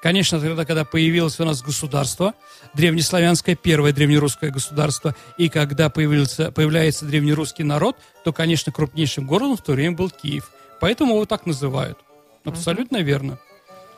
Конечно, 0.00 0.40
тогда, 0.40 0.64
когда 0.64 0.86
появилось 0.86 1.38
у 1.40 1.44
нас 1.44 1.60
государство, 1.60 2.32
древнеславянское, 2.72 3.54
первое 3.54 3.92
древнерусское 3.92 4.50
государство, 4.50 5.14
и 5.36 5.50
когда 5.50 5.90
появился, 5.90 6.50
появляется 6.50 7.04
древнерусский 7.04 7.64
народ, 7.64 7.96
то, 8.24 8.32
конечно, 8.32 8.72
крупнейшим 8.72 9.26
городом 9.26 9.58
в 9.58 9.62
то 9.62 9.72
время 9.72 9.96
был 9.96 10.08
Киев. 10.08 10.50
Поэтому 10.80 11.16
его 11.16 11.26
так 11.26 11.44
называют. 11.44 11.98
Абсолютно 12.44 13.02
верно. 13.02 13.38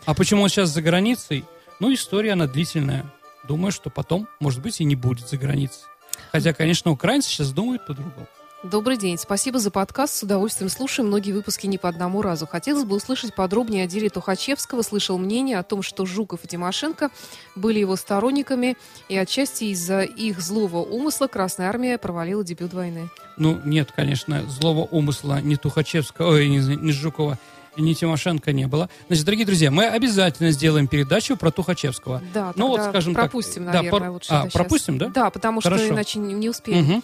А 0.04 0.14
почему 0.14 0.42
он 0.42 0.48
сейчас 0.48 0.70
за 0.70 0.82
границей? 0.82 1.44
Ну, 1.82 1.92
история, 1.92 2.34
она 2.34 2.46
длительная. 2.46 3.04
Думаю, 3.42 3.72
что 3.72 3.90
потом, 3.90 4.28
может 4.38 4.62
быть, 4.62 4.80
и 4.80 4.84
не 4.84 4.94
будет 4.94 5.28
за 5.28 5.36
границей. 5.36 5.82
Хотя, 6.30 6.52
конечно, 6.52 6.92
украинцы 6.92 7.28
сейчас 7.28 7.50
думают 7.50 7.84
по-другому. 7.84 8.28
Добрый 8.62 8.96
день. 8.96 9.18
Спасибо 9.18 9.58
за 9.58 9.72
подкаст. 9.72 10.14
С 10.14 10.22
удовольствием 10.22 10.70
слушаем 10.70 11.08
многие 11.08 11.32
выпуски 11.32 11.66
не 11.66 11.78
по 11.78 11.88
одному 11.88 12.22
разу. 12.22 12.46
Хотелось 12.46 12.84
бы 12.84 12.94
услышать 12.94 13.34
подробнее 13.34 13.82
о 13.82 13.88
деле 13.88 14.10
Тухачевского. 14.10 14.82
Слышал 14.82 15.18
мнение 15.18 15.58
о 15.58 15.64
том, 15.64 15.82
что 15.82 16.06
Жуков 16.06 16.44
и 16.44 16.46
Тимошенко 16.46 17.10
были 17.56 17.80
его 17.80 17.96
сторонниками, 17.96 18.76
и 19.08 19.16
отчасти 19.16 19.64
из-за 19.64 20.02
их 20.02 20.40
злого 20.40 20.84
умысла 20.84 21.26
Красная 21.26 21.68
Армия 21.68 21.98
провалила 21.98 22.44
дебют 22.44 22.74
войны. 22.74 23.10
Ну, 23.36 23.60
нет, 23.64 23.90
конечно, 23.90 24.48
злого 24.48 24.86
умысла 24.88 25.40
ни 25.40 25.56
Тухачевского, 25.56 26.34
ой, 26.34 26.48
не, 26.48 26.58
не 26.58 26.92
Жукова, 26.92 27.40
ни 27.76 27.94
Тимошенко 27.94 28.52
не 28.52 28.66
было. 28.66 28.88
Значит, 29.08 29.24
дорогие 29.24 29.46
друзья, 29.46 29.70
мы 29.70 29.86
обязательно 29.86 30.50
сделаем 30.50 30.86
передачу 30.86 31.36
про 31.36 31.50
Тухачевского. 31.50 32.22
Да, 32.34 32.52
ну 32.56 32.68
вот, 32.68 32.82
скажем 32.82 33.14
пропустим, 33.14 33.64
так. 33.64 33.74
наверное, 33.74 34.00
да, 34.00 34.10
лучше. 34.10 34.28
А, 34.30 34.46
пропустим, 34.52 34.98
да? 34.98 35.08
Да, 35.08 35.30
потому 35.30 35.60
Хорошо. 35.60 35.84
что 35.84 35.94
иначе 35.94 36.18
не, 36.18 36.34
не 36.34 36.48
успеем. 36.48 36.90
Угу. 36.90 37.02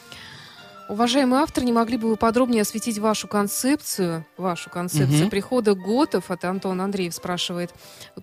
Уважаемый 0.89 1.41
автор, 1.41 1.65
не 1.65 1.73
могли 1.73 1.99
бы 1.99 2.09
вы 2.09 2.17
подробнее 2.17 2.63
осветить 2.63 2.99
вашу 2.99 3.29
концепцию, 3.29 4.25
вашу 4.39 4.71
концепцию 4.71 5.25
угу. 5.25 5.31
прихода 5.31 5.75
готов, 5.75 6.31
это 6.31 6.49
Антон 6.49 6.81
Андреев 6.81 7.15
спрашивает, 7.15 7.71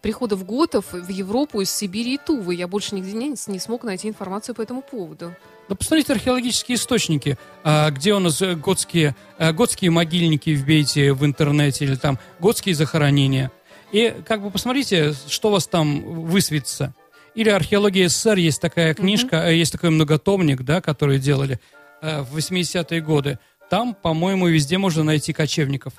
прихода 0.01 0.35
в 0.35 0.45
готов 0.45 0.91
в 0.91 1.09
Европу 1.09 1.61
из 1.61 1.69
Сибири 1.69 2.15
и 2.15 2.17
Тувы. 2.17 2.55
Я 2.55 2.67
больше 2.67 2.95
нигде 2.95 3.13
не, 3.13 3.35
не 3.47 3.59
смог 3.59 3.83
найти 3.83 4.07
информацию 4.07 4.55
по 4.55 4.61
этому 4.61 4.81
поводу. 4.81 5.35
Да 5.67 5.75
посмотрите 5.75 6.13
археологические 6.13 6.75
источники, 6.75 7.37
а, 7.63 7.89
где 7.89 8.13
у 8.13 8.19
нас 8.19 8.41
э, 8.41 8.55
готские, 8.55 9.15
э, 9.39 9.51
готские 9.51 9.89
могильники 9.89 10.51
вбейте 10.51 11.13
в 11.13 11.25
интернете 11.25 11.85
или 11.85 11.95
там 11.95 12.19
готские 12.39 12.75
захоронения. 12.75 13.51
И 13.91 14.13
как 14.27 14.43
бы 14.43 14.51
посмотрите, 14.51 15.13
что 15.27 15.49
у 15.49 15.51
вас 15.51 15.67
там 15.67 16.01
высветится. 16.01 16.93
Или 17.33 17.49
археология 17.49 18.07
СССР, 18.09 18.37
есть 18.37 18.61
такая 18.61 18.93
книжка, 18.93 19.37
mm-hmm. 19.37 19.55
есть 19.55 19.71
такой 19.71 19.89
многотомник, 19.89 20.61
да, 20.61 20.81
который 20.81 21.19
делали 21.19 21.59
в 22.01 22.37
80-е 22.37 23.01
годы. 23.01 23.39
Там, 23.69 23.95
по-моему, 23.95 24.47
везде 24.47 24.77
можно 24.77 25.03
найти 25.03 25.33
кочевников. 25.33 25.93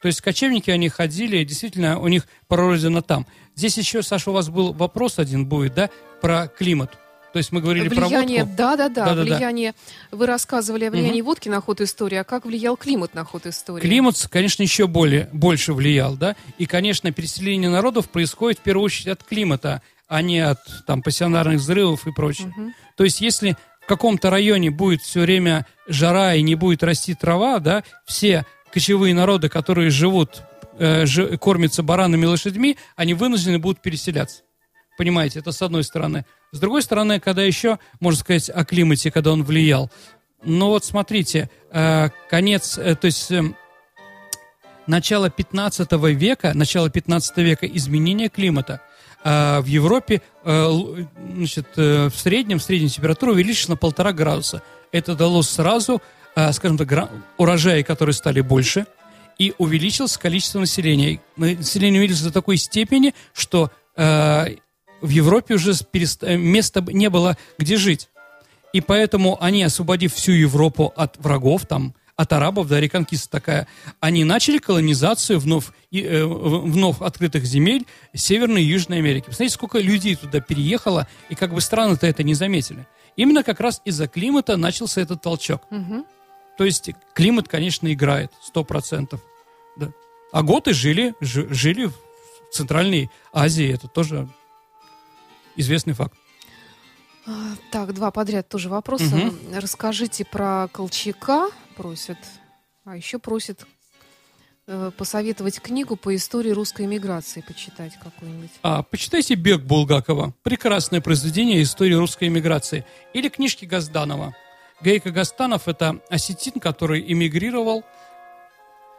То 0.00 0.08
есть 0.08 0.20
кочевники, 0.20 0.70
они 0.70 0.88
ходили, 0.88 1.42
действительно, 1.44 1.98
у 1.98 2.08
них 2.08 2.26
прародина 2.48 3.02
там. 3.02 3.26
Здесь 3.54 3.78
еще, 3.78 4.02
Саша, 4.02 4.30
у 4.30 4.34
вас 4.34 4.48
был 4.48 4.72
вопрос 4.72 5.18
один 5.18 5.46
будет, 5.46 5.74
да, 5.74 5.90
про 6.20 6.48
климат. 6.48 6.98
То 7.32 7.38
есть 7.38 7.52
мы 7.52 7.60
говорили 7.60 7.88
влияние, 7.88 8.44
про 8.44 8.46
водку. 8.46 8.56
Да, 8.56 8.76
да, 8.76 8.88
да. 8.88 9.22
влияние. 9.22 9.74
Вы 10.10 10.26
рассказывали 10.26 10.86
о 10.86 10.90
влиянии 10.90 11.20
угу. 11.20 11.30
водки 11.30 11.48
на 11.48 11.60
ход 11.60 11.80
истории, 11.80 12.16
а 12.16 12.24
как 12.24 12.46
влиял 12.46 12.76
климат 12.76 13.14
на 13.14 13.24
ход 13.24 13.46
истории? 13.46 13.82
Климат, 13.82 14.26
конечно, 14.30 14.62
еще 14.62 14.86
более, 14.86 15.28
больше 15.32 15.72
влиял, 15.72 16.16
да. 16.16 16.36
И, 16.58 16.66
конечно, 16.66 17.12
переселение 17.12 17.68
народов 17.68 18.08
происходит 18.08 18.60
в 18.60 18.62
первую 18.62 18.84
очередь 18.86 19.08
от 19.08 19.22
климата, 19.22 19.82
а 20.08 20.22
не 20.22 20.40
от 20.40 20.58
там 20.86 21.02
пассионарных 21.02 21.58
взрывов 21.58 22.06
и 22.06 22.12
прочее. 22.12 22.48
Угу. 22.56 22.72
То 22.96 23.04
есть, 23.04 23.20
если 23.20 23.56
в 23.82 23.86
каком-то 23.86 24.30
районе 24.30 24.70
будет 24.70 25.02
все 25.02 25.20
время 25.20 25.66
жара 25.86 26.34
и 26.34 26.42
не 26.42 26.54
будет 26.54 26.82
расти 26.82 27.14
трава, 27.14 27.58
да, 27.58 27.84
все 28.04 28.44
кочевые 28.72 29.14
народы, 29.14 29.48
которые 29.48 29.90
живут, 29.90 30.42
э, 30.78 31.06
ж, 31.06 31.36
кормятся 31.38 31.82
баранами 31.82 32.24
и 32.24 32.26
лошадьми, 32.26 32.76
они 32.96 33.14
вынуждены 33.14 33.58
будут 33.58 33.80
переселяться. 33.80 34.42
Понимаете, 34.96 35.40
это 35.40 35.52
с 35.52 35.60
одной 35.62 35.84
стороны. 35.84 36.24
С 36.52 36.58
другой 36.58 36.82
стороны, 36.82 37.20
когда 37.20 37.42
еще, 37.42 37.78
можно 38.00 38.18
сказать, 38.18 38.48
о 38.48 38.64
климате, 38.64 39.10
когда 39.10 39.32
он 39.32 39.44
влиял. 39.44 39.90
Ну 40.42 40.68
вот 40.68 40.84
смотрите, 40.84 41.50
э, 41.70 42.08
конец, 42.30 42.78
э, 42.78 42.94
то 42.94 43.06
есть 43.06 43.30
э, 43.30 43.42
начало 44.86 45.28
15 45.28 45.92
века, 46.14 46.52
начало 46.54 46.88
15 46.88 47.36
века 47.38 47.66
изменения 47.66 48.28
климата 48.28 48.80
э, 49.24 49.60
в 49.60 49.66
Европе 49.66 50.22
значит, 50.44 51.66
в 51.76 52.12
среднем, 52.14 52.58
в 52.58 52.62
среднем 52.62 52.88
температура 52.88 53.32
увеличилась 53.32 53.70
на 53.70 53.76
полтора 53.76 54.12
градуса. 54.12 54.62
Это 54.92 55.16
дало 55.16 55.42
сразу, 55.42 56.00
скажем 56.52 56.78
так, 56.78 57.10
урожаи, 57.36 57.82
которые 57.82 58.14
стали 58.14 58.40
больше, 58.40 58.86
и 59.36 59.52
увеличилось 59.58 60.16
количество 60.16 60.60
населения. 60.60 61.20
Население 61.36 62.00
увеличилось 62.00 62.28
до 62.28 62.32
такой 62.32 62.56
степени, 62.56 63.14
что 63.34 63.72
в 65.00 65.08
Европе 65.08 65.54
уже 65.54 65.72
перест... 65.90 66.22
Э, 66.22 66.36
места 66.36 66.84
не 66.88 67.10
было, 67.10 67.36
где 67.58 67.76
жить. 67.76 68.08
И 68.72 68.80
поэтому 68.80 69.42
они, 69.42 69.62
освободив 69.62 70.14
всю 70.14 70.32
Европу 70.32 70.92
от 70.96 71.16
врагов, 71.18 71.66
там, 71.66 71.94
от 72.16 72.32
арабов 72.32 72.68
до 72.68 72.80
реконкиста 72.80 73.30
такая. 73.30 73.68
Они 74.00 74.24
начали 74.24 74.58
колонизацию 74.58 75.38
вновь, 75.38 75.66
э, 75.92 76.24
вновь 76.24 77.00
открытых 77.00 77.44
земель 77.44 77.86
Северной 78.14 78.62
и 78.62 78.66
Южной 78.66 78.98
Америки. 78.98 79.26
Посмотрите, 79.26 79.54
сколько 79.54 79.78
людей 79.78 80.16
туда 80.16 80.40
переехало, 80.40 81.06
и 81.28 81.34
как 81.34 81.52
бы 81.52 81.60
страны-то 81.60 82.06
это 82.06 82.22
не 82.22 82.34
заметили. 82.34 82.86
Именно 83.16 83.44
как 83.44 83.60
раз 83.60 83.80
из-за 83.84 84.08
климата 84.08 84.56
начался 84.56 85.00
этот 85.00 85.22
толчок. 85.22 85.62
Угу. 85.70 86.06
То 86.58 86.64
есть 86.64 86.90
климат, 87.14 87.48
конечно, 87.48 87.92
играет, 87.92 88.32
сто 88.42 88.64
процентов. 88.64 89.20
Да. 89.76 89.92
А 90.32 90.42
готы 90.42 90.72
жили, 90.72 91.14
жили 91.20 91.86
в 91.86 91.94
Центральной 92.50 93.10
Азии, 93.32 93.70
это 93.72 93.88
тоже 93.88 94.28
известный 95.56 95.94
факт. 95.94 96.14
А, 97.26 97.56
так, 97.72 97.92
два 97.92 98.10
подряд 98.10 98.48
тоже 98.48 98.68
вопроса. 98.68 99.04
Угу. 99.04 99.56
Расскажите 99.60 100.24
про 100.24 100.68
Колчака, 100.72 101.48
просят. 101.76 102.18
А 102.84 102.96
еще 102.96 103.18
просят 103.18 103.66
э, 104.68 104.92
посоветовать 104.96 105.60
книгу 105.60 105.96
по 105.96 106.14
истории 106.14 106.50
русской 106.50 106.86
эмиграции, 106.86 107.40
почитать 107.40 107.98
какую-нибудь. 108.00 108.50
А, 108.62 108.84
почитайте 108.84 109.34
«Бег 109.34 109.62
Булгакова». 109.62 110.34
Прекрасное 110.44 111.00
произведение 111.00 111.62
истории 111.62 111.94
русской 111.94 112.28
эмиграции. 112.28 112.84
Или 113.12 113.28
книжки 113.28 113.64
Газданова. 113.64 114.36
Гейка 114.80 115.10
Гастанов– 115.10 115.62
это 115.66 116.00
осетин, 116.10 116.60
который 116.60 117.04
эмигрировал 117.12 117.82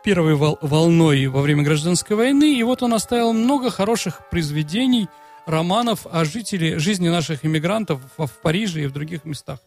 первой 0.03 0.35
вол- 0.35 0.57
волной 0.61 1.27
во 1.27 1.41
время 1.41 1.63
гражданской 1.63 2.17
войны. 2.17 2.57
И 2.57 2.63
вот 2.63 2.83
он 2.83 2.93
оставил 2.93 3.31
много 3.31 3.69
хороших 3.69 4.29
произведений– 4.29 5.07
романов 5.47 6.05
о 6.11 6.25
жителе, 6.25 6.77
жизни 6.77 7.07
наших 7.07 7.45
иммигрантов 7.45 8.01
в, 8.17 8.27
в 8.27 8.31
Париже 8.41 8.83
и 8.83 8.87
в 8.87 8.91
других 8.91 9.25
местах. 9.25 9.59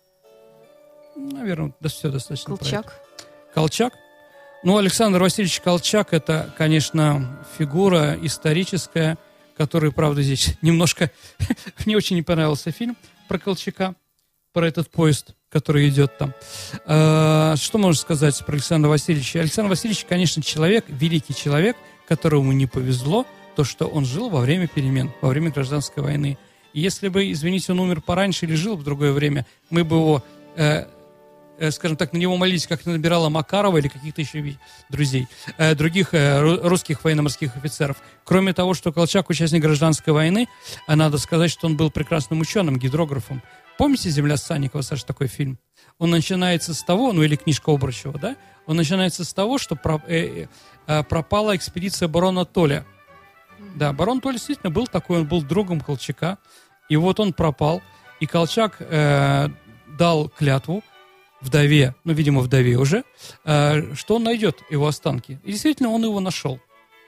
Наверное, 1.16 1.72
да, 1.80 1.88
все 1.88 2.10
достаточно. 2.10 2.56
Колчак. 2.56 3.00
Колчак. 3.54 3.94
Ну, 4.62 4.76
Александр 4.76 5.20
Васильевич 5.20 5.60
Колчак– 5.60 6.08
это, 6.12 6.54
конечно, 6.56 7.44
фигура 7.58 8.16
историческая, 8.22 9.16
которая, 9.56 9.90
правда, 9.90 10.22
здесь 10.22 10.56
немножко... 10.62 11.10
Мне 11.86 11.96
очень 11.96 12.16
не 12.16 12.22
понравился 12.22 12.70
фильм 12.70 12.96
про 13.26 13.38
Колчака, 13.38 13.94
про 14.52 14.68
этот 14.68 14.90
поезд, 14.90 15.34
который 15.48 15.88
идет 15.88 16.16
там. 16.18 16.34
А, 16.84 17.56
что 17.56 17.78
можно 17.78 17.98
сказать 17.98 18.38
про 18.44 18.52
Александра 18.52 18.90
Васильевича? 18.90 19.40
Александр 19.40 19.70
Васильевич, 19.70 20.04
конечно, 20.06 20.42
человек, 20.42 20.84
великий 20.88 21.34
человек, 21.34 21.76
которому 22.06 22.52
не 22.52 22.66
повезло– 22.66 23.26
то, 23.54 23.64
что 23.64 23.86
он 23.86 24.04
жил 24.04 24.30
во 24.30 24.40
время 24.40 24.66
перемен, 24.66 25.10
во 25.20 25.28
время 25.28 25.50
гражданской 25.50 26.02
войны. 26.02 26.38
И 26.72 26.80
если 26.80 27.08
бы, 27.08 27.30
извините, 27.32 27.72
он 27.72 27.80
умер 27.80 28.00
пораньше 28.00 28.46
или 28.46 28.54
жил 28.54 28.76
в 28.76 28.84
другое 28.84 29.12
время, 29.12 29.46
мы 29.70 29.84
бы 29.84 29.96
его, 29.96 30.24
э, 30.56 30.86
э, 31.58 31.70
скажем 31.72 31.96
так, 31.96 32.12
на 32.12 32.18
него 32.18 32.36
молились, 32.36 32.66
как 32.66 32.86
набирала 32.86 33.28
Макарова 33.28 33.78
или 33.78 33.88
каких-то 33.88 34.20
еще 34.20 34.56
друзей, 34.88 35.26
э, 35.58 35.74
других 35.74 36.14
э, 36.14 36.40
русских 36.40 37.02
военно-морских 37.02 37.56
офицеров. 37.56 37.96
Кроме 38.24 38.52
того, 38.52 38.74
что 38.74 38.92
Колчак 38.92 39.30
участник 39.30 39.62
гражданской 39.62 40.12
войны, 40.12 40.48
э, 40.86 40.94
надо 40.94 41.18
сказать, 41.18 41.50
что 41.50 41.66
он 41.66 41.76
был 41.76 41.90
прекрасным 41.90 42.40
ученым, 42.40 42.78
гидрографом. 42.78 43.42
Помните 43.76 44.10
«Земля 44.10 44.36
Санникова», 44.36 44.82
Саша, 44.82 45.06
такой 45.06 45.26
фильм? 45.26 45.58
Он 45.98 46.10
начинается 46.10 46.74
с 46.74 46.82
того, 46.82 47.12
ну 47.12 47.22
или 47.22 47.34
книжка 47.34 47.72
Обручева, 47.72 48.18
да? 48.18 48.36
Он 48.66 48.76
начинается 48.76 49.24
с 49.24 49.32
того, 49.32 49.58
что 49.58 49.74
про, 49.74 50.00
э, 50.06 50.46
э, 50.86 51.02
пропала 51.02 51.56
экспедиция 51.56 52.06
барона 52.06 52.44
Толя– 52.44 52.86
да, 53.76 53.92
барон 53.92 54.20
Толь 54.20 54.34
действительно 54.34 54.70
был 54.70 54.86
такой, 54.86 55.20
он 55.20 55.26
был 55.26 55.42
другом 55.42 55.80
Колчака. 55.80 56.38
И 56.88 56.96
вот 56.96 57.20
он 57.20 57.32
пропал, 57.32 57.82
и 58.18 58.26
Колчак 58.26 58.76
э, 58.80 59.48
дал 59.98 60.28
клятву 60.28 60.82
вдове, 61.40 61.94
ну, 62.04 62.12
видимо, 62.12 62.40
вдове 62.40 62.76
уже, 62.76 63.04
э, 63.44 63.94
что 63.94 64.16
он 64.16 64.24
найдет 64.24 64.58
его 64.70 64.86
останки. 64.86 65.40
И 65.44 65.52
действительно, 65.52 65.90
он 65.90 66.02
его 66.02 66.20
нашел. 66.20 66.60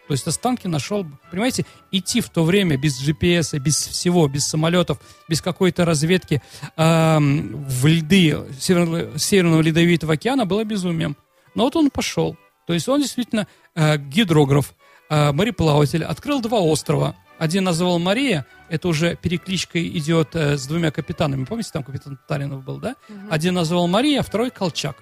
То 0.09 0.15
есть 0.15 0.27
останки 0.27 0.67
нашел, 0.67 1.07
понимаете, 1.31 1.65
идти 1.91 2.21
в 2.21 2.29
то 2.29 2.45
время 2.45 2.77
без 2.77 3.01
GPS, 3.01 3.59
без 3.59 3.77
всего, 3.77 4.27
без 4.29 4.47
самолетов, 4.47 4.99
без 5.29 5.41
какой-то 5.41 5.85
разведки 5.85 6.43
э, 6.77 7.19
в 7.19 7.87
льды 7.87 8.37
Северного, 8.59 9.19
Северного 9.19 9.61
Ледовитого 9.61 10.15
океана 10.15 10.45
было 10.45 10.65
безумием. 10.65 11.17
Но 11.55 11.65
вот 11.65 11.77
он 11.77 11.91
пошел. 11.91 12.37
То 12.67 12.75
есть 12.75 12.89
он 12.89 13.01
действительно 13.01 13.47
э, 13.75 13.97
гидрограф, 13.97 14.75
Э, 15.13 15.31
мореплаватель, 15.31 16.05
открыл 16.05 16.41
два 16.41 16.61
острова. 16.61 17.15
Один 17.39 17.65
назвал 17.65 17.99
Мария, 17.99 18.47
это 18.71 18.89
уже 18.89 19.15
перекличка 19.15 19.87
идет 19.87 20.35
э, 20.35 20.57
с 20.57 20.67
двумя 20.67 20.91
капитанами. 20.91 21.45
Помните, 21.45 21.69
там 21.71 21.83
капитан 21.83 22.19
Талинов 22.27 22.65
был, 22.65 22.79
да? 22.79 22.97
Угу. 23.11 23.19
Один 23.29 23.53
назвал 23.53 23.89
Мария, 23.89 24.21
а 24.21 24.23
второй 24.23 24.51
Колчак. 24.51 24.97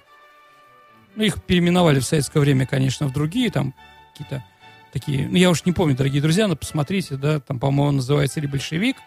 Ну, 1.15 1.23
их 1.23 1.41
переименовали 1.41 2.01
в 2.01 2.03
советское 2.03 2.41
время, 2.41 2.67
конечно, 2.67 3.07
в 3.07 3.13
другие, 3.13 3.49
там, 3.51 3.73
какие-то 4.11 4.43
такие... 4.91 5.29
Ну, 5.29 5.37
я 5.37 5.49
уж 5.49 5.63
не 5.63 5.71
помню, 5.71 5.95
дорогие 5.95 6.21
друзья, 6.21 6.49
но 6.49 6.57
посмотрите, 6.57 7.15
да, 7.15 7.39
там, 7.39 7.57
по-моему, 7.57 7.91
называется 7.93 8.41
или 8.41 8.47
большевик, 8.47 8.97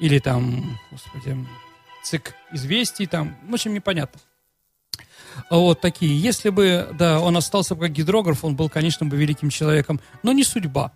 или 0.00 0.18
там, 0.18 0.76
господи, 0.90 1.36
ЦИК 2.02 2.34
известий, 2.50 3.06
там, 3.06 3.36
в 3.48 3.54
общем, 3.54 3.74
непонятно. 3.74 4.20
Вот 5.50 5.80
такие. 5.80 6.18
Если 6.18 6.50
бы, 6.50 6.88
да, 6.98 7.20
он 7.20 7.36
остался 7.36 7.74
как 7.74 7.90
гидрограф, 7.92 8.44
он 8.44 8.56
был, 8.56 8.68
конечно, 8.68 9.06
бы 9.06 9.16
великим 9.16 9.50
человеком. 9.50 10.00
Но 10.22 10.32
не 10.32 10.44
судьба. 10.44 10.92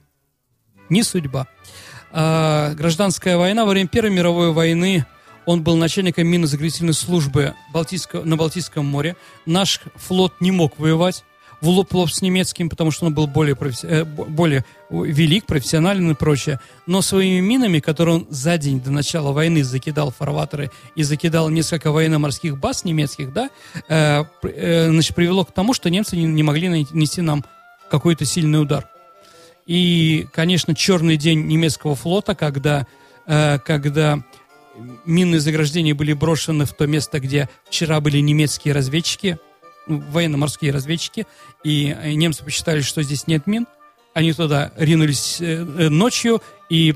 Не 0.88 1.02
судьба. 1.02 1.46
А, 2.12 2.74
гражданская 2.74 3.36
война. 3.36 3.64
Во 3.64 3.70
время 3.70 3.88
Первой 3.88 4.10
мировой 4.10 4.52
войны 4.52 5.04
он 5.44 5.62
был 5.62 5.76
начальником 5.76 6.26
минно-заградительной 6.26 6.94
службы 6.94 7.54
Балтийского, 7.72 8.24
на 8.24 8.36
Балтийском 8.36 8.86
море. 8.86 9.16
Наш 9.44 9.80
флот 9.94 10.40
не 10.40 10.50
мог 10.50 10.78
воевать 10.78 11.24
в 11.60 11.68
лоб 11.68 11.92
лоб 11.94 12.10
с 12.10 12.22
немецким, 12.22 12.68
потому 12.68 12.90
что 12.90 13.06
он 13.06 13.14
был 13.14 13.26
более, 13.26 13.56
професси... 13.56 13.86
Э, 13.86 14.04
более 14.04 14.64
велик, 14.90 15.46
профессионален 15.46 16.10
и 16.10 16.14
прочее. 16.14 16.60
Но 16.86 17.02
своими 17.02 17.40
минами, 17.40 17.80
которые 17.80 18.16
он 18.16 18.26
за 18.30 18.58
день 18.58 18.80
до 18.80 18.90
начала 18.90 19.32
войны 19.32 19.64
закидал 19.64 20.10
фарватеры 20.10 20.70
и 20.94 21.02
закидал 21.02 21.48
несколько 21.48 21.90
военно-морских 21.90 22.58
баз 22.58 22.84
немецких, 22.84 23.32
да, 23.32 23.50
э, 23.88 24.24
э, 24.42 24.90
значит, 24.90 25.14
привело 25.14 25.44
к 25.44 25.52
тому, 25.52 25.74
что 25.74 25.90
немцы 25.90 26.16
не, 26.16 26.24
не 26.24 26.42
могли 26.42 26.68
нанести 26.68 27.20
нам 27.20 27.44
какой-то 27.90 28.24
сильный 28.24 28.60
удар. 28.60 28.88
И, 29.66 30.28
конечно, 30.32 30.74
черный 30.74 31.16
день 31.16 31.46
немецкого 31.46 31.96
флота, 31.96 32.34
когда, 32.34 32.86
э, 33.26 33.58
когда 33.58 34.22
минные 35.04 35.40
заграждения 35.40 35.94
были 35.94 36.12
брошены 36.12 36.64
в 36.66 36.72
то 36.72 36.86
место, 36.86 37.18
где 37.18 37.48
вчера 37.68 38.00
были 38.00 38.18
немецкие 38.18 38.74
разведчики, 38.74 39.38
военно-морские 39.86 40.72
разведчики, 40.72 41.26
и 41.64 41.96
э, 41.98 42.12
немцы 42.12 42.44
посчитали, 42.44 42.80
что 42.80 43.02
здесь 43.02 43.26
нет 43.26 43.46
мин. 43.46 43.66
Они 44.14 44.32
туда 44.32 44.72
ринулись 44.76 45.40
э, 45.40 45.44
э, 45.44 45.88
ночью, 45.88 46.42
и 46.68 46.94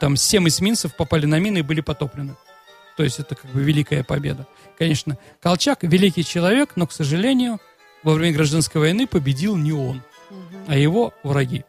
там 0.00 0.16
семь 0.16 0.48
эсминцев 0.48 0.94
попали 0.96 1.26
на 1.26 1.38
мины 1.38 1.58
и 1.58 1.62
были 1.62 1.80
потоплены. 1.80 2.36
То 2.96 3.02
есть 3.02 3.18
это 3.18 3.34
как 3.34 3.50
бы 3.50 3.62
великая 3.62 4.04
победа. 4.04 4.46
Конечно, 4.78 5.18
Колчак 5.40 5.82
великий 5.82 6.24
человек, 6.24 6.72
но, 6.76 6.86
к 6.86 6.92
сожалению, 6.92 7.58
во 8.02 8.14
время 8.14 8.36
гражданской 8.36 8.80
войны 8.80 9.06
победил 9.06 9.56
не 9.56 9.72
он, 9.72 10.02
а 10.68 10.76
его 10.76 11.12
враги. 11.22 11.64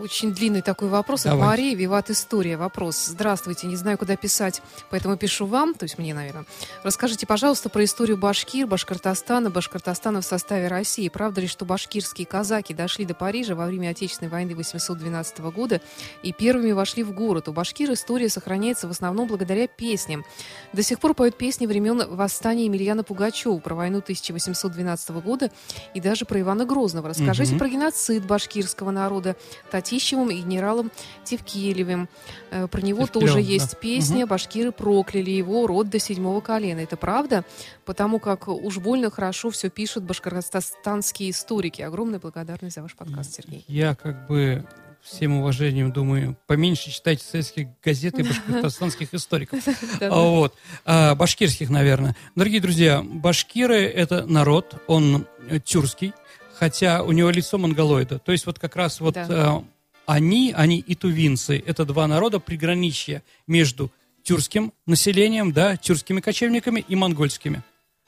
Очень 0.00 0.32
длинный 0.32 0.62
такой 0.62 0.88
вопрос 0.88 1.24
Давай. 1.24 1.38
от 1.38 1.46
Марии. 1.46 1.74
Виват 1.74 2.08
История. 2.08 2.56
Вопрос. 2.56 3.04
Здравствуйте. 3.04 3.66
Не 3.66 3.76
знаю, 3.76 3.98
куда 3.98 4.16
писать, 4.16 4.62
поэтому 4.88 5.18
пишу 5.18 5.44
вам, 5.44 5.74
то 5.74 5.84
есть 5.84 5.98
мне, 5.98 6.14
наверное. 6.14 6.46
Расскажите, 6.82 7.26
пожалуйста, 7.26 7.68
про 7.68 7.84
историю 7.84 8.16
Башкир, 8.16 8.66
Башкортостана, 8.66 9.50
Башкортостана 9.50 10.22
в 10.22 10.24
составе 10.24 10.68
России. 10.68 11.10
Правда 11.10 11.42
ли, 11.42 11.46
что 11.46 11.66
башкирские 11.66 12.26
казаки 12.26 12.72
дошли 12.72 13.04
до 13.04 13.12
Парижа 13.12 13.54
во 13.54 13.66
время 13.66 13.90
Отечественной 13.90 14.30
войны 14.30 14.54
812 14.54 15.38
года 15.40 15.82
и 16.22 16.32
первыми 16.32 16.72
вошли 16.72 17.02
в 17.02 17.12
город? 17.12 17.48
У 17.48 17.52
башкир 17.52 17.92
история 17.92 18.30
сохраняется 18.30 18.88
в 18.88 18.92
основном 18.92 19.28
благодаря 19.28 19.68
песням. 19.68 20.24
До 20.72 20.82
сих 20.82 20.98
пор 20.98 21.12
поют 21.12 21.36
песни 21.36 21.66
времен 21.66 22.08
восстания 22.08 22.64
Емельяна 22.64 23.04
Пугачева 23.04 23.58
про 23.58 23.74
войну 23.74 23.98
1812 23.98 25.10
года 25.10 25.50
и 25.92 26.00
даже 26.00 26.24
про 26.24 26.40
Ивана 26.40 26.64
Грозного. 26.64 27.10
Расскажите 27.10 27.52
угу. 27.52 27.58
про 27.58 27.68
геноцид 27.68 28.24
башкирского 28.24 28.92
народа, 28.92 29.36
Татьяна 29.70 29.89
Татищевым 29.90 30.30
и 30.30 30.36
генералом 30.36 30.92
Тевкелевым. 31.24 32.08
Э, 32.52 32.68
про 32.68 32.80
него 32.80 33.06
Тевкелев, 33.06 33.32
тоже 33.32 33.40
есть 33.40 33.72
да. 33.72 33.78
песня 33.78 34.24
угу. 34.24 34.30
«Башкиры 34.30 34.70
прокляли 34.70 35.32
его 35.32 35.66
род 35.66 35.90
до 35.90 35.98
седьмого 35.98 36.40
колена». 36.40 36.78
Это 36.78 36.96
правда? 36.96 37.44
Потому 37.84 38.20
как 38.20 38.46
уж 38.46 38.78
больно 38.78 39.10
хорошо 39.10 39.50
все 39.50 39.68
пишут 39.68 40.04
башкортостанские 40.04 41.30
историки. 41.30 41.82
Огромная 41.82 42.20
благодарность 42.20 42.76
за 42.76 42.82
ваш 42.82 42.94
подкаст, 42.94 43.34
Сергей. 43.34 43.64
Я 43.66 43.96
как 43.96 44.28
бы 44.28 44.64
всем 45.02 45.38
уважением, 45.38 45.92
думаю, 45.92 46.36
поменьше 46.46 46.90
читайте 46.90 47.24
советских 47.24 47.68
газет 47.82 48.16
и 48.18 48.22
башкортостанских 48.28 49.12
историков. 49.12 49.58
Вот. 50.00 50.54
А, 50.84 51.16
башкирских, 51.16 51.68
наверное. 51.68 52.14
Дорогие 52.36 52.60
друзья, 52.60 53.02
башкиры– 53.02 53.82
это 53.86 54.24
народ, 54.26 54.80
он 54.86 55.26
тюркский, 55.64 56.12
хотя 56.54 57.02
у 57.02 57.12
него 57.12 57.30
лицо 57.30 57.58
монголоида. 57.58 58.18
То 58.18 58.32
есть 58.32 58.46
вот 58.46 58.58
как 58.58 58.76
раз 58.76 59.00
вот 59.00 59.16
э, 59.16 59.62
они, 60.06 60.52
они 60.56 60.78
и 60.78 60.94
тувинцы, 60.94 61.62
это 61.64 61.84
два 61.84 62.06
народа 62.06 62.40
приграничья 62.40 63.22
между 63.46 63.90
тюркским 64.22 64.72
населением, 64.86 65.52
да, 65.52 65.76
тюркскими 65.76 66.20
кочевниками 66.20 66.84
и 66.86 66.96
монгольскими. 66.96 67.62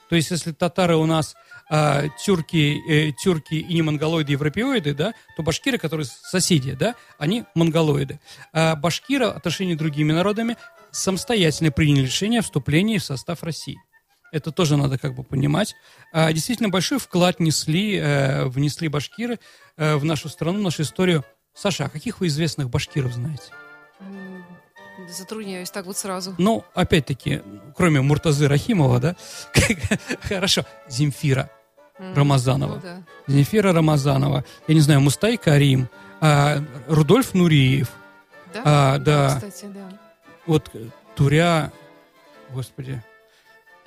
То 0.09 0.15
есть 0.15 0.31
если 0.31 0.51
татары 0.51 0.95
у 0.95 1.05
нас 1.05 1.35
а, 1.69 2.07
тюрки, 2.23 2.77
э, 2.87 3.11
тюрки 3.13 3.55
и 3.55 3.73
не 3.73 3.81
монголоиды, 3.81 4.33
европеоиды, 4.33 4.93
да, 4.93 5.13
то 5.35 5.43
башкиры, 5.43 5.77
которые 5.77 6.05
соседи, 6.05 6.73
да, 6.73 6.95
они 7.17 7.45
монголоиды. 7.55 8.19
А 8.51 8.75
башкиры 8.75 9.27
в 9.27 9.29
отношении 9.37 9.75
другими 9.75 10.11
народами 10.11 10.57
самостоятельно 10.91 11.71
приняли 11.71 12.05
решение 12.05 12.41
о 12.41 12.43
вступлении 12.43 12.99
в 12.99 13.03
состав 13.03 13.43
России. 13.43 13.77
Это 14.31 14.51
тоже 14.51 14.77
надо 14.77 14.97
как 14.97 15.15
бы 15.15 15.23
понимать. 15.23 15.75
А, 16.11 16.31
действительно 16.33 16.69
большой 16.69 16.99
вклад 16.99 17.39
несли, 17.39 17.97
э, 17.97 18.45
внесли 18.45 18.87
башкиры 18.87 19.39
э, 19.77 19.95
в 19.95 20.05
нашу 20.05 20.27
страну, 20.27 20.59
в 20.59 20.63
нашу 20.63 20.81
историю. 20.81 21.23
Саша, 21.53 21.85
а 21.85 21.89
каких 21.89 22.19
вы 22.19 22.27
известных 22.27 22.69
башкиров 22.69 23.13
знаете? 23.13 23.51
Затрудняюсь 25.09 25.69
так 25.69 25.85
вот 25.85 25.97
сразу. 25.97 26.35
Ну, 26.37 26.63
опять-таки, 26.73 27.41
кроме 27.75 28.01
Муртазы 28.01 28.47
Рахимова, 28.47 28.99
да? 28.99 29.15
Хорошо, 30.21 30.65
Земфира 30.87 31.49
Рамазанова. 31.97 32.75
Ну, 32.75 32.81
да. 32.81 33.03
Земфира 33.27 33.73
Рамазанова. 33.73 34.43
Я 34.67 34.73
не 34.73 34.81
знаю, 34.81 35.01
Мустай 35.01 35.37
Карим. 35.37 35.89
А, 36.21 36.63
Рудольф 36.87 37.33
Нуриев. 37.33 37.91
Да? 38.53 38.61
А, 38.65 38.97
да. 38.97 39.29
да. 39.29 39.35
Кстати, 39.35 39.65
да. 39.73 39.89
Вот 40.45 40.71
Туря, 41.15 41.71
господи, 42.49 43.01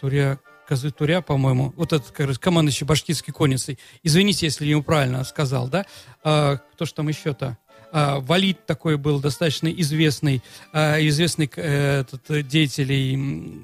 Туря, 0.01 0.39
Козы 0.67 0.91
по-моему, 0.91 1.73
вот 1.77 1.93
этот, 1.93 2.11
как 2.11 2.27
раз, 2.27 2.39
командующий 2.39 2.87
башкирской 2.87 3.33
конницей. 3.33 3.79
Извините, 4.03 4.47
если 4.47 4.67
я 4.67 4.81
правильно 4.83 5.23
сказал, 5.25 5.69
да? 5.69 5.87
А, 6.25 6.57
кто 6.57 6.85
ж 6.85 6.93
там 6.93 7.09
еще-то? 7.09 7.57
А, 7.93 8.19
Валид 8.21 8.67
такой 8.67 8.97
был 8.97 9.21
достаточно 9.21 9.69
известный, 9.69 10.43
а, 10.73 10.99
известный 11.01 11.51
э, 11.55 12.01
этот, 12.01 12.49
деятелей 12.49 13.17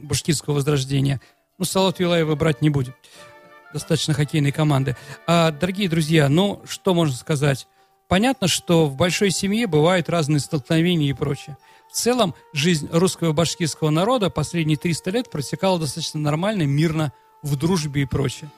башкирского 0.02 0.54
возрождения. 0.54 1.20
Ну, 1.58 1.64
Салат 1.64 1.98
Вилаева 1.98 2.34
брать 2.36 2.62
не 2.62 2.70
будем. 2.70 2.94
Достаточно 3.72 4.14
хоккейной 4.14 4.52
команды. 4.52 4.96
А, 5.26 5.50
дорогие 5.50 5.88
друзья, 5.88 6.28
ну, 6.28 6.62
что 6.68 6.94
можно 6.94 7.16
сказать? 7.16 7.66
Понятно, 8.08 8.46
что 8.46 8.86
в 8.86 8.94
большой 8.94 9.30
семье 9.30 9.66
бывают 9.66 10.08
разные 10.08 10.38
столкновения 10.38 11.10
и 11.10 11.14
прочее. 11.14 11.56
В 11.92 11.94
целом, 11.94 12.34
жизнь 12.54 12.88
русского 12.90 13.34
башкирского 13.34 13.90
народа 13.90 14.30
последние 14.30 14.78
300 14.78 15.10
лет 15.10 15.30
протекала 15.30 15.78
достаточно 15.78 16.18
нормально, 16.18 16.62
мирно, 16.62 17.12
в 17.42 17.54
дружбе 17.56 18.02
и 18.02 18.04
прочее. 18.06 18.50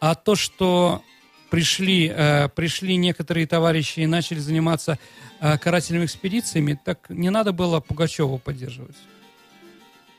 А 0.00 0.14
то, 0.14 0.34
что 0.34 1.02
пришли, 1.50 2.08
э, 2.08 2.48
пришли 2.48 2.96
некоторые 2.96 3.46
товарищи 3.46 4.00
и 4.00 4.06
начали 4.06 4.38
заниматься 4.38 4.98
э, 5.40 5.58
карательными 5.58 6.06
экспедициями, 6.06 6.80
так 6.82 7.10
не 7.10 7.28
надо 7.28 7.52
было 7.52 7.80
Пугачева 7.80 8.38
поддерживать. 8.38 8.96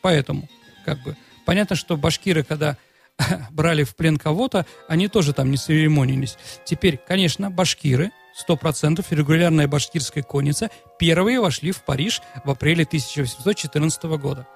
Поэтому, 0.03 0.47
как 0.85 1.01
бы, 1.01 1.17
понятно, 1.45 1.75
что 1.75 1.97
башкиры, 1.97 2.43
когда 2.43 2.77
брали 3.51 3.83
в 3.83 3.95
плен 3.95 4.17
кого-то, 4.17 4.65
они 4.87 5.07
тоже 5.07 5.33
там 5.33 5.51
не 5.51 5.57
церемонились. 5.57 6.37
Теперь, 6.65 6.97
конечно, 6.97 7.49
башкиры, 7.49 8.11
100% 8.47 9.05
регулярная 9.09 9.67
башкирская 9.67 10.23
конница, 10.23 10.69
первые 10.97 11.39
вошли 11.41 11.71
в 11.71 11.83
Париж 11.83 12.21
в 12.43 12.49
апреле 12.49 12.83
1814 12.83 14.03
года. 14.03 14.47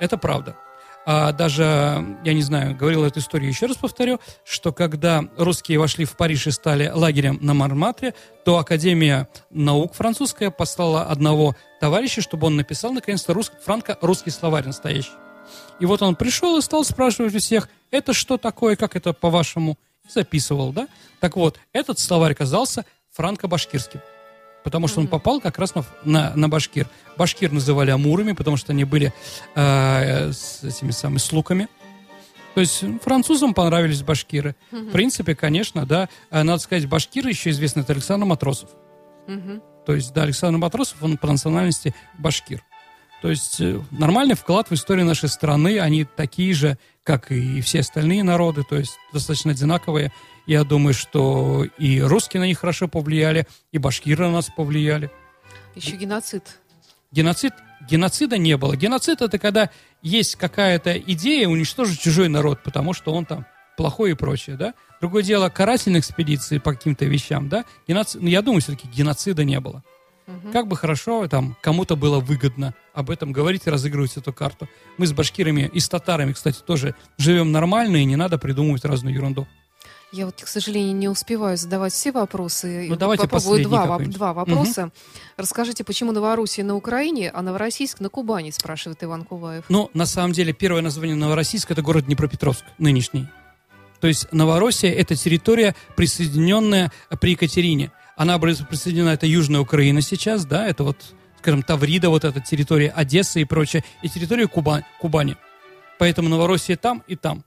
Это 0.00 0.16
правда. 0.16 0.56
А 1.10 1.32
даже, 1.32 1.64
я 2.22 2.34
не 2.34 2.42
знаю, 2.42 2.76
говорил 2.76 3.04
эту 3.04 3.20
историю, 3.20 3.48
еще 3.48 3.64
раз 3.64 3.76
повторю, 3.76 4.20
что 4.44 4.72
когда 4.72 5.24
русские 5.38 5.78
вошли 5.78 6.04
в 6.04 6.16
Париж 6.16 6.48
и 6.48 6.50
стали 6.50 6.90
лагерем 6.92 7.38
на 7.40 7.54
Марматре, 7.54 8.12
то 8.44 8.58
Академия 8.58 9.28
наук 9.48 9.94
французская 9.94 10.50
послала 10.50 11.04
одного 11.04 11.56
товарища, 11.80 12.20
чтобы 12.20 12.48
он 12.48 12.56
написал, 12.56 12.92
наконец-то, 12.92 13.32
рус... 13.32 13.50
франко-русский 13.64 14.30
словарь 14.30 14.66
настоящий. 14.66 15.12
И 15.80 15.86
вот 15.86 16.02
он 16.02 16.16
пришел 16.16 16.58
и 16.58 16.62
стал 16.62 16.84
спрашивать 16.84 17.34
у 17.34 17.38
всех, 17.38 17.68
это 17.90 18.12
что 18.12 18.36
такое, 18.36 18.76
как 18.76 18.96
это 18.96 19.12
по-вашему? 19.12 19.78
И 20.06 20.10
записывал, 20.10 20.72
да? 20.72 20.88
Так 21.20 21.36
вот, 21.36 21.58
этот 21.72 21.98
словарь 21.98 22.32
оказался 22.32 22.84
франко-башкирским 23.10 24.00
потому 24.68 24.86
что 24.86 25.00
он 25.00 25.06
попал 25.06 25.40
как 25.40 25.58
раз 25.58 25.74
на, 25.74 25.84
на, 26.04 26.32
на 26.34 26.48
башкир. 26.50 26.88
Башкир 27.16 27.50
называли 27.52 27.90
амурами, 27.90 28.32
потому 28.32 28.58
что 28.58 28.72
они 28.72 28.84
были 28.84 29.14
э, 29.54 30.30
с 30.30 30.62
этими 30.62 30.90
самыми 30.90 31.16
с 31.16 31.32
луками. 31.32 31.68
То 32.54 32.60
есть 32.60 32.84
французам 33.02 33.54
понравились 33.54 34.02
башкиры. 34.02 34.56
В 34.70 34.90
принципе, 34.90 35.34
конечно, 35.34 35.86
да, 35.86 36.10
э, 36.30 36.42
надо 36.42 36.58
сказать, 36.58 36.86
башкиры 36.86 37.30
еще 37.30 37.48
известны, 37.48 37.80
это 37.80 37.94
Александр 37.94 38.26
Матросов. 38.26 38.70
То 39.86 39.94
есть, 39.94 40.12
да, 40.12 40.24
Александр 40.24 40.58
Матросов, 40.58 41.02
он 41.02 41.16
по 41.16 41.28
национальности 41.28 41.94
башкир. 42.18 42.62
То 43.20 43.30
есть 43.30 43.60
э, 43.60 43.80
нормальный 43.90 44.36
вклад 44.36 44.70
в 44.70 44.74
историю 44.74 45.04
нашей 45.04 45.28
страны, 45.28 45.80
они 45.80 46.04
такие 46.04 46.54
же, 46.54 46.78
как 47.02 47.32
и 47.32 47.60
все 47.60 47.80
остальные 47.80 48.22
народы, 48.22 48.62
то 48.68 48.76
есть 48.76 48.96
достаточно 49.12 49.50
одинаковые. 49.50 50.12
Я 50.46 50.64
думаю, 50.64 50.94
что 50.94 51.66
и 51.78 52.00
русские 52.00 52.40
на 52.40 52.44
них 52.44 52.60
хорошо 52.60 52.86
повлияли, 52.88 53.46
и 53.72 53.78
башкиры 53.78 54.26
на 54.26 54.32
нас 54.32 54.48
повлияли. 54.54 55.10
Еще 55.74 55.96
геноцид. 55.96 56.58
Геноцид? 57.10 57.52
Геноцида 57.88 58.38
не 58.38 58.56
было. 58.56 58.76
Геноцид 58.76 59.20
это 59.20 59.38
когда 59.38 59.70
есть 60.02 60.36
какая-то 60.36 60.96
идея 60.98 61.48
уничтожить 61.48 62.00
чужой 62.00 62.28
народ, 62.28 62.62
потому 62.62 62.92
что 62.92 63.12
он 63.12 63.24
там 63.24 63.46
плохой 63.76 64.12
и 64.12 64.14
прочее, 64.14 64.56
да? 64.56 64.74
Другое 65.00 65.22
дело, 65.22 65.48
карательные 65.48 66.00
экспедиции 66.00 66.58
по 66.58 66.72
каким-то 66.72 67.04
вещам, 67.04 67.48
да? 67.48 67.64
Геноцид, 67.86 68.20
ну, 68.22 68.28
я 68.28 68.42
думаю, 68.42 68.60
все-таки 68.60 68.88
геноцида 68.88 69.44
не 69.44 69.60
было. 69.60 69.82
Угу. 70.28 70.52
Как 70.52 70.66
бы 70.68 70.76
хорошо 70.76 71.26
там 71.26 71.56
кому-то 71.62 71.96
было 71.96 72.20
выгодно 72.20 72.74
об 72.92 73.10
этом 73.10 73.32
говорить 73.32 73.62
и 73.66 73.70
разыгрывать 73.70 74.16
эту 74.16 74.32
карту. 74.32 74.68
Мы 74.98 75.06
с 75.06 75.12
башкирами 75.12 75.70
и 75.72 75.80
с 75.80 75.88
татарами, 75.88 76.32
кстати, 76.32 76.60
тоже 76.60 76.94
живем 77.16 77.50
нормально, 77.50 77.96
и 77.96 78.04
не 78.04 78.16
надо 78.16 78.38
придумывать 78.38 78.84
разную 78.84 79.14
ерунду. 79.14 79.46
Я 80.10 80.24
вот, 80.26 80.42
к 80.42 80.48
сожалению, 80.48 80.96
не 80.96 81.08
успеваю 81.08 81.58
задавать 81.58 81.92
все 81.92 82.12
вопросы. 82.12 82.86
Ну, 82.88 82.96
давайте 82.96 83.28
Попробую 83.28 83.62
два, 83.64 83.98
два 83.98 84.32
вопроса. 84.32 84.84
Угу. 84.84 84.92
Расскажите, 85.36 85.84
почему 85.84 86.12
Новороссия 86.12 86.64
на 86.64 86.76
Украине, 86.76 87.30
а 87.30 87.42
Новороссийск 87.42 88.00
на 88.00 88.08
Кубани, 88.08 88.50
спрашивает 88.50 89.02
Иван 89.04 89.24
Куваев. 89.24 89.64
Ну, 89.68 89.90
на 89.92 90.06
самом 90.06 90.32
деле, 90.32 90.54
первое 90.54 90.80
название 90.80 91.16
Новороссийск– 91.16 91.70
это 91.72 91.82
город 91.82 92.06
Днепропетровск, 92.06 92.64
нынешний. 92.78 93.28
То 94.00 94.08
есть 94.08 94.32
Новороссия– 94.32 94.92
это 94.94 95.14
территория, 95.14 95.74
присоединенная 95.94 96.90
при 97.20 97.32
Екатерине. 97.32 97.92
Она 98.18 98.36
присоединена, 98.40 99.10
это 99.10 99.26
Южная 99.26 99.60
Украина 99.60 100.02
сейчас, 100.02 100.44
да, 100.44 100.66
это 100.66 100.82
вот, 100.82 100.96
скажем, 101.38 101.62
Таврида, 101.62 102.10
вот 102.10 102.24
эта 102.24 102.40
территория 102.40 102.90
Одессы 102.90 103.40
и 103.40 103.44
прочее, 103.44 103.84
и 104.02 104.08
территория 104.08 104.48
Куба, 104.48 104.82
Кубани. 105.00 105.36
Поэтому 106.00 106.28
Новороссия 106.28 106.76
там 106.76 107.04
и 107.06 107.14
там. 107.14 107.44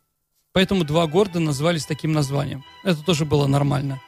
Поэтому 0.54 0.86
два 0.86 1.08
города 1.08 1.42
назвались 1.42 1.86
таким 1.86 2.14
названием. 2.14 2.64
Это 2.86 3.04
тоже 3.04 3.26
было 3.26 3.48
нормально. 3.48 4.02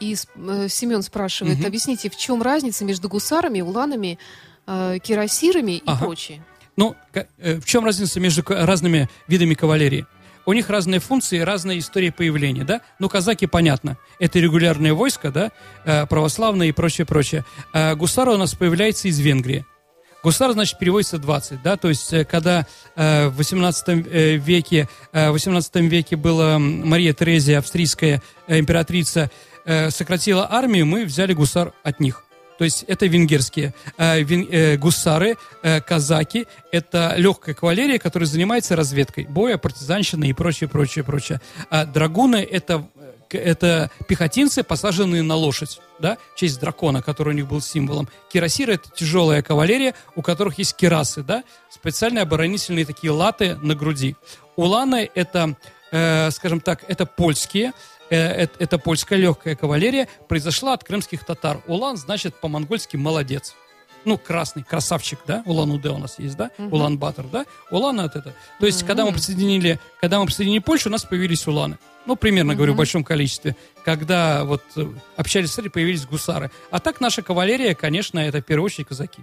И 0.00 0.14
э, 0.14 0.66
Семен 0.68 1.02
спрашивает, 1.02 1.60
угу. 1.60 1.68
объясните, 1.68 2.10
в 2.10 2.16
чем 2.16 2.42
разница 2.42 2.84
между 2.84 3.08
гусарами, 3.08 3.60
уланами, 3.60 4.18
э, 4.66 4.98
кирасирами 5.00 5.76
и 5.78 5.82
ага. 5.86 6.04
прочее? 6.04 6.44
Ну, 6.76 6.96
э, 7.14 7.60
в 7.60 7.64
чем 7.64 7.84
разница 7.84 8.18
между 8.18 8.42
разными 8.44 9.08
видами 9.28 9.54
кавалерии? 9.54 10.04
У 10.46 10.52
них 10.52 10.70
разные 10.70 11.00
функции, 11.00 11.40
разные 11.40 11.80
истории 11.80 12.10
появления, 12.10 12.64
да? 12.64 12.80
Ну, 12.98 13.08
казаки, 13.08 13.46
понятно, 13.46 13.98
это 14.18 14.38
регулярное 14.38 14.94
войско, 14.94 15.30
да, 15.30 15.50
э, 15.84 16.06
православное 16.06 16.68
и 16.68 16.72
прочее, 16.72 17.04
прочее. 17.04 17.44
А 17.72 17.94
гусар 17.96 18.28
у 18.28 18.36
нас 18.36 18.54
появляется 18.54 19.08
из 19.08 19.18
Венгрии. 19.18 19.66
Гусар, 20.22 20.52
значит, 20.52 20.78
переводится 20.78 21.18
20, 21.18 21.62
да, 21.62 21.76
то 21.76 21.88
есть, 21.88 22.12
э, 22.12 22.24
когда 22.24 22.66
э, 22.94 23.28
в 23.28 23.36
18 23.36 23.88
веке, 24.38 24.88
в 25.12 25.30
18 25.32 25.76
веке 25.76 26.16
была 26.16 26.58
Мария 26.58 27.12
Терезия, 27.12 27.58
австрийская 27.58 28.22
императрица, 28.48 29.30
сократила 29.88 30.46
армию, 30.48 30.86
мы 30.86 31.04
взяли 31.04 31.32
гусар 31.32 31.72
от 31.82 31.98
них. 31.98 32.25
То 32.58 32.64
есть 32.64 32.84
это 32.88 33.06
венгерские 33.06 33.74
э, 33.98 34.22
вен, 34.22 34.48
э, 34.50 34.76
гусары, 34.76 35.36
э, 35.62 35.80
казаки. 35.80 36.46
Это 36.72 37.14
легкая 37.16 37.54
кавалерия, 37.54 37.98
которая 37.98 38.26
занимается 38.26 38.76
разведкой 38.76 39.26
боя, 39.26 39.58
партизанщиной 39.58 40.30
и 40.30 40.32
прочее, 40.32 40.68
прочее, 40.68 41.04
прочее. 41.04 41.40
А 41.70 41.84
драгуны 41.84 42.36
это 42.36 42.86
это 43.30 43.90
пехотинцы, 44.06 44.62
посаженные 44.62 45.22
на 45.22 45.34
лошадь, 45.34 45.80
да, 45.98 46.16
в 46.34 46.38
честь 46.38 46.60
дракона, 46.60 47.02
который 47.02 47.30
у 47.30 47.36
них 47.36 47.48
был 47.48 47.60
символом. 47.60 48.08
Кирасиры— 48.32 48.74
это 48.74 48.88
тяжелая 48.94 49.42
кавалерия, 49.42 49.94
у 50.14 50.22
которых 50.22 50.58
есть 50.58 50.76
кирасы, 50.76 51.22
да, 51.22 51.42
специальные 51.70 52.22
оборонительные 52.22 52.86
такие 52.86 53.10
латы 53.10 53.56
на 53.56 53.74
груди. 53.74 54.16
Уланы— 54.54 55.10
это, 55.14 55.56
э, 55.90 56.30
скажем 56.30 56.60
так, 56.60 56.84
это 56.88 57.04
польские, 57.04 57.72
э, 58.10 58.46
это 58.58 58.78
польская 58.78 59.16
легкая 59.16 59.56
кавалерия, 59.56 60.08
произошла 60.28 60.72
от 60.72 60.84
крымских 60.84 61.24
татар. 61.24 61.60
Улан 61.66 61.96
значит 61.96 62.34
по-монгольски 62.40 62.96
«молодец». 62.96 63.54
Ну, 64.06 64.16
красный, 64.18 64.62
красавчик, 64.62 65.18
да? 65.26 65.42
Улан-Удэ 65.46 65.90
у 65.90 65.98
нас 65.98 66.20
есть, 66.20 66.36
да? 66.36 66.52
Угу. 66.58 66.76
Улан-Батор, 66.76 67.26
да? 67.26 67.44
Улан 67.72 68.00
это. 68.00 68.34
То 68.60 68.66
есть, 68.66 68.82
угу. 68.82 68.86
когда 68.86 69.04
мы 69.04 69.12
присоединили, 69.12 69.80
когда 70.00 70.20
мы 70.20 70.26
присоединили 70.26 70.60
Польшу, 70.60 70.88
у 70.88 70.92
нас 70.92 71.04
появились 71.04 71.44
уланы. 71.48 71.76
Ну, 72.06 72.14
примерно, 72.14 72.52
угу. 72.52 72.58
говорю, 72.58 72.74
в 72.74 72.76
большом 72.76 73.02
количестве. 73.02 73.56
Когда 73.84 74.44
вот 74.44 74.62
э, 74.76 74.86
общались 75.16 75.50
с 75.50 75.70
появились 75.70 76.06
гусары. 76.06 76.52
А 76.70 76.78
так 76.78 77.00
наша 77.00 77.22
кавалерия, 77.22 77.74
конечно, 77.74 78.20
это 78.20 78.38
в 78.38 78.42
первую 78.42 78.66
очередь 78.66 78.86
казаки. 78.86 79.22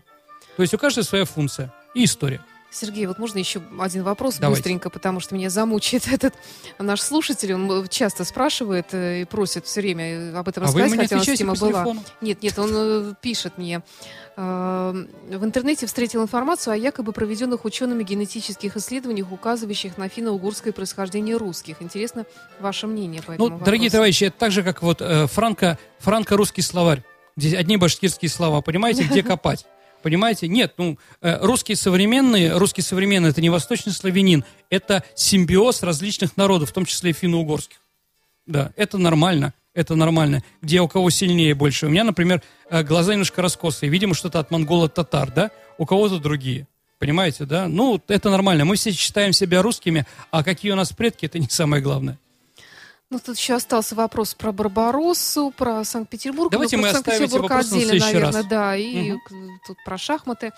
То 0.58 0.64
есть 0.64 0.74
у 0.74 0.78
каждой 0.78 1.06
своя 1.06 1.24
функция 1.24 1.74
и 1.96 2.04
история. 2.04 2.42
Сергей, 2.74 3.06
вот 3.06 3.20
можно 3.20 3.38
еще 3.38 3.62
один 3.80 4.04
вопрос 4.04 4.38
Давайте. 4.38 4.62
быстренько, 4.62 4.90
потому 4.90 5.20
что 5.20 5.36
меня 5.36 5.50
замучает 5.50 6.08
этот 6.12 6.34
наш 6.80 7.02
слушатель. 7.02 7.54
Он 7.54 7.88
часто 7.88 8.24
спрашивает 8.24 8.88
э, 8.94 9.22
и 9.22 9.26
просит 9.26 9.66
все 9.66 9.82
время 9.82 10.38
об 10.38 10.48
этом 10.48 10.64
а 10.64 10.68
рассказать, 10.68 11.00
хотя 11.00 11.16
у 11.16 11.20
нас 11.20 11.28
тема 11.28 11.56
была. 11.56 11.96
Нет, 12.22 12.42
нет, 12.42 12.58
он 12.58 12.70
э, 12.74 13.14
пишет 13.22 13.58
мне. 13.58 13.84
Э, 14.36 15.06
в 15.30 15.44
интернете 15.44 15.86
встретил 15.86 16.24
информацию 16.24 16.74
о 16.74 16.78
якобы 16.78 17.14
проведенных 17.14 17.64
учеными 17.66 18.04
генетических 18.04 18.76
исследованиях, 18.76 19.32
указывающих 19.32 19.98
на 19.98 20.10
финно-угорское 20.10 20.74
происхождение 20.74 21.38
русских. 21.38 21.78
Интересно 21.82 22.26
ваше 22.60 22.88
мнение 22.88 23.22
по 23.22 23.34
этому 23.34 23.38
Ну, 23.38 23.46
вопросу. 23.46 23.66
дорогие 23.66 23.90
товарищи, 23.92 24.26
это 24.26 24.38
так 24.38 24.52
же, 24.52 24.64
как 24.64 24.82
вот 24.82 25.02
франко, 25.30 25.78
франко-русский 26.00 26.62
словарь. 26.64 27.04
Здесь 27.36 27.54
одни 27.56 27.78
башкирские 27.78 28.30
слова, 28.30 28.62
понимаете, 28.62 29.04
где 29.04 29.24
копать? 29.24 29.66
Понимаете? 30.04 30.50
Нет, 30.50 30.74
ну, 30.78 31.00
э, 31.22 31.38
русские 31.44 31.78
современные, 31.78 32.58
русский 32.58 32.82
современный 32.82 33.30
это 33.30 33.42
не 33.42 33.50
восточный 33.50 33.94
славянин, 33.94 34.44
это 34.70 35.04
симбиоз 35.16 35.82
различных 35.82 36.36
народов, 36.36 36.70
в 36.70 36.74
том 36.74 36.86
числе 36.86 37.14
финно-угорских. 37.14 37.78
Да, 38.46 38.74
это 38.76 38.98
нормально, 38.98 39.54
это 39.74 39.96
нормально. 39.96 40.44
Где 40.62 40.82
у 40.82 40.90
кого 40.90 41.10
сильнее 41.10 41.56
больше. 41.56 41.88
У 41.88 41.90
меня, 41.90 42.04
например, 42.04 42.42
э, 42.70 42.84
глаза 42.84 43.14
немножко 43.14 43.42
раскосые, 43.42 43.90
видимо, 43.90 44.14
что-то 44.14 44.40
от 44.40 44.52
монгола-татар, 44.52 45.32
да? 45.32 45.52
У 45.78 45.86
кого-то 45.86 46.20
другие. 46.20 46.68
Понимаете, 47.00 47.46
да? 47.46 47.70
Ну, 47.70 48.02
это 48.10 48.30
нормально. 48.30 48.66
Мы 48.66 48.76
все 48.76 48.92
считаем 48.92 49.32
себя 49.32 49.62
русскими, 49.62 50.06
а 50.32 50.44
какие 50.44 50.74
у 50.74 50.76
нас 50.76 50.92
предки, 50.92 51.26
это 51.26 51.40
не 51.40 51.48
самое 51.50 51.82
главное. 51.82 52.20
Ну, 53.10 53.20
тут 53.20 53.38
еще 53.38 53.54
остался 53.54 53.94
вопрос 53.94 54.34
про 54.34 54.52
Барбароссу, 54.52 55.54
про 55.56 55.84
Санкт-Петербург. 55.84 56.52
Давайте 56.52 56.78
ну, 56.78 56.84
мы 56.84 56.90
оставим 56.90 57.26
эти 57.26 57.38
вопросы 57.38 57.74
отдельно, 57.74 58.06
наверное, 58.06 58.32
раз. 58.32 58.46
да, 58.48 58.76
и 58.76 59.12
угу. 59.12 59.22
тут 59.68 59.78
про 59.86 59.98
шахматы. 60.00 60.52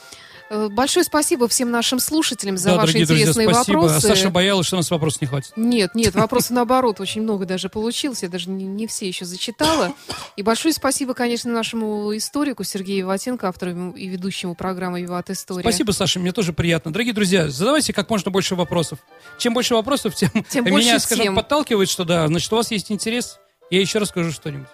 Э, 0.50 0.70
большое 0.70 1.04
спасибо 1.04 1.48
всем 1.48 1.72
нашим 1.72 2.00
слушателям 2.00 2.58
за 2.58 2.70
да, 2.70 2.76
ваши 2.78 3.00
интересные 3.00 3.48
друзья, 3.48 3.54
спасибо. 3.64 3.78
вопросы. 3.78 3.96
А 3.96 4.00
Саша 4.00 4.30
боялась, 4.30 4.68
что 4.68 4.76
у 4.76 4.80
нас 4.80 4.90
вопросов 4.90 5.22
не 5.22 5.28
хватит. 5.28 5.52
Нет, 5.56 5.96
нет, 5.96 6.16
вопросы 6.16 6.54
наоборот 6.54 7.02
очень 7.02 7.24
много 7.24 7.46
даже 7.46 7.68
получилось. 7.68 8.24
Я 8.24 8.30
даже 8.30 8.50
не, 8.50 8.66
не 8.66 8.88
все 8.88 9.08
еще 9.08 9.26
зачитала. 9.26 9.94
И 10.38 10.42
большое 10.42 10.74
спасибо, 10.74 11.14
конечно, 11.14 11.52
нашему 11.52 12.16
историку 12.16 12.64
Сергею 12.64 13.08
Ватенко, 13.08 13.50
автору 13.50 13.92
и 13.92 14.08
ведущему 14.08 14.56
программы 14.56 15.02
«Виват 15.02 15.30
История». 15.30 15.62
Спасибо, 15.62 15.92
Саша, 15.92 16.20
мне 16.20 16.32
тоже 16.32 16.54
приятно. 16.54 16.94
Дорогие 16.94 17.14
друзья, 17.14 17.50
задавайте 17.50 17.92
как 17.92 18.10
можно 18.10 18.32
больше 18.32 18.56
вопросов. 18.56 19.00
Чем 19.40 19.54
больше 19.54 19.74
вопросов, 19.74 20.16
тем, 20.16 20.30
тем 20.48 20.66
меня, 20.76 21.00
скажем, 21.00 21.36
подталкивает, 21.36 21.90
что 21.90 22.06
да, 22.06 22.28
значит, 22.46 22.54
у 22.54 22.56
вас 22.58 22.72
есть 22.72 22.92
интерес, 22.92 23.40
я 23.72 23.80
еще 23.80 24.00
расскажу 24.00 24.32
что-нибудь. 24.32 24.68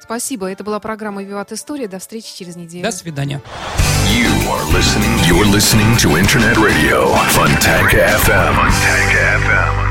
Спасибо. 0.00 0.50
Это 0.50 0.64
была 0.64 0.80
программа 0.80 1.22
«Виват 1.22 1.52
История». 1.52 1.88
До 1.88 1.98
встречи 1.98 2.36
через 2.36 2.56
неделю. 2.56 2.82
До 2.84 2.90
свидания. 2.90 3.40
You 4.08 4.28
are 4.48 4.64
listening, 4.72 5.18
you're 5.26 5.44
listening 5.44 5.96
to 5.98 6.16
Internet 6.16 6.56
Radio, 6.56 7.14
Fontanka 7.30 8.08
FM. 8.24 8.54
Fontanka 8.54 9.36
FM. 9.44 9.88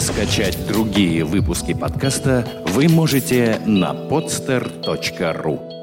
Скачать 0.00 0.66
другие 0.66 1.24
выпуски 1.24 1.74
подкаста 1.74 2.46
вы 2.66 2.88
можете 2.88 3.60
на 3.66 3.92
podster.ru 3.92 5.75